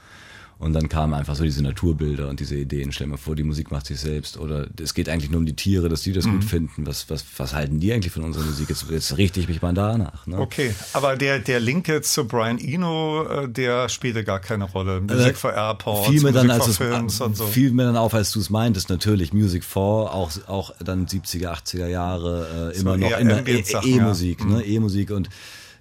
Und 0.62 0.74
dann 0.74 0.90
kamen 0.90 1.16
einfach 1.16 1.36
so 1.36 1.44
diese 1.44 1.64
Naturbilder 1.64 2.30
und 2.30 2.40
diese 2.40 2.56
Ideen. 2.56 2.92
Stell 2.92 3.08
dir 3.08 3.12
mal 3.12 3.18
vor, 3.18 3.36
die 3.36 3.42
Musik 3.42 3.72
macht 3.72 3.88
sich 3.88 4.00
selbst. 4.00 4.38
Oder 4.38 4.68
es 4.80 4.94
geht 4.94 5.10
eigentlich 5.10 5.32
nur 5.32 5.40
um 5.40 5.46
die 5.48 5.56
Tiere, 5.56 5.90
dass 5.90 6.04
die 6.04 6.14
das 6.14 6.28
mhm. 6.28 6.34
gut 6.34 6.44
finden. 6.44 6.86
Was, 6.86 7.10
was, 7.10 7.26
was 7.38 7.56
halten 7.56 7.80
die 7.80 7.92
eigentlich 7.92 8.14
von 8.14 8.24
unserer 8.24 8.44
Musik? 8.44 8.70
Jetzt, 8.70 8.86
jetzt 8.92 9.18
richte 9.18 9.40
ich 9.40 9.48
mich 9.48 9.64
mal 9.64 9.74
danach. 9.74 10.28
Ne? 10.28 10.38
Okay, 10.38 10.72
aber 10.94 11.16
der, 11.16 11.40
der 11.40 11.60
Link 11.60 11.88
jetzt 11.88 12.14
zu 12.14 12.28
Brian 12.28 12.60
Eno, 12.60 13.24
äh, 13.24 13.50
der 13.50 13.90
spielte 13.90 14.24
gar 14.24 14.40
keine 14.40 14.66
Rolle. 14.66 15.02
Music 15.02 15.32
äh, 15.32 15.34
for 15.34 15.52
Airports, 15.52 16.08
fiel 16.08 16.22
mir 16.22 16.32
Music 16.32 16.48
dann, 16.48 16.52
als 16.52 16.68
es, 16.68 17.22
und 17.22 17.36
so. 17.36 17.48
Fiel 17.48 17.72
mir 17.72 17.86
dann 17.86 17.98
auf, 17.98 18.14
als 18.14 18.32
du 18.32 18.40
es 18.40 18.52
meintest, 18.52 18.92
natürlich. 18.92 19.34
Music 19.34 19.64
for, 19.64 20.14
auch, 20.14 20.30
auch 20.46 20.76
dann 20.78 21.08
70er, 21.08 21.56
80er 21.56 21.88
Jahre, 21.88 22.72
äh, 22.76 22.80
immer 22.80 22.92
so 22.92 22.98
noch 22.98 23.18
in 23.18 23.30
der 23.30 23.48
E-Musik. 23.48 24.42
E 24.42 24.44
ja. 24.44 24.48
ne? 24.48 24.58
Mhm. 24.58 24.72
E-Musik 24.72 25.10
und 25.10 25.30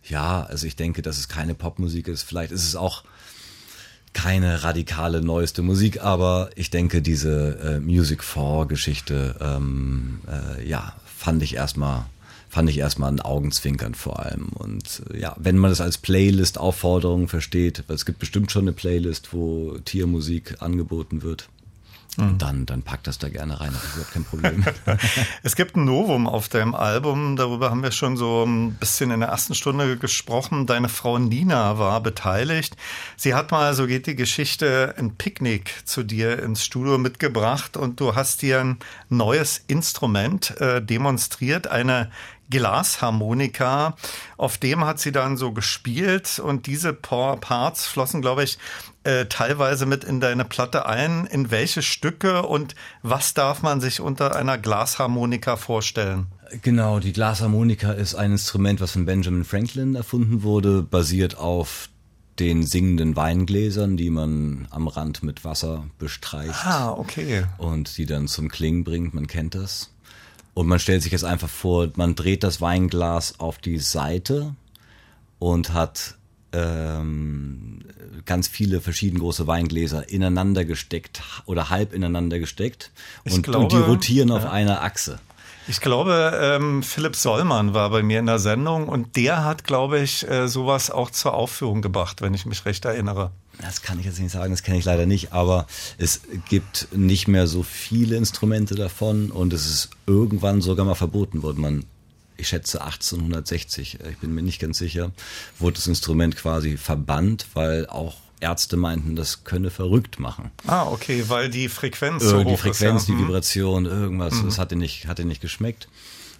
ja, 0.04 0.42
also 0.44 0.66
ich 0.66 0.74
denke, 0.74 1.02
dass 1.02 1.18
es 1.18 1.28
keine 1.28 1.54
Popmusik 1.54 2.08
ist. 2.08 2.22
Vielleicht 2.22 2.50
ist 2.50 2.64
es 2.64 2.76
auch 2.76 3.04
keine 4.12 4.64
radikale 4.64 5.22
neueste 5.22 5.62
Musik, 5.62 6.02
aber 6.02 6.50
ich 6.56 6.70
denke, 6.70 7.00
diese 7.02 7.58
äh, 7.58 7.80
Music 7.80 8.24
4 8.24 8.66
Geschichte, 8.68 9.36
ähm, 9.40 10.20
äh, 10.28 10.68
ja, 10.68 10.94
fand 11.04 11.42
ich 11.42 11.54
erstmal 11.54 12.06
fand 12.48 12.68
ich 12.68 12.78
erstmal 12.78 13.12
ein 13.12 13.20
Augenzwinkern 13.20 13.94
vor 13.94 14.18
allem. 14.18 14.48
Und 14.48 15.02
äh, 15.12 15.20
ja, 15.20 15.36
wenn 15.38 15.56
man 15.56 15.70
das 15.70 15.80
als 15.80 15.98
Playlist-Aufforderung 15.98 17.28
versteht, 17.28 17.84
weil 17.86 17.94
es 17.94 18.04
gibt 18.04 18.18
bestimmt 18.18 18.50
schon 18.50 18.62
eine 18.62 18.72
Playlist, 18.72 19.32
wo 19.32 19.78
Tiermusik 19.84 20.56
angeboten 20.60 21.22
wird, 21.22 21.48
Mhm. 22.16 22.38
Dann, 22.38 22.66
dann 22.66 22.82
pack 22.82 23.04
das 23.04 23.18
da 23.18 23.28
gerne 23.28 23.60
rein, 23.60 23.70
das 23.72 23.84
ist 23.84 23.94
überhaupt 23.94 24.12
kein 24.12 24.24
Problem. 24.24 24.64
es 25.42 25.56
gibt 25.56 25.76
ein 25.76 25.84
Novum 25.84 26.26
auf 26.26 26.48
deinem 26.48 26.74
Album, 26.74 27.36
darüber 27.36 27.70
haben 27.70 27.82
wir 27.82 27.92
schon 27.92 28.16
so 28.16 28.44
ein 28.44 28.74
bisschen 28.74 29.10
in 29.10 29.20
der 29.20 29.28
ersten 29.30 29.54
Stunde 29.54 29.96
gesprochen. 29.96 30.66
Deine 30.66 30.88
Frau 30.88 31.18
Nina 31.18 31.78
war 31.78 32.00
beteiligt. 32.00 32.76
Sie 33.16 33.34
hat 33.34 33.50
mal, 33.50 33.74
so 33.74 33.86
geht 33.86 34.06
die 34.06 34.16
Geschichte, 34.16 34.94
ein 34.98 35.16
Picknick 35.16 35.82
zu 35.84 36.02
dir 36.02 36.42
ins 36.42 36.64
Studio 36.64 36.98
mitgebracht 36.98 37.76
und 37.76 38.00
du 38.00 38.14
hast 38.14 38.42
dir 38.42 38.60
ein 38.60 38.78
neues 39.08 39.62
Instrument 39.68 40.60
äh, 40.60 40.82
demonstriert, 40.82 41.68
eine 41.68 42.10
Glasharmonika. 42.50 43.96
Auf 44.36 44.58
dem 44.58 44.84
hat 44.84 44.98
sie 44.98 45.12
dann 45.12 45.36
so 45.36 45.52
gespielt 45.52 46.40
und 46.40 46.66
diese 46.66 46.92
Parts 46.92 47.86
flossen, 47.86 48.20
glaube 48.20 48.42
ich, 48.42 48.58
äh, 49.04 49.26
teilweise 49.26 49.86
mit 49.86 50.04
in 50.04 50.20
deine 50.20 50.44
Platte 50.44 50.86
ein. 50.86 51.26
In 51.26 51.50
welche 51.50 51.82
Stücke 51.82 52.42
und 52.42 52.74
was 53.02 53.34
darf 53.34 53.62
man 53.62 53.80
sich 53.80 54.00
unter 54.00 54.36
einer 54.36 54.58
Glasharmonika 54.58 55.56
vorstellen? 55.56 56.26
Genau, 56.62 56.98
die 56.98 57.12
Glasharmonika 57.12 57.92
ist 57.92 58.14
ein 58.14 58.32
Instrument, 58.32 58.80
was 58.80 58.92
von 58.92 59.06
Benjamin 59.06 59.44
Franklin 59.44 59.94
erfunden 59.94 60.42
wurde, 60.42 60.82
basiert 60.82 61.38
auf 61.38 61.88
den 62.38 62.64
singenden 62.64 63.16
Weingläsern, 63.16 63.96
die 63.96 64.10
man 64.10 64.66
am 64.70 64.88
Rand 64.88 65.22
mit 65.22 65.44
Wasser 65.44 65.84
bestreicht. 65.98 66.64
Ah, 66.64 66.90
okay. 66.90 67.44
Und 67.58 67.98
die 67.98 68.06
dann 68.06 68.28
zum 68.28 68.48
Klingen 68.48 68.82
bringt, 68.82 69.14
man 69.14 69.26
kennt 69.26 69.54
das. 69.54 69.90
Und 70.54 70.66
man 70.66 70.78
stellt 70.78 71.02
sich 71.02 71.12
jetzt 71.12 71.24
einfach 71.24 71.48
vor, 71.48 71.90
man 71.96 72.14
dreht 72.14 72.42
das 72.42 72.60
Weinglas 72.60 73.38
auf 73.38 73.58
die 73.58 73.78
Seite 73.78 74.54
und 75.38 75.72
hat 75.72 76.16
ähm, 76.52 77.80
ganz 78.26 78.48
viele 78.48 78.80
verschiedene 78.80 79.20
große 79.20 79.46
Weingläser 79.46 80.08
ineinander 80.08 80.64
gesteckt 80.64 81.22
oder 81.46 81.70
halb 81.70 81.92
ineinander 81.92 82.38
gesteckt 82.38 82.90
und, 83.24 83.42
glaube, 83.42 83.64
und 83.64 83.72
die 83.72 83.76
rotieren 83.76 84.30
auf 84.30 84.46
einer 84.46 84.82
Achse. 84.82 85.18
Ich 85.68 85.80
glaube, 85.80 86.36
ähm, 86.40 86.82
Philipp 86.82 87.14
Sollmann 87.14 87.74
war 87.74 87.90
bei 87.90 88.02
mir 88.02 88.18
in 88.18 88.26
der 88.26 88.38
Sendung 88.38 88.88
und 88.88 89.14
der 89.16 89.44
hat, 89.44 89.64
glaube 89.64 90.00
ich, 90.00 90.28
äh, 90.28 90.48
sowas 90.48 90.90
auch 90.90 91.10
zur 91.10 91.34
Aufführung 91.34 91.80
gebracht, 91.82 92.22
wenn 92.22 92.34
ich 92.34 92.46
mich 92.46 92.64
recht 92.64 92.84
erinnere. 92.84 93.30
Das 93.60 93.82
kann 93.82 94.00
ich 94.00 94.06
jetzt 94.06 94.18
nicht 94.18 94.32
sagen, 94.32 94.50
das 94.50 94.62
kenne 94.62 94.78
ich 94.78 94.84
leider 94.84 95.06
nicht, 95.06 95.32
aber 95.32 95.66
es 95.98 96.22
gibt 96.48 96.88
nicht 96.92 97.28
mehr 97.28 97.46
so 97.46 97.62
viele 97.62 98.16
Instrumente 98.16 98.74
davon 98.74 99.30
und 99.30 99.52
es 99.52 99.66
ist 99.66 99.90
irgendwann 100.06 100.60
sogar 100.60 100.86
mal 100.86 100.94
verboten 100.94 101.42
worden. 101.42 101.60
Man, 101.60 101.84
ich 102.40 102.48
schätze 102.48 102.82
1860, 102.82 103.98
ich 104.10 104.18
bin 104.18 104.34
mir 104.34 104.42
nicht 104.42 104.60
ganz 104.60 104.78
sicher, 104.78 105.12
wurde 105.58 105.76
das 105.76 105.86
Instrument 105.86 106.36
quasi 106.36 106.76
verbannt, 106.76 107.46
weil 107.54 107.86
auch 107.86 108.16
Ärzte 108.40 108.76
meinten, 108.76 109.16
das 109.16 109.44
könne 109.44 109.70
verrückt 109.70 110.18
machen. 110.18 110.50
Ah, 110.66 110.86
okay, 110.86 111.24
weil 111.28 111.50
die 111.50 111.68
Frequenz 111.68 112.24
so 112.24 112.42
Die 112.42 112.56
Frequenz, 112.56 113.02
ist, 113.02 113.08
ja. 113.08 113.14
die 113.14 113.20
mhm. 113.20 113.28
Vibration, 113.28 113.86
irgendwas, 113.86 114.34
mhm. 114.34 114.46
das 114.46 114.58
hatte 114.58 114.76
nicht, 114.76 115.06
hatte 115.06 115.24
nicht 115.24 115.42
geschmeckt. 115.42 115.88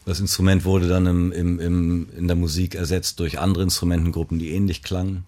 Das 0.07 0.19
Instrument 0.19 0.65
wurde 0.65 0.89
dann 0.89 1.07
im, 1.07 1.31
im, 1.31 1.61
im, 1.61 2.09
in 2.17 2.27
der 2.27 2.37
Musik 2.37 2.75
ersetzt 2.75 3.21
durch 3.21 3.39
andere 3.39 3.65
Instrumentengruppen, 3.65 4.39
die 4.39 4.51
ähnlich 4.51 4.83
klangen. 4.83 5.25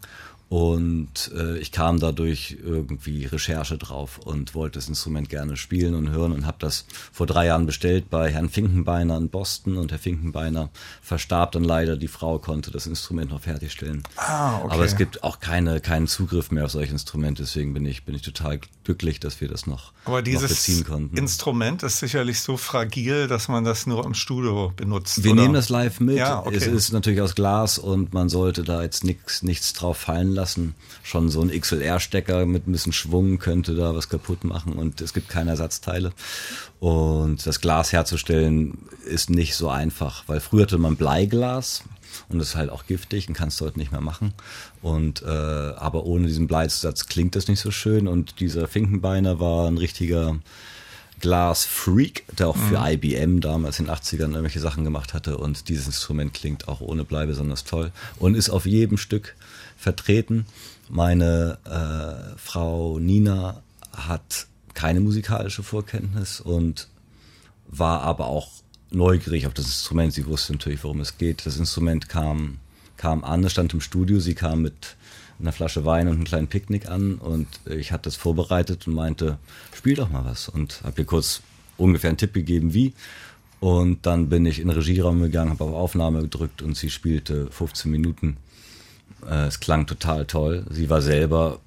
Und 0.53 1.33
äh, 1.35 1.57
ich 1.61 1.73
kam 1.73 1.99
dadurch 1.99 2.59
irgendwie 2.63 3.25
Recherche 3.25 3.79
drauf 3.79 4.19
und 4.19 4.55
wollte 4.55 4.79
das 4.79 4.87
Instrument 4.87 5.31
gerne 5.31 5.57
spielen 5.57 5.95
und 5.95 6.11
hören 6.11 6.33
und 6.33 6.45
habe 6.45 6.59
das 6.61 6.85
vor 7.11 7.27
drei 7.27 7.47
Jahren 7.47 7.65
bestellt 7.65 8.11
bei 8.11 8.31
Herrn 8.31 8.51
Finkenbeiner 8.51 9.17
in 9.17 9.31
Boston. 9.31 9.79
Und 9.79 9.93
Herr 9.93 9.99
Finkenbeiner 9.99 10.69
verstarb 11.01 11.53
dann 11.53 11.65
leider. 11.65 11.97
Die 11.97 12.07
Frau 12.07 12.39
konnte 12.39 12.71
das 12.71 12.87
Instrument 12.87 13.31
noch 13.31 13.41
fertigstellen. 13.41 14.03
Ah, 14.17 14.59
okay. 14.59 14.75
Aber 14.75 14.85
es 14.85 14.97
gibt 14.97 15.25
auch 15.25 15.41
keine, 15.41 15.81
keinen 15.81 16.07
Zugriff 16.07 16.51
mehr 16.51 16.67
auf 16.67 16.73
solche 16.73 16.93
Instrumente. 16.93 17.45
Deswegen 17.45 17.73
bin 17.73 17.87
ich, 17.87 18.05
bin 18.05 18.15
ich 18.15 18.21
total 18.21 18.61
glücklich, 18.85 19.21
dass 19.21 19.41
wir 19.41 19.49
das 19.49 19.67
noch, 19.67 19.93
Aber 20.05 20.21
dieses 20.21 20.43
noch 20.43 20.49
beziehen 20.51 20.85
konnten. 20.85 21.17
Instrument 21.17 21.83
ist 21.83 21.99
sicherlich 21.99 22.41
so 22.41 22.59
fragil, 22.59 23.27
dass 23.27 23.49
man 23.49 23.65
das 23.65 23.87
nur 23.87 24.05
im 24.05 24.13
Studio 24.13 24.71
benutzt. 24.77 25.25
Wir 25.25 25.33
oder? 25.33 25.41
nehmen 25.41 25.55
das 25.55 25.71
live 25.71 25.99
mit. 26.01 26.19
Ja, 26.19 26.41
okay. 26.41 26.57
Es 26.57 26.67
ist 26.67 26.93
natürlich 26.93 27.23
aus 27.23 27.35
Glas 27.35 27.79
und 27.79 28.13
man 28.13 28.29
sollte 28.29 28.65
da 28.65 28.83
jetzt 28.83 29.03
nichts, 29.03 29.43
nichts 29.43 29.73
drauf 29.73 29.97
fallen 29.97 30.35
lassen 30.35 30.42
lassen. 30.43 30.75
Schon 31.05 31.29
so 31.29 31.41
ein 31.41 31.51
XLR-Stecker 31.51 32.47
mit 32.47 32.67
ein 32.67 32.73
bisschen 32.73 32.93
Schwung 32.93 33.39
könnte 33.39 33.75
da 33.75 33.95
was 33.95 34.09
kaputt 34.09 34.43
machen 34.43 34.73
und 34.73 35.01
es 35.01 35.15
gibt 35.15 35.29
keine 35.29 35.51
Ersatzteile. 35.51 36.13
Und 36.81 37.47
das 37.47 37.61
Glas 37.61 37.93
herzustellen 37.93 38.79
ist 39.07 39.31
nicht 39.31 39.55
so 39.55 39.69
einfach, 39.69 40.25
weil 40.27 40.41
früher 40.41 40.63
hatte 40.63 40.79
man 40.79 40.97
Bleiglas 40.97 41.85
und 42.29 42.39
das 42.39 42.49
ist 42.49 42.57
halt 42.57 42.71
auch 42.71 42.87
giftig 42.87 43.29
und 43.29 43.35
kannst 43.35 43.61
du 43.61 43.65
heute 43.65 43.79
nicht 43.79 43.93
mehr 43.93 44.01
machen. 44.01 44.35
Und 44.83 45.23
äh, 45.23 45.27
aber 45.27 46.05
ohne 46.05 46.27
diesen 46.27 46.49
Bleizusatz 46.49 47.07
klingt 47.07 47.37
das 47.37 47.47
nicht 47.47 47.61
so 47.61 47.71
schön. 47.71 48.09
Und 48.09 48.41
dieser 48.41 48.67
Finkenbeiner 48.67 49.39
war 49.39 49.69
ein 49.69 49.79
richtiger 49.79 50.37
Glas-Freak, 51.23 52.25
der 52.37 52.49
auch 52.49 52.57
für 52.57 52.81
mhm. 52.81 52.87
IBM 52.87 53.41
damals 53.41 53.79
in 53.79 53.87
den 53.87 53.95
80ern 53.95 54.31
irgendwelche 54.31 54.61
Sachen 54.61 54.85
gemacht 54.85 55.15
hatte. 55.15 55.39
Und 55.39 55.69
dieses 55.69 55.87
Instrument 55.87 56.35
klingt 56.35 56.69
auch 56.69 56.81
ohne 56.81 57.05
Blei 57.05 57.27
besonders 57.27 57.65
toll 57.65 57.93
und 58.19 58.35
ist 58.35 58.51
auf 58.51 58.67
jedem 58.67 58.99
Stück 58.99 59.35
vertreten. 59.83 60.47
Meine 60.89 61.59
äh, 61.65 62.39
Frau 62.39 62.99
Nina 62.99 63.63
hat 63.93 64.47
keine 64.75 65.01
musikalische 65.01 65.63
Vorkenntnis 65.63 66.41
und 66.41 66.89
war 67.69 68.03
aber 68.03 68.27
auch 68.27 68.51
neugierig 68.91 69.47
auf 69.47 69.55
das 69.55 69.67
Instrument. 69.67 70.13
Sie 70.13 70.27
wusste 70.27 70.53
natürlich, 70.53 70.85
worum 70.85 71.01
es 71.01 71.19
geht. 71.19 71.47
Das 71.47 71.57
Instrument 71.57 72.09
kam, 72.09 72.59
kam 72.97 73.25
an, 73.25 73.45
es 73.45 73.53
stand 73.53 73.75
im 73.75 73.81
Studio. 73.81 74.21
Sie 74.21 74.35
kam 74.35 74.63
mit 74.63 74.97
einer 75.41 75.53
Flasche 75.53 75.85
Wein 75.85 76.07
und 76.09 76.15
einem 76.15 76.25
kleinen 76.25 76.47
Picknick 76.47 76.89
an 76.89 77.17
und 77.17 77.49
ich 77.67 77.91
hatte 77.91 78.05
das 78.05 78.17
vorbereitet 78.17 78.87
und 78.87 78.95
meinte, 78.95 79.39
spiel 79.75 79.97
doch 79.97 80.11
mal 80.11 80.25
was. 80.25 80.49
Und 80.49 80.83
habe 80.85 81.03
ihr 81.03 81.07
kurz 81.07 81.43
ungefähr 81.77 82.11
einen 82.11 82.19
Tipp 82.19 82.35
gegeben, 82.35 82.75
wie. 82.75 82.95
Und 83.59 84.07
dann 84.07 84.29
bin 84.29 84.47
ich 84.47 84.61
in 84.61 84.69
den 84.69 84.77
Regieraum 84.77 85.21
gegangen, 85.21 85.51
habe 85.51 85.65
auf 85.65 85.75
Aufnahme 85.75 86.23
gedrückt 86.23 86.63
und 86.63 86.77
sie 86.77 86.91
spielte 86.91 87.49
15 87.51 87.91
Minuten 87.91 88.37
es 89.27 89.61
klang 89.61 89.87
total 89.87 90.27
toll. 90.27 90.65
Sie 90.71 90.91
war 90.91 91.03
selber 91.03 91.61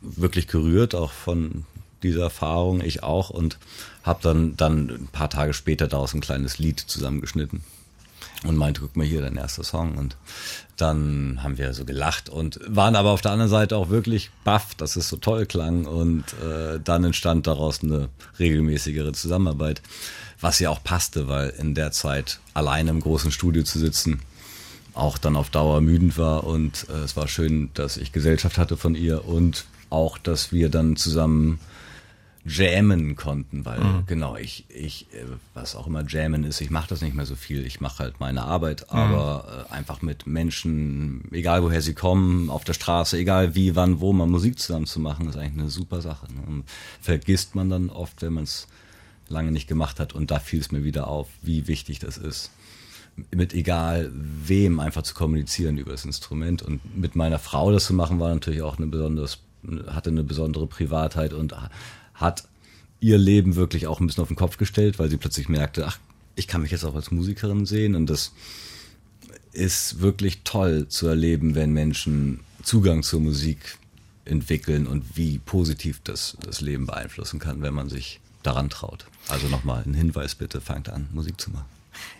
wirklich 0.00 0.46
gerührt, 0.46 0.94
auch 0.94 1.12
von 1.12 1.64
dieser 2.02 2.22
Erfahrung, 2.22 2.82
ich 2.82 3.02
auch, 3.02 3.30
und 3.30 3.58
habe 4.02 4.20
dann, 4.22 4.56
dann 4.56 4.90
ein 4.90 5.08
paar 5.10 5.30
Tage 5.30 5.54
später 5.54 5.88
daraus 5.88 6.14
ein 6.14 6.20
kleines 6.20 6.58
Lied 6.58 6.78
zusammengeschnitten 6.78 7.62
und 8.44 8.56
meinte, 8.56 8.82
guck 8.82 8.96
mal 8.96 9.06
hier, 9.06 9.22
dein 9.22 9.36
erster 9.36 9.64
Song. 9.64 9.96
Und 9.96 10.16
dann 10.76 11.40
haben 11.42 11.56
wir 11.56 11.72
so 11.72 11.84
gelacht 11.84 12.28
und 12.28 12.60
waren 12.66 12.96
aber 12.96 13.10
auf 13.10 13.22
der 13.22 13.32
anderen 13.32 13.50
Seite 13.50 13.76
auch 13.76 13.88
wirklich 13.88 14.30
baff, 14.44 14.74
dass 14.74 14.96
es 14.96 15.08
so 15.08 15.16
toll 15.16 15.46
klang. 15.46 15.86
Und 15.86 16.24
äh, 16.44 16.78
dann 16.82 17.04
entstand 17.04 17.46
daraus 17.46 17.82
eine 17.82 18.08
regelmäßigere 18.38 19.12
Zusammenarbeit, 19.12 19.82
was 20.40 20.58
ja 20.58 20.70
auch 20.70 20.82
passte, 20.82 21.26
weil 21.28 21.50
in 21.50 21.74
der 21.74 21.92
Zeit 21.92 22.38
alleine 22.52 22.90
im 22.90 23.00
großen 23.00 23.30
Studio 23.30 23.62
zu 23.62 23.78
sitzen, 23.78 24.20
auch 24.94 25.18
dann 25.18 25.36
auf 25.36 25.50
Dauer 25.50 25.80
müdend 25.80 26.16
war 26.18 26.44
und 26.44 26.86
äh, 26.88 27.02
es 27.02 27.16
war 27.16 27.28
schön, 27.28 27.70
dass 27.74 27.96
ich 27.96 28.12
Gesellschaft 28.12 28.58
hatte 28.58 28.76
von 28.76 28.94
ihr 28.94 29.26
und 29.26 29.66
auch, 29.90 30.18
dass 30.18 30.52
wir 30.52 30.68
dann 30.70 30.96
zusammen 30.96 31.58
jammen 32.46 33.16
konnten, 33.16 33.64
weil 33.64 33.80
mhm. 33.80 34.04
genau, 34.06 34.36
ich, 34.36 34.66
ich, 34.68 35.06
äh, 35.14 35.24
was 35.54 35.74
auch 35.74 35.86
immer 35.86 36.04
jammen 36.06 36.44
ist, 36.44 36.60
ich 36.60 36.70
mache 36.70 36.88
das 36.88 37.00
nicht 37.00 37.14
mehr 37.14 37.24
so 37.24 37.36
viel, 37.36 37.64
ich 37.64 37.80
mache 37.80 38.00
halt 38.00 38.20
meine 38.20 38.42
Arbeit, 38.42 38.82
mhm. 38.92 38.98
aber 38.98 39.66
äh, 39.70 39.72
einfach 39.72 40.02
mit 40.02 40.26
Menschen, 40.26 41.24
egal 41.32 41.62
woher 41.62 41.80
sie 41.80 41.94
kommen, 41.94 42.50
auf 42.50 42.64
der 42.64 42.74
Straße, 42.74 43.16
egal 43.16 43.54
wie, 43.54 43.74
wann, 43.76 44.00
wo 44.00 44.12
mal 44.12 44.26
Musik 44.26 44.58
zusammen 44.58 44.86
zu 44.86 45.00
machen, 45.00 45.28
ist 45.28 45.36
eigentlich 45.36 45.62
eine 45.62 45.70
super 45.70 46.02
Sache. 46.02 46.26
Ne? 46.32 46.42
Und 46.46 46.64
vergisst 47.00 47.54
man 47.54 47.70
dann 47.70 47.88
oft, 47.88 48.20
wenn 48.20 48.34
man 48.34 48.44
es 48.44 48.68
lange 49.28 49.50
nicht 49.50 49.66
gemacht 49.66 49.98
hat 49.98 50.12
und 50.12 50.30
da 50.30 50.38
fiel 50.38 50.60
es 50.60 50.70
mir 50.70 50.84
wieder 50.84 51.06
auf, 51.06 51.28
wie 51.40 51.66
wichtig 51.66 51.98
das 51.98 52.18
ist 52.18 52.50
mit 53.30 53.54
egal 53.54 54.10
wem 54.12 54.80
einfach 54.80 55.02
zu 55.02 55.14
kommunizieren 55.14 55.78
über 55.78 55.92
das 55.92 56.04
Instrument. 56.04 56.62
Und 56.62 56.96
mit 56.96 57.16
meiner 57.16 57.38
Frau 57.38 57.72
das 57.72 57.86
zu 57.86 57.94
machen, 57.94 58.20
war 58.20 58.32
natürlich 58.32 58.62
auch 58.62 58.78
eine 58.78 58.86
besonders, 58.86 59.38
hatte 59.88 60.10
eine 60.10 60.24
besondere 60.24 60.66
Privatheit 60.66 61.32
und 61.32 61.54
hat 62.14 62.44
ihr 63.00 63.18
Leben 63.18 63.56
wirklich 63.56 63.86
auch 63.86 64.00
ein 64.00 64.06
bisschen 64.06 64.22
auf 64.22 64.28
den 64.28 64.36
Kopf 64.36 64.56
gestellt, 64.56 64.98
weil 64.98 65.10
sie 65.10 65.16
plötzlich 65.16 65.48
merkte, 65.48 65.86
ach, 65.86 65.98
ich 66.36 66.48
kann 66.48 66.62
mich 66.62 66.70
jetzt 66.70 66.84
auch 66.84 66.94
als 66.94 67.10
Musikerin 67.10 67.66
sehen 67.66 67.94
und 67.94 68.08
das 68.08 68.32
ist 69.52 70.00
wirklich 70.00 70.40
toll 70.42 70.88
zu 70.88 71.06
erleben, 71.06 71.54
wenn 71.54 71.72
Menschen 71.72 72.40
Zugang 72.62 73.02
zur 73.02 73.20
Musik 73.20 73.78
entwickeln 74.24 74.86
und 74.86 75.16
wie 75.16 75.38
positiv 75.38 76.00
das 76.02 76.36
das 76.40 76.60
Leben 76.60 76.86
beeinflussen 76.86 77.38
kann, 77.38 77.62
wenn 77.62 77.74
man 77.74 77.88
sich 77.88 78.20
daran 78.42 78.70
traut. 78.70 79.06
Also 79.28 79.48
nochmal 79.48 79.82
ein 79.86 79.94
Hinweis 79.94 80.34
bitte, 80.34 80.60
fangt 80.60 80.88
an, 80.88 81.08
Musik 81.12 81.40
zu 81.40 81.50
machen. 81.50 81.66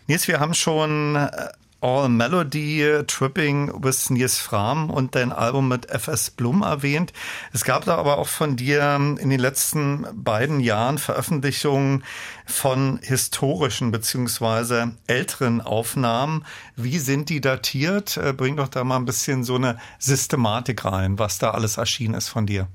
Nils, 0.07 0.29
wir 0.29 0.41
haben 0.41 0.55
schon 0.55 1.17
äh, 1.17 1.49
All 1.85 2.09
Melody, 2.09 2.83
Tripping 3.07 3.85
with 3.85 4.09
Nils 4.09 4.39
Fram 4.39 4.89
und 4.89 5.15
dein 5.15 5.33
Album 5.33 5.69
mit 5.69 5.85
FS 5.91 6.31
Blum 6.31 6.63
erwähnt. 6.63 7.13
Es 7.53 7.63
gab 7.63 7.85
da 7.85 7.97
aber 7.97 8.17
auch 8.17 8.27
von 8.27 8.57
dir 8.57 8.95
in 8.97 9.29
den 9.29 9.39
letzten 9.39 10.07
beiden 10.15 10.61
Jahren 10.61 10.97
Veröffentlichungen 10.97 12.03
von 12.47 13.01
historischen 13.03 13.91
beziehungsweise 13.91 14.93
älteren 15.09 15.61
Aufnahmen. 15.61 16.47
Wie 16.75 16.99
sind 16.99 17.29
die 17.29 17.43
datiert? 17.43 18.17
Äh, 18.17 18.33
bring 18.33 18.57
doch 18.57 18.69
da 18.69 18.83
mal 18.83 18.97
ein 18.97 19.05
bisschen 19.05 19.45
so 19.45 19.57
eine 19.57 19.79
Systematik 19.99 20.87
rein, 20.87 21.19
was 21.19 21.37
da 21.37 21.51
alles 21.51 21.77
erschienen 21.77 22.15
ist 22.15 22.31
von 22.31 22.47
dir. 22.47 22.67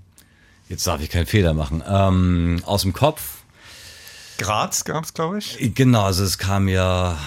Jetzt 0.68 0.86
darf 0.86 1.02
ich 1.02 1.10
keinen 1.10 1.26
Fehler 1.26 1.56
machen. 1.56 1.82
Ähm, 1.88 2.62
aus 2.64 2.84
dem 2.84 2.94
Kopf 2.94 3.39
Graz 4.40 4.86
gab 4.86 5.04
es, 5.04 5.14
glaube 5.14 5.38
ich. 5.38 5.74
Genau, 5.76 6.04
also 6.04 6.24
es 6.24 6.38
kam 6.38 6.68
ja 6.68 7.18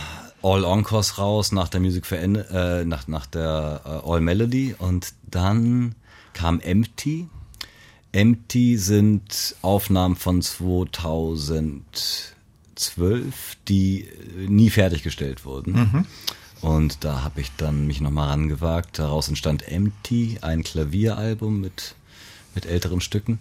All 0.43 0.65
Encores 0.65 1.19
raus 1.19 1.53
nach 1.53 1.69
der 1.69 1.81
Music 1.81 2.05
for 2.07 2.19
End, 2.19 2.39
äh, 2.51 2.85
nach, 2.85 3.07
nach 3.07 3.27
der 3.27 3.83
äh, 3.85 4.11
All 4.11 4.21
Melody 4.21 4.75
und 4.77 5.13
dann 5.31 5.95
kam 6.33 6.59
Empty. 6.61 7.29
Empty 8.11 8.77
sind 8.77 9.55
Aufnahmen 9.63 10.17
von 10.17 10.43
2012, 10.43 12.33
die 13.69 14.09
nie 14.49 14.71
fertiggestellt 14.71 15.45
wurden. 15.45 15.73
Mhm. 15.73 16.07
Und 16.61 17.05
da 17.05 17.23
habe 17.23 17.41
ich 17.41 17.51
dann 17.57 17.87
mich 17.87 18.01
nochmal 18.01 18.29
rangewagt. 18.29 18.99
Daraus 18.99 19.29
entstand 19.29 19.69
Empty, 19.69 20.39
ein 20.43 20.63
Klavieralbum 20.63 21.61
mit, 21.61 21.95
mit 22.55 22.67
älteren 22.67 23.01
Stücken. 23.01 23.39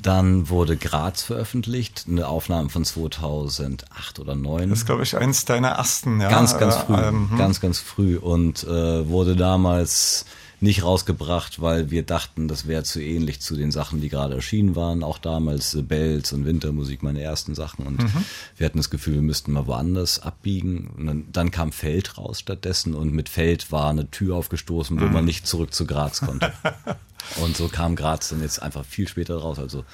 Dann 0.00 0.48
wurde 0.48 0.76
Graz 0.76 1.22
veröffentlicht, 1.22 2.06
eine 2.08 2.28
Aufnahme 2.28 2.68
von 2.68 2.84
2008 2.84 4.18
oder 4.18 4.32
2009. 4.32 4.70
Das 4.70 4.78
ist, 4.80 4.86
glaube 4.86 5.02
ich, 5.02 5.16
eins 5.16 5.44
deiner 5.44 5.68
ersten, 5.68 6.20
ja. 6.20 6.28
Ganz, 6.28 6.58
ganz 6.58 6.76
früh. 6.76 6.94
Äh, 6.94 7.12
ganz, 7.38 7.60
ganz 7.60 7.78
früh. 7.80 8.16
Und 8.18 8.64
äh, 8.64 9.08
wurde 9.08 9.36
damals 9.36 10.26
nicht 10.64 10.82
rausgebracht, 10.82 11.60
weil 11.60 11.90
wir 11.90 12.02
dachten, 12.02 12.48
das 12.48 12.66
wäre 12.66 12.82
zu 12.82 13.00
ähnlich 13.00 13.40
zu 13.40 13.54
den 13.54 13.70
Sachen, 13.70 14.00
die 14.00 14.08
gerade 14.08 14.34
erschienen 14.34 14.74
waren. 14.74 15.04
Auch 15.04 15.18
damals 15.18 15.74
äh, 15.74 15.82
Bells 15.82 16.32
und 16.32 16.46
Wintermusik, 16.46 17.02
meine 17.02 17.22
ersten 17.22 17.54
Sachen. 17.54 17.86
Und 17.86 18.02
mhm. 18.02 18.24
wir 18.56 18.66
hatten 18.66 18.78
das 18.78 18.90
Gefühl, 18.90 19.14
wir 19.14 19.22
müssten 19.22 19.52
mal 19.52 19.66
woanders 19.66 20.20
abbiegen. 20.20 20.90
Und 20.96 21.06
dann, 21.06 21.24
dann, 21.30 21.50
kam 21.50 21.70
Feld 21.70 22.18
raus 22.18 22.40
stattdessen. 22.40 22.94
Und 22.94 23.12
mit 23.12 23.28
Feld 23.28 23.70
war 23.70 23.90
eine 23.90 24.10
Tür 24.10 24.36
aufgestoßen, 24.36 25.00
wo 25.00 25.04
mhm. 25.04 25.12
man 25.12 25.24
nicht 25.24 25.46
zurück 25.46 25.72
zu 25.72 25.86
Graz 25.86 26.20
konnte. 26.20 26.52
Und 27.36 27.56
so 27.56 27.68
kam 27.68 27.94
Graz 27.94 28.30
dann 28.30 28.42
jetzt 28.42 28.60
einfach 28.60 28.84
viel 28.84 29.08
später 29.08 29.36
raus, 29.36 29.58
also 29.58 29.84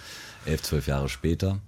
elf, 0.46 0.62
zwölf 0.62 0.86
Jahre 0.86 1.08
später. 1.08 1.58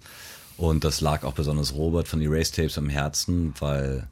Und 0.57 0.85
das 0.85 1.01
lag 1.01 1.25
auch 1.25 1.35
besonders 1.35 1.75
Robert 1.75 2.09
von 2.09 2.21
Erase 2.21 2.53
Tapes 2.53 2.79
am 2.79 2.89
Herzen, 2.89 3.55
weil 3.59 4.09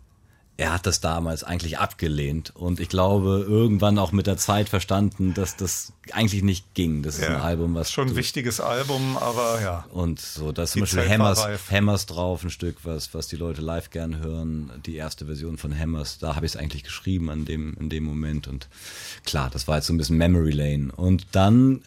er 0.61 0.75
hat 0.75 0.85
das 0.85 1.01
damals 1.01 1.43
eigentlich 1.43 1.79
abgelehnt 1.79 2.55
und 2.55 2.81
ich 2.81 2.91
glaube 2.91 3.47
irgendwann 3.49 3.99
auch 3.99 4.13
mit 4.13 4.27
der 4.27 4.37
Zeit 4.37 4.69
verstanden, 4.69 5.33
dass 5.33 5.57
das 5.57 5.95
eigentlich 6.13 6.43
nicht 6.43 6.75
ging. 6.75 7.03
Das 7.03 7.15
ist 7.15 7.23
ja, 7.23 7.37
ein 7.37 7.41
Album, 7.41 7.75
was 7.75 7.91
schon 7.91 8.09
ein 8.09 8.17
wichtiges 8.17 8.61
Album, 8.61 9.17
aber 9.17 9.63
ja. 9.63 9.87
Und 9.91 10.21
so, 10.21 10.53
da 10.53 10.65
ist 10.65 10.73
zum 10.73 10.83
Beispiel 10.83 11.09
Hammers, 11.09 11.47
Hammers 11.71 12.05
drauf, 12.05 12.45
ein 12.45 12.51
Stück, 12.51 12.77
was 12.83 13.15
was 13.15 13.27
die 13.27 13.37
Leute 13.37 13.63
live 13.63 13.89
gern 13.89 14.19
hören. 14.19 14.71
Die 14.85 14.97
erste 14.97 15.25
Version 15.25 15.57
von 15.57 15.77
Hammers, 15.77 16.19
da 16.19 16.37
habe 16.37 16.45
ich 16.45 16.53
es 16.53 16.57
eigentlich 16.59 16.85
geschrieben 16.85 17.31
an 17.31 17.47
dem 17.47 17.75
in 17.81 17.89
dem 17.89 18.05
Moment 18.05 18.47
und 18.47 18.69
klar, 19.25 19.49
das 19.51 19.67
war 19.67 19.77
jetzt 19.77 19.87
so 19.87 19.95
ein 19.95 19.97
bisschen 19.97 20.19
Memory 20.19 20.53
Lane. 20.53 20.93
Und 20.95 21.27
dann, 21.33 21.81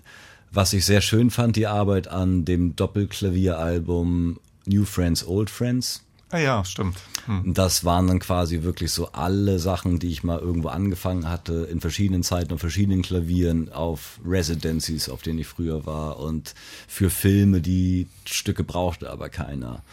was 0.51 0.73
ich 0.73 0.83
sehr 0.83 1.01
schön 1.01 1.29
fand, 1.29 1.57
die 1.57 1.67
Arbeit 1.67 2.07
an 2.07 2.43
dem 2.43 2.75
Doppelklavieralbum 2.75 4.39
New 4.65 4.85
Friends, 4.85 5.27
Old 5.27 5.51
Friends 5.51 6.01
Ah 6.33 6.39
ja, 6.39 6.65
stimmt. 6.65 6.97
Hm. 7.27 7.53
Das 7.53 7.85
waren 7.85 8.07
dann 8.07 8.17
quasi 8.17 8.63
wirklich 8.63 8.91
so 8.91 9.11
alle 9.11 9.59
Sachen, 9.59 9.99
die 9.99 10.09
ich 10.09 10.23
mal 10.23 10.39
irgendwo 10.39 10.69
angefangen 10.69 11.29
hatte, 11.29 11.67
in 11.71 11.79
verschiedenen 11.79 12.23
Zeiten 12.23 12.51
auf 12.55 12.59
verschiedenen 12.59 13.03
Klavieren, 13.03 13.71
auf 13.71 14.19
Residencies, 14.25 15.09
auf 15.09 15.21
denen 15.21 15.37
ich 15.37 15.45
früher 15.45 15.85
war 15.85 16.19
und 16.19 16.55
für 16.87 17.11
Filme, 17.11 17.61
die 17.61 18.07
Stücke 18.25 18.63
brauchte 18.63 19.11
aber 19.11 19.29
keiner. 19.29 19.83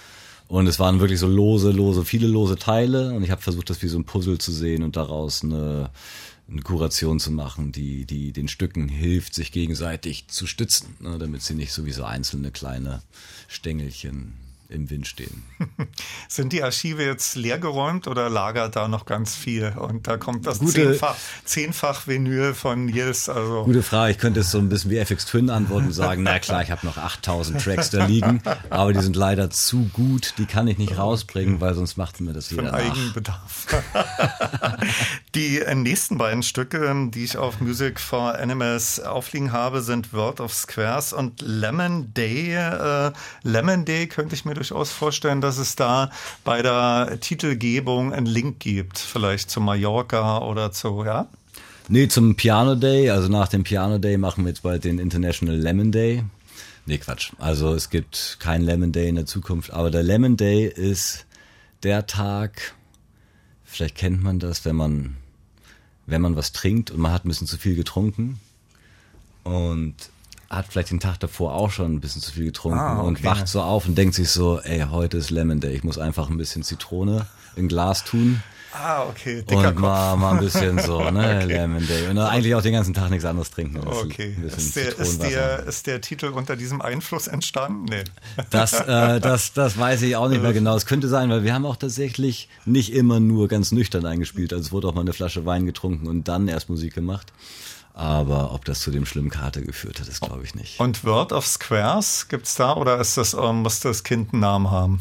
Und 0.48 0.66
es 0.66 0.78
waren 0.78 0.98
wirklich 0.98 1.20
so 1.20 1.28
lose, 1.28 1.72
lose, 1.72 2.06
viele 2.06 2.26
lose 2.26 2.56
Teile 2.56 3.12
und 3.12 3.22
ich 3.22 3.30
habe 3.30 3.42
versucht, 3.42 3.68
das 3.68 3.82
wie 3.82 3.88
so 3.88 3.98
ein 3.98 4.04
Puzzle 4.04 4.38
zu 4.38 4.50
sehen 4.50 4.82
und 4.82 4.96
daraus 4.96 5.44
eine, 5.44 5.90
eine 6.50 6.62
Kuration 6.62 7.20
zu 7.20 7.32
machen, 7.32 7.70
die, 7.70 8.06
die 8.06 8.32
den 8.32 8.48
Stücken 8.48 8.88
hilft, 8.88 9.34
sich 9.34 9.52
gegenseitig 9.52 10.28
zu 10.28 10.46
stützen, 10.46 10.96
ne, 11.00 11.18
damit 11.18 11.42
sie 11.42 11.54
nicht 11.54 11.74
sowieso 11.74 12.04
einzelne 12.04 12.50
kleine 12.50 13.02
Stängelchen 13.46 14.49
im 14.70 14.90
Wind 14.90 15.06
stehen. 15.06 15.42
Sind 16.28 16.52
die 16.52 16.62
Archive 16.62 17.04
jetzt 17.04 17.36
leergeräumt 17.36 18.06
oder 18.06 18.30
lagert 18.30 18.76
da 18.76 18.88
noch 18.88 19.04
ganz 19.04 19.34
viel? 19.34 19.74
Und 19.76 20.06
da 20.06 20.16
kommt 20.16 20.46
das 20.46 20.58
Gute, 20.58 20.72
zehnfach, 20.72 21.16
zehnfach 21.44 22.06
Vinyl 22.06 22.54
von 22.54 22.86
Nils. 22.86 23.28
Also. 23.28 23.64
Gute 23.64 23.82
Frage. 23.82 24.12
Ich 24.12 24.18
könnte 24.18 24.40
es 24.40 24.50
so 24.50 24.58
ein 24.58 24.68
bisschen 24.68 24.90
wie 24.90 24.98
FX 24.98 25.26
Twin 25.26 25.50
antworten 25.50 25.86
und 25.86 25.92
sagen, 25.92 26.22
na 26.22 26.38
klar, 26.38 26.62
ich 26.62 26.70
habe 26.70 26.86
noch 26.86 26.96
8000 26.96 27.62
Tracks 27.62 27.90
da 27.90 28.06
liegen, 28.06 28.42
aber 28.70 28.92
die 28.92 29.00
sind 29.00 29.16
leider 29.16 29.50
zu 29.50 29.90
gut. 29.92 30.34
Die 30.38 30.46
kann 30.46 30.68
ich 30.68 30.78
nicht 30.78 30.96
rausbringen, 30.96 31.60
weil 31.60 31.74
sonst 31.74 31.96
macht 31.96 32.20
mir 32.20 32.32
das 32.32 32.50
jeder 32.50 32.70
Von 32.70 32.74
Eigenbedarf. 32.74 33.66
die 35.34 35.62
nächsten 35.74 36.18
beiden 36.18 36.42
Stücke, 36.42 37.08
die 37.12 37.24
ich 37.24 37.36
auf 37.36 37.60
Music 37.60 38.00
for 38.00 38.38
Animals 38.38 39.00
aufliegen 39.00 39.52
habe, 39.52 39.82
sind 39.82 40.12
World 40.12 40.40
of 40.40 40.52
Squares 40.54 41.12
und 41.12 41.40
Lemon 41.42 42.12
Day. 42.14 42.54
Äh, 42.54 43.12
Lemon 43.42 43.84
Day 43.84 44.06
könnte 44.06 44.34
ich 44.34 44.44
mir 44.44 44.54
durchaus 44.60 44.92
vorstellen, 44.92 45.40
dass 45.40 45.56
es 45.56 45.74
da 45.74 46.10
bei 46.44 46.60
der 46.60 47.18
Titelgebung 47.20 48.12
einen 48.12 48.26
Link 48.26 48.60
gibt, 48.60 48.98
vielleicht 48.98 49.50
zu 49.50 49.58
Mallorca 49.60 50.38
oder 50.42 50.70
zu, 50.70 51.02
ja? 51.04 51.28
Nee, 51.88 52.08
zum 52.08 52.36
Piano 52.36 52.74
Day, 52.74 53.08
also 53.08 53.28
nach 53.28 53.48
dem 53.48 53.64
Piano 53.64 53.98
Day 53.98 54.18
machen 54.18 54.44
wir 54.44 54.50
jetzt 54.50 54.62
bald 54.62 54.84
den 54.84 54.98
International 54.98 55.56
Lemon 55.56 55.90
Day. 55.90 56.24
Nee, 56.84 56.98
Quatsch. 56.98 57.32
Also 57.38 57.74
es 57.74 57.88
gibt 57.88 58.36
keinen 58.38 58.62
Lemon 58.62 58.92
Day 58.92 59.08
in 59.08 59.14
der 59.14 59.24
Zukunft, 59.24 59.72
aber 59.72 59.90
der 59.90 60.02
Lemon 60.02 60.36
Day 60.36 60.66
ist 60.66 61.24
der 61.82 62.06
Tag, 62.06 62.74
vielleicht 63.64 63.94
kennt 63.94 64.22
man 64.22 64.38
das, 64.40 64.66
wenn 64.66 64.76
man, 64.76 65.16
wenn 66.04 66.20
man 66.20 66.36
was 66.36 66.52
trinkt 66.52 66.90
und 66.90 67.00
man 67.00 67.12
hat 67.12 67.24
ein 67.24 67.28
bisschen 67.28 67.46
zu 67.46 67.56
viel 67.56 67.76
getrunken 67.76 68.38
und 69.42 69.94
hat 70.50 70.66
vielleicht 70.68 70.90
den 70.90 71.00
Tag 71.00 71.18
davor 71.20 71.54
auch 71.54 71.70
schon 71.70 71.94
ein 71.94 72.00
bisschen 72.00 72.20
zu 72.20 72.32
viel 72.32 72.46
getrunken 72.46 72.78
ah, 72.78 72.98
okay. 72.98 73.06
und 73.06 73.24
wacht 73.24 73.46
so 73.46 73.62
auf 73.62 73.86
und 73.86 73.96
denkt 73.96 74.16
sich 74.16 74.30
so, 74.30 74.60
ey, 74.60 74.84
heute 74.90 75.16
ist 75.16 75.30
Lemon 75.30 75.60
Day, 75.60 75.74
ich 75.74 75.84
muss 75.84 75.96
einfach 75.96 76.28
ein 76.28 76.36
bisschen 76.36 76.64
Zitrone 76.64 77.26
in 77.54 77.68
Glas 77.68 78.04
tun. 78.04 78.42
Ah, 78.72 79.04
okay. 79.08 79.42
Dicker 79.42 79.68
und 79.68 79.80
mal, 79.80 80.16
mal 80.16 80.32
ein 80.34 80.40
bisschen 80.40 80.78
so, 80.78 81.00
ne, 81.10 81.38
okay. 81.42 81.44
Lemon 81.44 81.86
Day. 81.86 82.08
Und 82.08 82.18
eigentlich 82.18 82.54
auch 82.54 82.62
den 82.62 82.72
ganzen 82.72 82.94
Tag 82.94 83.10
nichts 83.10 83.24
anderes 83.24 83.50
trinken. 83.50 83.78
Okay. 83.84 84.36
Ist 84.46 84.76
der, 84.76 84.98
ist, 84.98 85.22
der, 85.22 85.66
ist 85.66 85.86
der 85.86 86.00
Titel 86.00 86.26
unter 86.26 86.56
diesem 86.56 86.80
Einfluss 86.80 87.26
entstanden? 87.26 87.84
Nee. 87.84 88.04
Das, 88.50 88.72
äh, 88.72 89.20
das, 89.20 89.52
das 89.52 89.78
weiß 89.78 90.02
ich 90.02 90.16
auch 90.16 90.28
nicht 90.28 90.42
mehr 90.42 90.52
genau. 90.52 90.74
Es 90.76 90.86
könnte 90.86 91.08
sein, 91.08 91.30
weil 91.30 91.44
wir 91.44 91.54
haben 91.54 91.66
auch 91.66 91.76
tatsächlich 91.76 92.48
nicht 92.64 92.92
immer 92.92 93.20
nur 93.20 93.48
ganz 93.48 93.70
nüchtern 93.72 94.06
eingespielt. 94.06 94.52
Also 94.52 94.66
es 94.66 94.72
wurde 94.72 94.88
auch 94.88 94.94
mal 94.94 95.02
eine 95.02 95.12
Flasche 95.12 95.46
Wein 95.46 95.66
getrunken 95.66 96.06
und 96.06 96.28
dann 96.28 96.48
erst 96.48 96.68
Musik 96.68 96.94
gemacht. 96.94 97.32
Aber 98.00 98.54
ob 98.54 98.64
das 98.64 98.80
zu 98.80 98.90
dem 98.90 99.04
schlimmen 99.04 99.28
Kater 99.28 99.60
geführt 99.60 100.00
hat, 100.00 100.08
das 100.08 100.20
glaube 100.20 100.42
ich 100.42 100.54
nicht. 100.54 100.80
Und 100.80 101.04
World 101.04 101.34
of 101.34 101.46
Squares 101.46 102.28
gibt's 102.28 102.54
da 102.54 102.74
oder 102.74 102.98
ist 102.98 103.18
das, 103.18 103.34
ähm, 103.34 103.56
muss 103.56 103.80
das 103.80 104.04
Kind 104.04 104.32
einen 104.32 104.40
Namen 104.40 104.70
haben? 104.70 105.00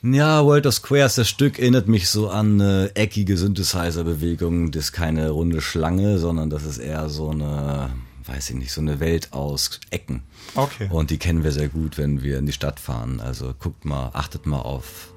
Ja, 0.00 0.44
World 0.44 0.68
of 0.68 0.74
Squares, 0.74 1.16
das 1.16 1.28
Stück 1.28 1.58
erinnert 1.58 1.88
mich 1.88 2.08
so 2.08 2.30
an 2.30 2.60
eine 2.60 2.92
eckige 2.94 3.36
Synthesizer-Bewegung. 3.36 4.70
Das 4.70 4.84
ist 4.84 4.92
keine 4.92 5.30
runde 5.30 5.60
Schlange, 5.60 6.20
sondern 6.20 6.50
das 6.50 6.62
ist 6.62 6.78
eher 6.78 7.08
so 7.08 7.30
eine, 7.30 7.90
weiß 8.26 8.50
ich 8.50 8.56
nicht, 8.56 8.70
so 8.70 8.80
eine 8.80 9.00
Welt 9.00 9.32
aus 9.32 9.80
Ecken. 9.90 10.22
Okay. 10.54 10.86
Und 10.88 11.10
die 11.10 11.18
kennen 11.18 11.42
wir 11.42 11.50
sehr 11.50 11.68
gut, 11.68 11.98
wenn 11.98 12.22
wir 12.22 12.38
in 12.38 12.46
die 12.46 12.52
Stadt 12.52 12.78
fahren. 12.78 13.18
Also 13.18 13.54
guckt 13.58 13.84
mal, 13.84 14.10
achtet 14.12 14.46
mal 14.46 14.60
auf 14.60 15.12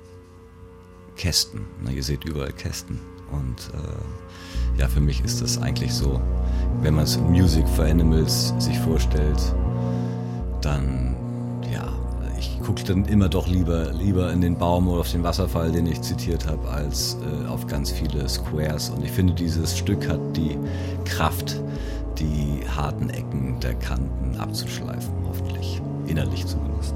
Kästen. 1.16 1.62
Na, 1.84 1.92
ihr 1.92 2.04
seht 2.04 2.24
überall 2.24 2.54
Kästen. 2.54 3.00
Und 3.32 3.70
äh, 3.72 4.25
ja, 4.78 4.88
für 4.88 5.02
mich 5.02 5.24
ist 5.24 5.42
das 5.42 5.62
eigentlich 5.62 5.94
so, 5.94 6.20
wenn 6.82 6.96
man 6.96 7.06
es 7.06 7.18
Music 7.18 7.68
for 7.68 7.86
Animals 7.86 8.54
sich 8.60 8.78
vorstellt, 8.80 9.40
dann 10.62 11.16
ja, 11.72 11.88
ich 12.38 12.60
gucke 12.62 12.84
dann 12.84 13.06
immer 13.06 13.30
doch 13.30 13.48
lieber, 13.48 13.92
lieber 13.94 14.32
in 14.32 14.42
den 14.42 14.58
Baum 14.58 14.88
oder 14.88 15.02
auf 15.02 15.12
den 15.12 15.24
Wasserfall, 15.24 15.72
den 15.72 15.86
ich 15.88 16.02
zitiert 16.02 16.48
habe, 16.48 16.68
als 16.70 17.18
äh, 17.22 17.48
auf 17.48 17.68
ganz 17.68 17.92
viele 17.92 18.28
Squares. 18.28 18.90
Und 18.90 19.04
ich 19.04 19.12
finde, 19.12 19.34
dieses 19.34 19.78
Stück 19.78 20.08
hat 20.10 20.20
die 20.36 20.58
Kraft, 21.06 21.62
die 22.18 22.62
harten 22.76 23.10
Ecken 23.10 23.60
der 23.62 23.76
Kanten 23.76 24.38
abzuschleifen, 24.38 25.14
hoffentlich. 25.28 25.82
Innerlich 26.08 26.46
zumindest. 26.46 26.96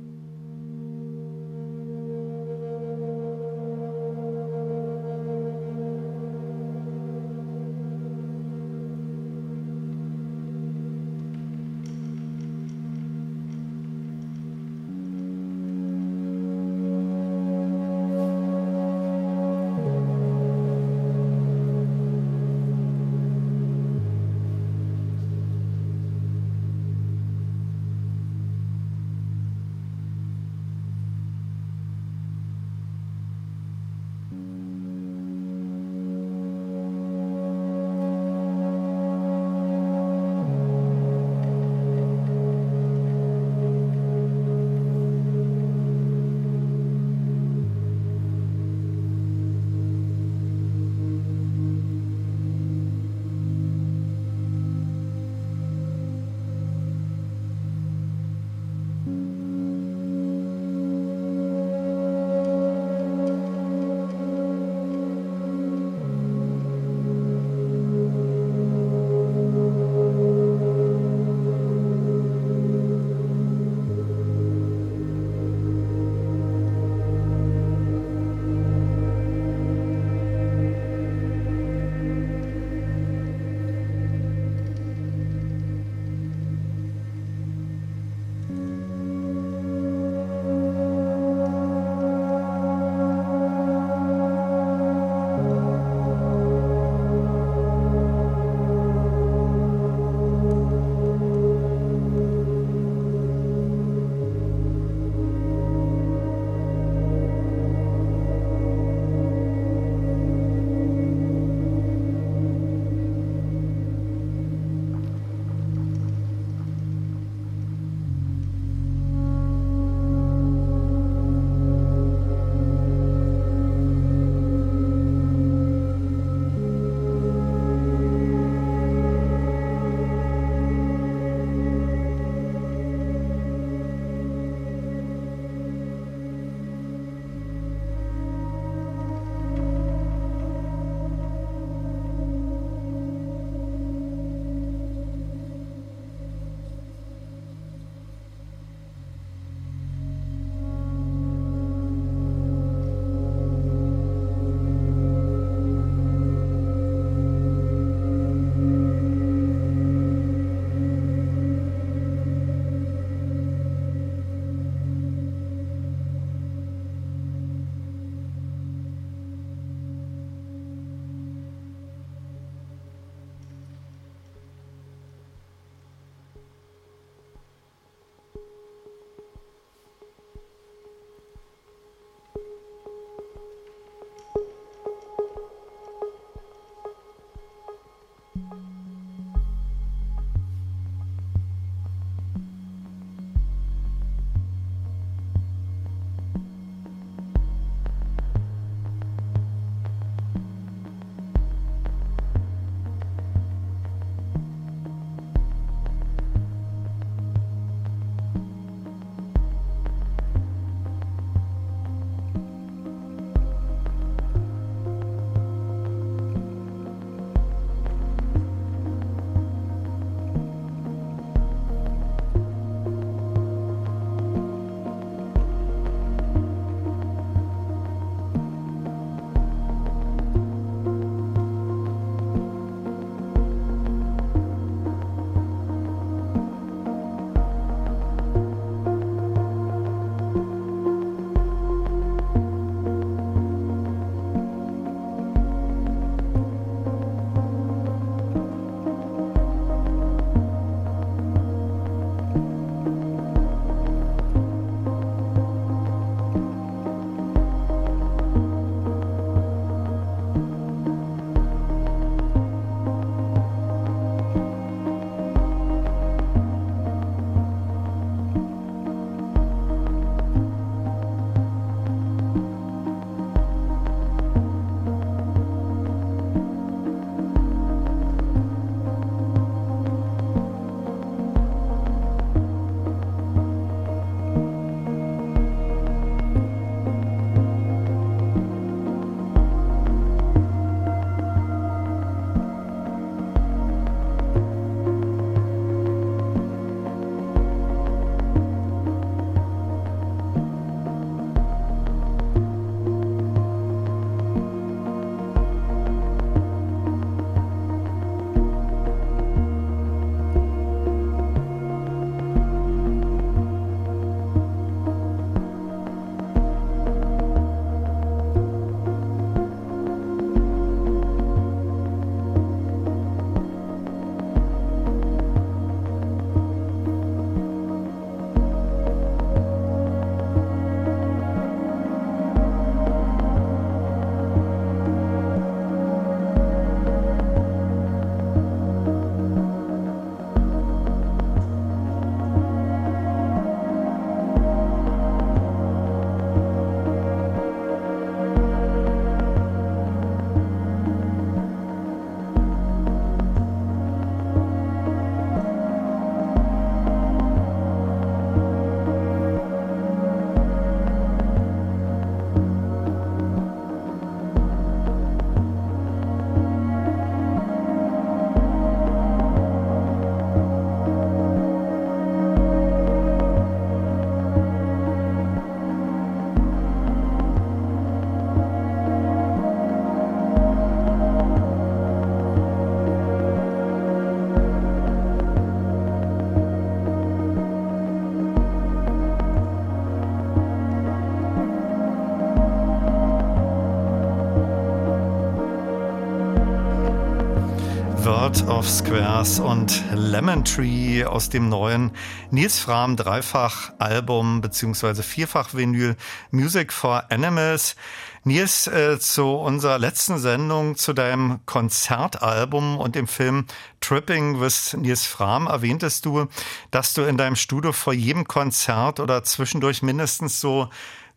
World 398.31 398.47
of 398.47 398.69
Squares 398.69 399.39
und 399.39 399.83
Lemon 399.93 400.45
Tree 400.45 401.03
aus 401.03 401.27
dem 401.29 401.49
neuen 401.49 401.91
Nils 402.29 402.59
Fram 402.59 402.95
Dreifach-Album 402.95 404.39
beziehungsweise 404.39 405.03
Vierfach-Vinyl 405.03 405.97
Music 406.31 406.71
for 406.71 407.03
Animals. 407.11 407.75
Nils, 408.23 408.67
äh, 408.67 408.99
zu 408.99 409.31
unserer 409.31 409.79
letzten 409.79 410.17
Sendung 410.17 410.77
zu 410.77 410.93
deinem 410.93 411.41
Konzertalbum 411.45 412.77
und 412.77 412.95
dem 412.95 413.07
Film 413.07 413.47
Tripping 413.81 414.39
with 414.39 414.77
Nils 414.79 415.05
Fram 415.05 415.47
erwähntest 415.47 416.05
du, 416.05 416.27
dass 416.69 416.93
du 416.93 417.01
in 417.01 417.17
deinem 417.17 417.35
Studio 417.35 417.73
vor 417.73 417.91
jedem 417.91 418.25
Konzert 418.25 419.01
oder 419.01 419.23
zwischendurch 419.25 419.81
mindestens 419.81 420.39
so 420.39 420.69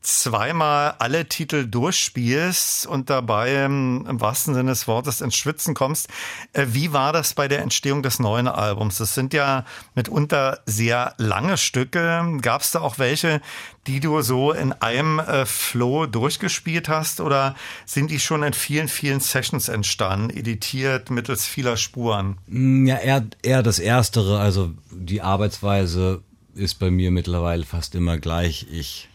zweimal 0.05 0.95
alle 0.99 1.27
Titel 1.27 1.67
durchspielst 1.67 2.87
und 2.87 3.09
dabei 3.09 3.51
ähm, 3.51 4.07
im 4.09 4.21
wahrsten 4.21 4.55
Sinne 4.55 4.71
des 4.71 4.87
Wortes 4.87 5.23
ins 5.23 5.35
Schwitzen 5.35 5.75
kommst. 5.75 6.09
Äh, 6.53 6.67
wie 6.69 6.93
war 6.93 7.13
das 7.13 7.33
bei 7.33 7.49
der 7.49 7.63
Entstehung 7.63 8.03
des 8.03 8.19
neuen 8.19 8.47
Albums? 8.47 8.99
Das 8.99 9.15
sind 9.15 9.33
ja 9.33 9.65
mitunter 9.95 10.61
sehr 10.67 11.15
lange 11.17 11.57
Stücke. 11.57 12.39
Gab 12.43 12.61
es 12.61 12.71
da 12.71 12.81
auch 12.81 12.99
welche, 12.99 13.41
die 13.87 14.01
du 14.01 14.21
so 14.21 14.53
in 14.53 14.73
einem 14.75 15.21
äh, 15.21 15.47
Flow 15.47 16.05
durchgespielt 16.05 16.91
hast 16.91 17.21
oder 17.21 17.55
sind 17.87 18.11
die 18.11 18.21
schon 18.21 18.43
in 18.43 18.53
vielen, 18.53 18.89
vielen 18.89 19.21
Sessions 19.21 19.69
entstanden, 19.69 20.29
editiert 20.37 21.09
mittels 21.09 21.47
vieler 21.47 21.79
Spuren? 21.79 22.37
Mm, 22.47 22.87
ja, 22.87 22.97
eher, 22.97 23.25
eher 23.43 23.63
das 23.63 23.79
Erstere. 23.79 24.39
Also 24.39 24.71
die 24.91 25.23
Arbeitsweise 25.23 26.23
ist 26.55 26.75
bei 26.75 26.91
mir 26.91 27.11
mittlerweile 27.11 27.65
fast 27.65 27.95
immer 27.95 28.19
gleich. 28.19 28.67
Ich 28.71 29.09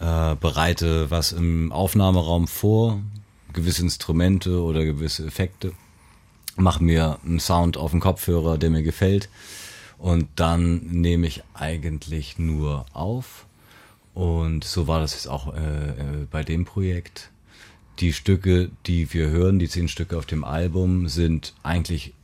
äh, 0.00 0.36
bereite 0.36 1.10
was 1.10 1.32
im 1.32 1.72
Aufnahmeraum 1.72 2.46
vor, 2.46 3.00
gewisse 3.52 3.82
Instrumente 3.82 4.62
oder 4.62 4.84
gewisse 4.84 5.26
Effekte, 5.26 5.72
mache 6.56 6.82
mir 6.82 7.18
einen 7.24 7.40
Sound 7.40 7.76
auf 7.76 7.92
den 7.92 8.00
Kopfhörer, 8.00 8.58
der 8.58 8.70
mir 8.70 8.82
gefällt 8.82 9.28
und 9.98 10.28
dann 10.36 10.78
nehme 10.86 11.26
ich 11.26 11.42
eigentlich 11.54 12.38
nur 12.38 12.86
auf 12.92 13.46
und 14.18 14.64
so 14.64 14.88
war 14.88 14.98
das 14.98 15.12
jetzt 15.12 15.28
auch 15.28 15.54
äh, 15.54 15.90
äh, 15.90 16.26
bei 16.28 16.42
dem 16.42 16.64
Projekt. 16.64 17.30
Die 18.00 18.12
Stücke, 18.12 18.68
die 18.86 19.12
wir 19.12 19.28
hören, 19.28 19.60
die 19.60 19.68
zehn 19.68 19.86
Stücke 19.86 20.18
auf 20.18 20.26
dem 20.26 20.42
Album, 20.42 21.06
sind 21.08 21.54
eigentlich 21.62 22.14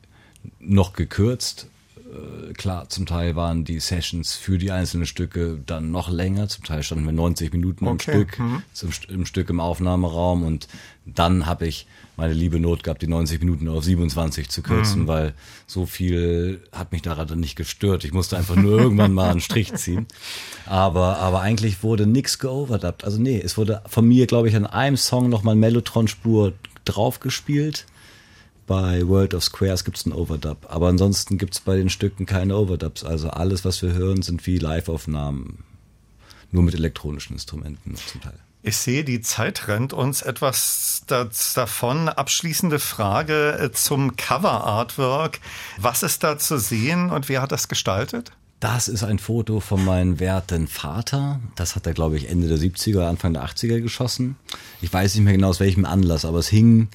noch 0.58 0.92
gekürzt, 0.92 1.68
äh, 2.14 2.52
klar, 2.52 2.88
zum 2.88 3.06
Teil 3.06 3.36
waren 3.36 3.64
die 3.64 3.80
Sessions 3.80 4.34
für 4.34 4.58
die 4.58 4.70
einzelnen 4.70 5.06
Stücke 5.06 5.60
dann 5.64 5.90
noch 5.90 6.10
länger. 6.10 6.48
Zum 6.48 6.64
Teil 6.64 6.82
standen 6.82 7.04
wir 7.04 7.12
90 7.12 7.52
Minuten 7.52 7.86
okay. 7.86 7.92
am 7.92 8.00
Stück, 8.00 8.38
mhm. 8.38 8.62
zum, 8.72 8.90
im 9.08 9.26
Stück 9.26 9.50
im 9.50 9.60
Aufnahmeraum. 9.60 10.44
Und 10.44 10.68
dann 11.04 11.46
habe 11.46 11.66
ich 11.66 11.86
meine 12.16 12.32
liebe 12.32 12.60
Not 12.60 12.84
gehabt, 12.84 13.02
die 13.02 13.08
90 13.08 13.40
Minuten 13.40 13.68
auf 13.68 13.82
27 13.82 14.48
zu 14.48 14.62
kürzen, 14.62 15.02
mhm. 15.02 15.06
weil 15.08 15.34
so 15.66 15.86
viel 15.86 16.60
hat 16.72 16.92
mich 16.92 17.02
daran 17.02 17.40
nicht 17.40 17.56
gestört. 17.56 18.04
Ich 18.04 18.12
musste 18.12 18.36
einfach 18.36 18.56
nur 18.56 18.78
irgendwann 18.78 19.12
mal 19.12 19.30
einen 19.30 19.40
Strich 19.40 19.74
ziehen. 19.74 20.06
Aber, 20.66 21.18
aber 21.18 21.40
eigentlich 21.40 21.82
wurde 21.82 22.06
nichts 22.06 22.38
geoverdubbt. 22.38 23.04
Also 23.04 23.20
nee, 23.20 23.40
es 23.40 23.58
wurde 23.58 23.82
von 23.86 24.06
mir, 24.06 24.26
glaube 24.26 24.48
ich, 24.48 24.56
an 24.56 24.66
einem 24.66 24.96
Song 24.96 25.28
nochmal 25.28 25.56
Mellotron-Spur 25.56 26.52
draufgespielt 26.84 27.86
bei 28.66 29.06
World 29.06 29.34
of 29.34 29.44
Squares 29.44 29.84
gibt 29.84 29.98
es 29.98 30.06
einen 30.06 30.14
Overdub. 30.14 30.66
Aber 30.68 30.88
ansonsten 30.88 31.38
gibt 31.38 31.54
es 31.54 31.60
bei 31.60 31.76
den 31.76 31.90
Stücken 31.90 32.26
keine 32.26 32.56
Overdubs. 32.56 33.04
Also 33.04 33.30
alles, 33.30 33.64
was 33.64 33.82
wir 33.82 33.92
hören, 33.92 34.22
sind 34.22 34.46
wie 34.46 34.58
Live-Aufnahmen. 34.58 35.64
Nur 36.50 36.62
mit 36.62 36.74
elektronischen 36.74 37.34
Instrumenten 37.34 37.96
zum 37.96 38.20
Teil. 38.20 38.38
Ich 38.66 38.78
sehe, 38.78 39.04
die 39.04 39.20
Zeit 39.20 39.68
rennt 39.68 39.92
uns 39.92 40.22
etwas 40.22 41.02
davon. 41.06 42.08
Abschließende 42.08 42.78
Frage 42.78 43.58
äh, 43.58 43.72
zum 43.72 44.16
Cover-Artwork. 44.16 45.40
Was 45.76 46.02
ist 46.02 46.24
da 46.24 46.38
zu 46.38 46.58
sehen 46.58 47.10
und 47.10 47.28
wer 47.28 47.42
hat 47.42 47.52
das 47.52 47.68
gestaltet? 47.68 48.32
Das 48.60 48.88
ist 48.88 49.04
ein 49.04 49.18
Foto 49.18 49.60
von 49.60 49.84
meinem 49.84 50.18
werten 50.18 50.66
Vater. 50.66 51.40
Das 51.56 51.76
hat 51.76 51.86
er, 51.86 51.92
glaube 51.92 52.16
ich, 52.16 52.30
Ende 52.30 52.48
der 52.48 52.56
70er, 52.56 53.06
Anfang 53.06 53.34
der 53.34 53.44
80er 53.44 53.82
geschossen. 53.82 54.36
Ich 54.80 54.90
weiß 54.90 55.14
nicht 55.14 55.24
mehr 55.24 55.34
genau 55.34 55.50
aus 55.50 55.60
welchem 55.60 55.84
Anlass, 55.84 56.24
aber 56.24 56.38
es 56.38 56.48
hing 56.48 56.88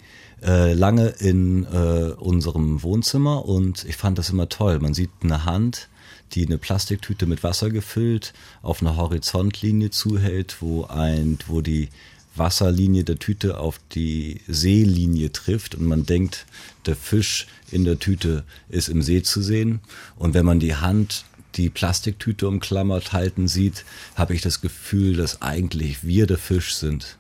äh, 0.44 0.74
lange 0.74 1.08
in 1.08 1.66
äh, 1.66 2.14
unserem 2.18 2.84
Wohnzimmer 2.84 3.46
und 3.46 3.86
ich 3.86 3.98
fand 3.98 4.18
das 4.18 4.30
immer 4.30 4.50
toll. 4.50 4.80
Man 4.80 4.94
sieht 4.94 5.12
eine 5.22 5.46
Hand, 5.46 5.90
die 6.34 6.46
eine 6.46 6.58
Plastiktüte 6.58 7.26
mit 7.26 7.44
Wasser 7.44 7.70
gefüllt 7.70 8.34
auf 8.62 8.82
einer 8.82 8.98
Horizontlinie 8.98 9.90
zuhält, 9.92 10.58
wo 10.62 10.86
ein, 10.86 11.38
wo 11.48 11.62
die 11.62 11.90
Wasserlinie 12.36 13.04
der 13.04 13.20
Tüte 13.20 13.58
auf 13.60 13.80
die 13.92 14.42
Seelinie 14.48 15.32
trifft 15.32 15.76
und 15.76 15.86
man 15.86 16.06
denkt, 16.06 16.46
der 16.86 16.96
Fisch 16.96 17.48
in 17.72 17.84
der 17.84 18.00
Tüte 18.00 18.44
ist 18.70 18.88
im 18.88 19.02
See 19.02 19.22
zu 19.22 19.42
sehen. 19.42 19.82
Und 20.18 20.34
wenn 20.34 20.46
man 20.46 20.60
die 20.60 20.76
Hand 20.76 21.26
die 21.56 21.70
Plastiktüte 21.70 22.48
umklammert 22.48 23.12
halten 23.12 23.48
sieht, 23.48 23.84
habe 24.16 24.36
ich 24.36 24.42
das 24.42 24.62
Gefühl, 24.62 25.18
dass 25.18 25.42
eigentlich 25.42 26.04
wir 26.04 26.28
der 26.28 26.38
Fisch 26.38 26.76
sind 26.76 27.19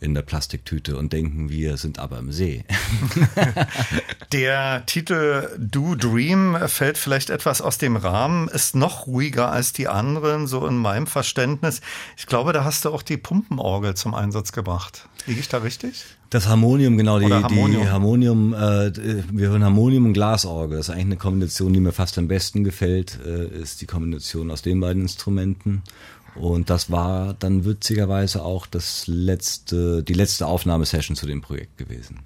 in 0.00 0.14
der 0.14 0.22
Plastiktüte 0.22 0.96
und 0.96 1.12
denken, 1.12 1.50
wir 1.50 1.76
sind 1.76 1.98
aber 1.98 2.18
im 2.18 2.32
See. 2.32 2.64
der 4.32 4.84
Titel 4.86 5.48
Do 5.58 5.94
Dream 5.94 6.56
fällt 6.66 6.98
vielleicht 6.98 7.30
etwas 7.30 7.60
aus 7.60 7.78
dem 7.78 7.96
Rahmen, 7.96 8.48
ist 8.48 8.74
noch 8.74 9.06
ruhiger 9.06 9.52
als 9.52 9.72
die 9.72 9.88
anderen, 9.88 10.46
so 10.46 10.66
in 10.66 10.76
meinem 10.76 11.06
Verständnis. 11.06 11.82
Ich 12.16 12.26
glaube, 12.26 12.52
da 12.52 12.64
hast 12.64 12.84
du 12.84 12.90
auch 12.90 13.02
die 13.02 13.18
Pumpenorgel 13.18 13.94
zum 13.94 14.14
Einsatz 14.14 14.52
gebracht. 14.52 15.08
Liege 15.26 15.40
ich 15.40 15.48
da 15.48 15.58
richtig? 15.58 16.04
Das 16.30 16.46
Harmonium, 16.46 16.96
genau, 16.96 17.18
die 17.18 17.26
Harmonium, 17.26 17.82
die 17.82 17.88
Harmonium 17.88 18.54
äh, 18.54 18.92
wir 19.32 19.48
hören 19.48 19.64
Harmonium 19.64 20.06
und 20.06 20.12
Glasorgel. 20.12 20.76
Das 20.76 20.88
ist 20.88 20.94
eigentlich 20.94 21.06
eine 21.06 21.16
Kombination, 21.16 21.72
die 21.72 21.80
mir 21.80 21.90
fast 21.90 22.18
am 22.18 22.28
besten 22.28 22.62
gefällt, 22.62 23.18
äh, 23.26 23.46
ist 23.48 23.80
die 23.80 23.86
Kombination 23.86 24.50
aus 24.52 24.62
den 24.62 24.78
beiden 24.78 25.02
Instrumenten. 25.02 25.82
Und 26.34 26.70
das 26.70 26.90
war 26.90 27.34
dann 27.34 27.64
witzigerweise 27.64 28.44
auch 28.44 28.66
das 28.66 29.06
letzte, 29.06 30.02
die 30.02 30.14
letzte 30.14 30.46
Aufnahmesession 30.46 31.16
zu 31.16 31.26
dem 31.26 31.40
Projekt 31.40 31.76
gewesen. 31.76 32.20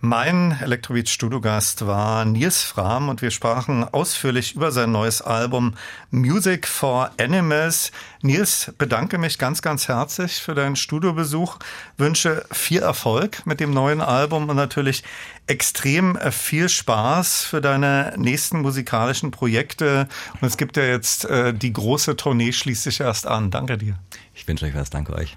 Mein 0.00 0.58
Elektrobeat 0.60 1.08
Studiogast 1.08 1.86
war 1.86 2.24
Nils 2.24 2.62
Fram 2.62 3.08
und 3.08 3.22
wir 3.22 3.30
sprachen 3.30 3.84
ausführlich 3.84 4.56
über 4.56 4.72
sein 4.72 4.90
neues 4.90 5.22
Album 5.22 5.74
Music 6.10 6.66
for 6.66 7.12
Animals. 7.20 7.92
Nils, 8.20 8.72
bedanke 8.78 9.18
mich 9.18 9.38
ganz, 9.38 9.62
ganz 9.62 9.86
herzlich 9.86 10.42
für 10.42 10.54
deinen 10.54 10.74
Studiobesuch, 10.74 11.58
wünsche 11.98 12.44
viel 12.50 12.82
Erfolg 12.82 13.46
mit 13.46 13.60
dem 13.60 13.72
neuen 13.72 14.00
Album 14.00 14.48
und 14.48 14.56
natürlich 14.56 15.04
extrem 15.46 16.18
viel 16.32 16.68
Spaß 16.68 17.44
für 17.44 17.60
deine 17.60 18.14
nächsten 18.16 18.60
musikalischen 18.60 19.30
Projekte. 19.30 20.08
Und 20.40 20.48
es 20.48 20.56
gibt 20.56 20.76
ja 20.76 20.84
jetzt 20.84 21.26
äh, 21.26 21.54
die 21.54 21.72
große 21.72 22.16
Tournee 22.16 22.52
schließt 22.52 22.82
sich 22.82 23.00
erst 23.00 23.26
an. 23.26 23.52
Danke 23.52 23.78
dir. 23.78 23.98
Ich 24.34 24.48
wünsche 24.48 24.66
euch 24.66 24.74
was. 24.74 24.90
Danke 24.90 25.12
euch. 25.12 25.36